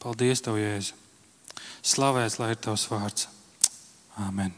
Paldies, 0.01 0.41
Tev, 0.41 0.57
Jēzu! 0.57 0.97
Slavēts, 1.82 2.38
lai 2.40 2.52
ir 2.54 2.61
Tavs 2.64 2.88
vārds! 2.90 3.28
Āmen! 4.20 4.52